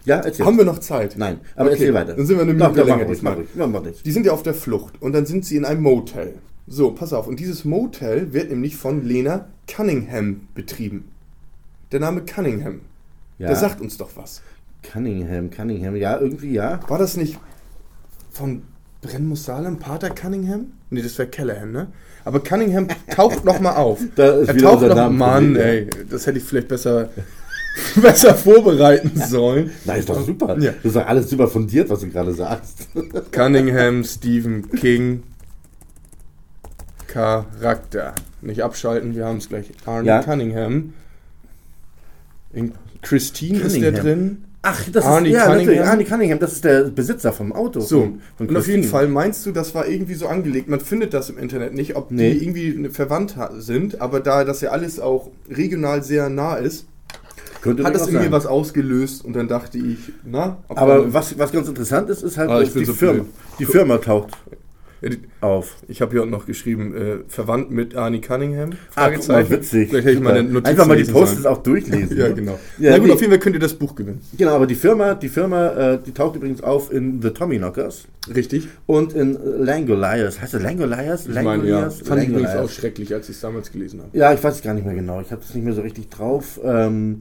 ja, 0.04 0.16
erzähl. 0.20 0.44
haben 0.46 0.56
wir 0.58 0.64
noch 0.64 0.78
Zeit? 0.80 1.14
Nein, 1.16 1.40
aber 1.54 1.66
Okay, 1.66 1.72
erzähl 1.78 1.94
weiter. 1.94 2.14
Dann 2.14 2.26
sind 2.26 2.36
wir 2.36 2.42
eine 2.42 2.52
Minute 2.54 2.70
doch, 2.80 2.86
länger 2.86 3.06
mach 3.54 3.66
mach 3.68 3.82
nicht. 3.84 4.04
Die 4.04 4.10
sind 4.12 4.26
ja 4.26 4.32
auf 4.32 4.42
der 4.42 4.54
Flucht 4.54 5.00
und 5.00 5.12
dann 5.12 5.26
sind 5.26 5.44
sie 5.44 5.56
in 5.56 5.64
einem 5.64 5.82
Motel. 5.82 6.34
So, 6.66 6.90
pass 6.90 7.12
auf. 7.12 7.26
Und 7.26 7.38
dieses 7.40 7.64
Motel 7.64 8.32
wird 8.32 8.50
nämlich 8.50 8.76
von 8.76 9.04
Lena 9.04 9.46
Cunningham 9.74 10.48
betrieben. 10.54 11.04
Der 11.92 12.00
Name 12.00 12.22
Cunningham. 12.22 12.80
Ja. 13.38 13.48
Der 13.48 13.56
sagt 13.56 13.80
uns 13.80 13.96
doch 13.96 14.10
was. 14.16 14.42
Cunningham, 14.82 15.50
Cunningham, 15.50 15.96
ja, 15.96 16.18
irgendwie 16.18 16.52
ja. 16.52 16.80
War 16.88 16.98
das 16.98 17.16
nicht 17.16 17.38
von 18.38 18.62
Brenmus 19.02 19.44
Salem, 19.44 19.78
Pater 19.78 20.10
Cunningham? 20.10 20.66
Nee, 20.90 21.02
das 21.02 21.18
wäre 21.18 21.28
Callahan, 21.28 21.72
ne? 21.72 21.88
Aber 22.24 22.40
Cunningham 22.40 22.88
taucht 23.10 23.44
nochmal 23.44 23.76
auf. 23.76 24.00
Da 24.16 24.36
ist 24.38 24.48
er 24.48 24.54
wieder 24.54 24.70
taucht 24.70 24.82
unser 24.84 24.94
noch, 24.94 25.10
Mann, 25.10 25.56
ey, 25.56 25.88
das 26.08 26.26
hätte 26.26 26.38
ich 26.38 26.44
vielleicht 26.44 26.68
besser, 26.68 27.10
besser 27.96 28.34
vorbereiten 28.34 29.12
sollen. 29.16 29.70
Nein, 29.84 30.00
ist 30.00 30.08
doch 30.08 30.24
super. 30.24 30.56
Ja. 30.58 30.72
Das 30.72 30.84
ist 30.84 30.96
doch 30.96 31.06
alles 31.06 31.30
super 31.30 31.48
fundiert, 31.48 31.88
was 31.90 32.00
du 32.00 32.08
gerade 32.08 32.32
sagst. 32.32 32.88
Cunningham, 33.32 34.04
Stephen 34.04 34.70
King, 34.72 35.22
Charakter. 37.06 38.14
Nicht 38.40 38.62
abschalten, 38.62 39.14
wir 39.16 39.26
haben 39.26 39.38
es 39.38 39.48
gleich. 39.48 39.70
Arne 39.84 40.06
Ja. 40.06 40.22
Cunningham. 40.22 40.92
In 42.52 42.72
Christine 43.02 43.60
ist 43.60 43.80
der 43.80 43.92
Cunningham. 43.92 44.04
drin. 44.04 44.44
Ach, 44.70 44.84
das 44.92 45.04
Arnie 45.04 45.28
ist 45.30 45.34
ja, 45.34 45.46
Cunningham? 45.46 45.88
Arnie 45.88 46.04
Cunningham, 46.04 46.38
das 46.38 46.52
ist 46.52 46.64
der 46.64 46.84
Besitzer 46.84 47.32
vom 47.32 47.52
Auto. 47.52 47.80
So, 47.80 48.00
von, 48.00 48.20
von 48.36 48.48
und 48.48 48.56
auf 48.56 48.66
jeden. 48.68 48.84
Fall 48.84 49.08
meinst 49.08 49.44
du, 49.46 49.52
das 49.52 49.74
war 49.74 49.86
irgendwie 49.88 50.14
so 50.14 50.26
angelegt. 50.28 50.68
Man 50.68 50.80
findet 50.80 51.14
das 51.14 51.30
im 51.30 51.38
Internet 51.38 51.74
nicht, 51.74 51.96
ob 51.96 52.10
Nee. 52.10 52.34
die 52.34 52.42
irgendwie 52.44 52.88
verwandt 52.90 53.34
sind, 53.58 54.00
aber 54.00 54.20
da 54.20 54.44
das 54.44 54.60
ja 54.60 54.70
alles 54.70 55.00
auch 55.00 55.30
regional 55.50 56.02
sehr 56.02 56.28
nah 56.28 56.56
ist, 56.56 56.86
Könnte 57.60 57.82
hat 57.84 57.94
das 57.94 58.02
irgendwie 58.06 58.24
sein. 58.24 58.32
was 58.32 58.46
ausgelöst 58.46 59.24
und 59.24 59.34
dann 59.34 59.48
dachte 59.48 59.78
ich, 59.78 60.12
na, 60.24 60.58
ob 60.68 60.78
Aber 60.78 61.12
was, 61.12 61.36
was 61.38 61.50
ganz 61.50 61.66
interessant 61.68 62.08
ist, 62.08 62.22
ist 62.22 62.36
halt, 62.38 62.50
Ah, 62.50 62.62
die, 62.62 62.84
Firma, 62.86 63.24
die 63.58 63.64
Firma 63.66 63.98
taucht 63.98 64.30
auf. 65.40 65.76
ich 65.88 66.00
habe 66.00 66.12
hier 66.12 66.22
unten 66.22 66.32
noch 66.32 66.46
geschrieben, 66.46 66.94
äh, 66.94 67.16
verwandt 67.28 67.70
mit 67.70 67.94
Arnie 67.96 68.20
Cunningham? 68.20 68.72
Ah, 68.94 69.10
guck 69.10 69.28
mal, 69.28 69.48
witzig. 69.48 69.90
Vielleicht 69.90 70.06
hätte 70.06 70.16
ich 70.16 70.22
mal 70.22 70.30
Super. 70.30 70.40
eine 70.40 70.48
Notiz 70.48 70.68
Einfach 70.68 70.86
mal 70.86 70.96
die 70.96 71.10
Posts 71.10 71.46
auch 71.46 71.62
durchlesen. 71.62 72.16
Ja, 72.16 72.28
ne? 72.28 72.34
genau. 72.34 72.58
Ja, 72.78 72.90
Na 72.92 72.98
gut, 72.98 73.06
nee. 73.06 73.12
auf 73.12 73.20
jeden 73.20 73.32
Fall 73.32 73.38
könnt 73.40 73.54
ihr 73.54 73.60
das 73.60 73.74
Buch 73.74 73.94
gewinnen. 73.94 74.20
Genau, 74.36 74.54
aber 74.54 74.66
die 74.66 74.74
Firma, 74.74 75.14
die 75.14 75.28
Firma, 75.28 75.92
äh, 75.92 75.98
die 76.04 76.12
taucht 76.12 76.36
übrigens 76.36 76.62
auf 76.62 76.92
in 76.92 77.22
The 77.22 77.30
Tommyknockers 77.30 78.04
Richtig? 78.34 78.68
und 78.86 79.12
in 79.12 79.38
Langoliers. 79.58 80.40
Heißt 80.40 80.54
das 80.54 80.62
Langoliers? 80.62 81.26
Ich 81.26 81.34
meine, 81.34 81.46
ja. 81.46 81.52
Langoliers? 81.52 82.00
Fand 82.02 82.22
ich 82.22 82.28
übrigens 82.28 82.48
auch 82.50 82.54
Langoliers. 82.54 82.74
schrecklich, 82.74 83.14
als 83.14 83.28
ich 83.28 83.36
es 83.36 83.40
damals 83.40 83.70
gelesen 83.70 84.00
habe. 84.00 84.16
Ja, 84.16 84.32
ich 84.32 84.42
weiß 84.42 84.56
es 84.56 84.62
gar 84.62 84.74
nicht 84.74 84.84
mehr 84.86 84.94
genau. 84.94 85.20
Ich 85.20 85.30
habe 85.30 85.42
es 85.42 85.54
nicht 85.54 85.64
mehr 85.64 85.74
so 85.74 85.82
richtig 85.82 86.08
drauf. 86.10 86.60
Ähm, 86.64 87.20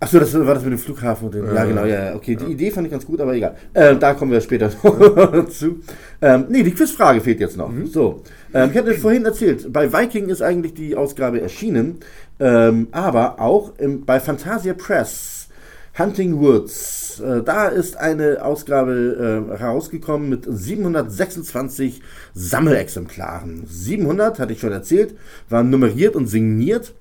Achso, 0.00 0.20
das 0.20 0.32
war 0.32 0.54
das 0.54 0.62
mit 0.62 0.72
dem 0.72 0.78
Flughafen 0.78 1.26
und 1.26 1.34
dem. 1.34 1.46
Ja, 1.46 1.54
Ja. 1.54 1.64
genau, 1.64 1.84
ja, 1.84 2.04
ja. 2.10 2.14
Okay, 2.14 2.36
die 2.36 2.52
Idee 2.52 2.70
fand 2.70 2.86
ich 2.86 2.92
ganz 2.92 3.04
gut, 3.04 3.20
aber 3.20 3.34
egal. 3.34 3.56
Ähm, 3.74 3.98
da 3.98 4.14
kommen 4.14 4.30
wir 4.30 4.40
später 4.40 4.70
noch 4.82 5.48
zu. 5.48 5.80
Ähm, 6.22 6.44
nee, 6.48 6.62
die 6.62 6.70
Quizfrage 6.72 7.20
fehlt 7.20 7.40
jetzt 7.40 7.56
noch. 7.56 7.72
So. 7.90 8.22
Ähm, 8.54 8.70
ich 8.70 8.78
hatte 8.78 8.94
vorhin 8.94 9.24
erzählt, 9.24 9.72
bei 9.72 9.92
Viking 9.92 10.28
ist 10.28 10.40
eigentlich 10.40 10.74
die 10.74 10.94
Ausgabe 10.94 11.40
erschienen, 11.40 11.98
ähm, 12.38 12.86
aber 12.92 13.40
auch 13.40 13.76
im, 13.78 14.04
bei 14.04 14.20
Fantasia 14.20 14.74
Press, 14.74 15.48
Hunting 15.98 16.38
Woods. 16.38 17.20
Äh, 17.20 17.42
da 17.42 17.66
ist 17.66 17.96
eine 17.96 18.44
Ausgabe 18.44 19.50
äh, 19.52 19.58
herausgekommen 19.58 20.28
mit 20.28 20.46
726 20.48 22.02
Sammelexemplaren. 22.34 23.64
700, 23.66 24.38
hatte 24.38 24.52
ich 24.52 24.60
schon 24.60 24.70
erzählt, 24.70 25.16
waren 25.48 25.70
nummeriert 25.70 26.14
und 26.14 26.28
signiert. 26.28 26.94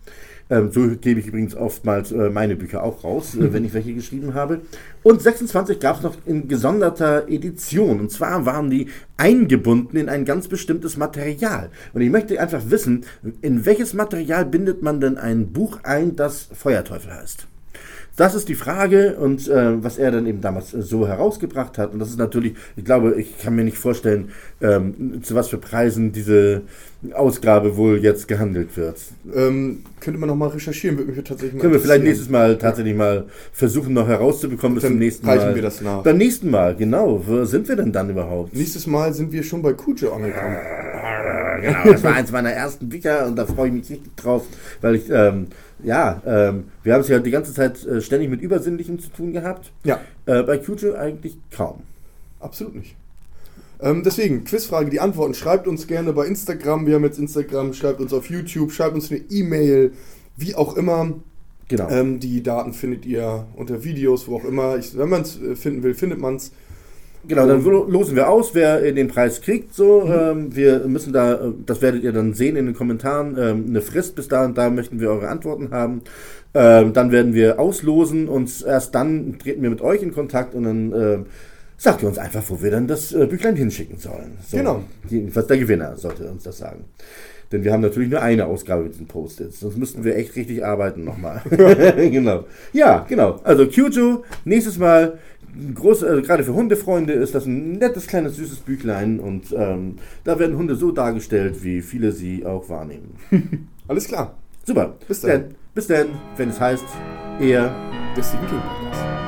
Ähm, 0.50 0.72
so 0.72 0.88
gebe 0.96 1.20
ich 1.20 1.28
übrigens 1.28 1.56
oftmals 1.56 2.12
äh, 2.12 2.30
meine 2.30 2.56
Bücher 2.56 2.84
auch 2.84 3.04
raus, 3.04 3.36
äh, 3.36 3.52
wenn 3.52 3.66
ich 3.66 3.74
welche 3.74 3.94
geschrieben 3.94 4.34
habe. 4.34 4.62
Und 5.04 5.22
26 5.22 5.80
gab 5.80 5.98
es 5.98 6.04
noch 6.04 6.16
in 6.26 6.48
gesonderter 6.48 7.28
Edition. 7.28 8.00
Und 8.00 8.12
zwar 8.12 8.46
waren 8.46 8.70
die 8.70 8.88
eingebunden 9.18 9.98
in 9.98 10.10
ein 10.10 10.26
ganz 10.26 10.48
bestimmtes 10.48 10.98
Material. 10.98 11.70
Und 11.94 12.02
ich 12.02 12.10
möchte 12.10 12.40
einfach 12.40 12.62
wissen, 12.70 13.06
in 13.42 13.66
welches 13.66 13.94
Material 13.94 14.46
bindet 14.46 14.82
man 14.82 15.02
denn 15.02 15.18
ein 15.18 15.52
Buch 15.52 15.80
ein, 15.84 16.16
das 16.16 16.50
Feuerteufel 16.54 17.14
heißt? 17.14 17.48
Das 18.18 18.34
ist 18.34 18.50
die 18.50 18.56
Frage 18.56 19.16
und 19.16 19.48
äh, 19.48 19.82
was 19.84 20.00
er 20.00 20.10
dann 20.12 20.26
eben 20.26 20.42
damals 20.42 20.74
äh, 20.74 20.82
so 20.82 21.08
herausgebracht 21.08 21.78
hat. 21.78 21.94
Und 21.94 22.00
das 22.00 22.10
ist 22.10 22.18
natürlich, 22.18 22.56
ich 22.76 22.84
glaube, 22.84 23.14
ich 23.20 23.38
kann 23.38 23.56
mir 23.56 23.64
nicht 23.64 23.78
vorstellen, 23.78 24.32
ähm, 24.60 25.22
zu 25.22 25.36
was 25.36 25.50
für 25.50 25.60
Preisen 25.60 26.12
diese 26.12 26.64
Ausgabe 27.14 27.78
wohl 27.78 28.00
jetzt 28.04 28.28
gehandelt 28.28 28.76
wird. 28.76 28.98
Ähm, 29.36 29.84
könnte 30.00 30.20
man 30.20 30.30
noch 30.30 30.36
mal 30.36 30.50
recherchieren, 30.50 30.98
würde 30.98 31.12
mich 31.12 31.24
tatsächlich 31.24 31.54
mal 31.54 31.62
Können 31.62 31.74
wir 31.74 31.80
vielleicht 31.80 32.04
nächstes 32.04 32.28
Mal 32.28 32.58
tatsächlich 32.58 32.96
mal 32.96 33.26
versuchen, 33.54 33.94
noch 33.94 34.08
herauszubekommen 34.08 34.76
bis 34.76 34.84
zum 34.86 34.98
nächsten 34.98 35.26
Mal. 35.28 35.54
wir 35.54 35.62
das 35.62 35.82
nach. 35.82 36.02
Beim 36.02 36.18
nächsten 36.18 36.50
Mal, 36.50 36.76
genau. 36.76 37.22
Wo 37.24 37.46
sind 37.46 37.70
wir 37.70 37.76
denn 37.76 37.92
dann 37.92 38.10
überhaupt? 38.10 38.56
Nächstes 38.56 38.88
Mal 38.88 39.14
sind 39.14 39.32
wir 39.32 39.44
schon 39.44 39.62
bei 39.62 39.74
Kujo 39.74 40.12
angekommen. 40.12 40.58
genau, 41.62 41.92
das 41.92 42.04
war 42.04 42.16
eins 42.16 42.32
meiner 42.32 42.52
ersten 42.52 42.90
Bücher 42.90 43.26
und 43.26 43.36
da 43.36 43.46
freue 43.46 43.68
ich 43.68 43.74
mich 43.74 43.90
richtig 43.90 44.16
drauf, 44.16 44.46
weil 44.82 44.96
ich, 44.96 45.10
ähm, 45.10 45.48
ja, 45.84 46.22
ähm, 46.26 46.66
wir 46.84 46.94
haben 46.94 47.02
es 47.02 47.08
ja 47.08 47.20
die 47.20 47.32
ganze 47.32 47.54
Zeit 47.54 47.86
äh, 47.86 48.02
ständig 48.02 48.30
mit 48.30 48.42
Übersinnlichem 48.42 49.00
zu 49.00 49.10
tun 49.10 49.34
gehabt. 49.34 49.72
Ja. 49.84 50.00
Äh, 50.26 50.44
bei 50.44 50.58
Kujo 50.58 50.94
eigentlich 50.96 51.38
kaum. 51.52 51.84
Absolut 52.40 52.76
nicht. 52.76 52.96
Ähm, 53.80 54.04
deswegen, 54.04 54.44
Quizfrage, 54.44 54.90
die 54.90 55.00
Antworten. 55.00 55.34
Schreibt 55.34 55.68
uns 55.68 55.88
gerne 55.88 56.14
bei 56.14 56.26
Instagram. 56.26 56.88
Wir 56.88 56.96
haben 56.96 57.04
jetzt 57.04 57.20
Instagram. 57.20 57.74
Schreibt 57.74 58.00
uns 58.00 58.14
auf 58.14 58.30
YouTube. 58.30 58.72
Schreibt 58.72 58.96
uns 58.96 59.12
eine 59.12 59.22
E-Mail. 59.30 59.92
Wie 60.36 60.56
auch 60.56 60.76
immer. 60.76 61.14
Genau. 61.68 61.90
Ähm, 61.90 62.20
die 62.20 62.42
Daten 62.42 62.74
findet 62.74 63.06
ihr 63.06 63.46
unter 63.56 63.84
Videos, 63.84 64.28
wo 64.28 64.38
auch 64.38 64.46
immer. 64.46 64.78
Ich, 64.78 64.98
wenn 64.98 65.10
man 65.10 65.22
es 65.22 65.40
äh, 65.42 65.56
finden 65.56 65.84
will, 65.84 65.94
findet 65.94 66.20
man 66.20 66.38
es. 66.38 66.52
Genau, 67.28 67.48
dann 67.48 67.64
losen 67.64 68.16
wir 68.16 68.30
aus, 68.30 68.54
wer 68.54 68.92
den 68.92 69.08
Preis 69.08 69.42
kriegt. 69.42 69.74
So, 69.74 70.06
mhm. 70.06 70.14
ähm, 70.14 70.56
wir 70.56 70.80
müssen 70.88 71.14
da, 71.14 71.34
äh, 71.34 71.52
das 71.66 71.82
werdet 71.82 72.04
ihr 72.04 72.12
dann 72.12 72.34
sehen 72.34 72.56
in 72.56 72.66
den 72.66 72.76
Kommentaren, 72.76 73.38
ähm, 73.38 73.66
eine 73.70 73.82
Frist 73.82 74.16
bis 74.16 74.28
da 74.28 74.46
und 74.46 74.58
da 74.58 74.70
möchten 74.70 75.00
wir 75.00 75.10
eure 75.10 75.28
Antworten 75.28 75.72
haben. 75.72 76.02
Ähm, 76.54 76.94
dann 76.94 77.12
werden 77.12 77.34
wir 77.34 77.60
auslosen 77.60 78.28
und 78.30 78.64
erst 78.66 78.96
dann 78.96 79.38
treten 79.40 79.62
wir 79.62 79.70
mit 79.70 79.82
euch 79.82 80.02
in 80.02 80.14
Kontakt 80.14 80.56
und 80.56 80.64
dann 80.64 80.94
äh, 80.94 81.18
sagt 81.78 82.02
ihr 82.02 82.08
uns 82.08 82.18
einfach, 82.18 82.44
wo 82.48 82.62
wir 82.62 82.72
dann 82.72 82.88
das 82.88 83.14
äh, 83.14 83.26
Büchlein 83.28 83.56
hinschicken 83.56 83.98
sollen. 84.00 84.38
So, 84.48 84.58
genau. 84.58 84.84
Jedenfalls 85.10 85.48
der 85.48 85.58
Gewinner 85.58 85.96
sollte 85.98 86.30
uns 86.30 86.44
das 86.44 86.58
sagen. 86.58 86.86
Denn 87.52 87.64
wir 87.64 87.72
haben 87.72 87.82
natürlich 87.82 88.10
nur 88.10 88.22
eine 88.22 88.46
Ausgabe 88.46 88.84
mit 88.84 88.94
diesen 88.94 89.08
Post-its. 89.08 89.62
Sonst 89.62 89.78
müssten 89.78 90.04
wir 90.04 90.16
echt 90.16 90.36
richtig 90.36 90.66
arbeiten 90.66 91.04
nochmal. 91.04 91.42
genau. 91.50 92.46
Ja, 92.74 93.06
genau. 93.08 93.40
Also 93.44 93.68
Kyujo, 93.68 94.24
nächstes 94.44 94.78
Mal, 94.78 95.18
groß, 95.76 96.04
also 96.04 96.22
gerade 96.22 96.44
für 96.44 96.54
Hundefreunde 96.54 97.14
ist 97.14 97.36
das 97.36 97.46
ein 97.46 97.74
nettes, 97.74 98.08
kleines, 98.08 98.36
süßes 98.36 98.60
Büchlein. 98.60 99.20
Und 99.20 99.54
ähm, 99.58 99.96
da 100.24 100.40
werden 100.40 100.58
Hunde 100.58 100.76
so 100.76 100.92
dargestellt, 100.92 101.64
wie 101.64 101.82
viele 101.82 102.12
sie 102.12 102.46
auch 102.46 102.70
wahrnehmen. 102.70 103.16
Alles 103.88 104.08
klar. 104.08 104.36
Super. 104.64 104.96
Bis 105.08 105.22
dann. 105.22 105.56
Bis 105.74 105.88
dann, 105.88 106.08
wenn 106.38 106.50
es 106.50 106.60
heißt, 106.60 106.86
er, 107.40 107.74
der 108.16 108.24
Stephen 108.24 108.48
King 108.48 108.60
Podcast. 108.60 109.27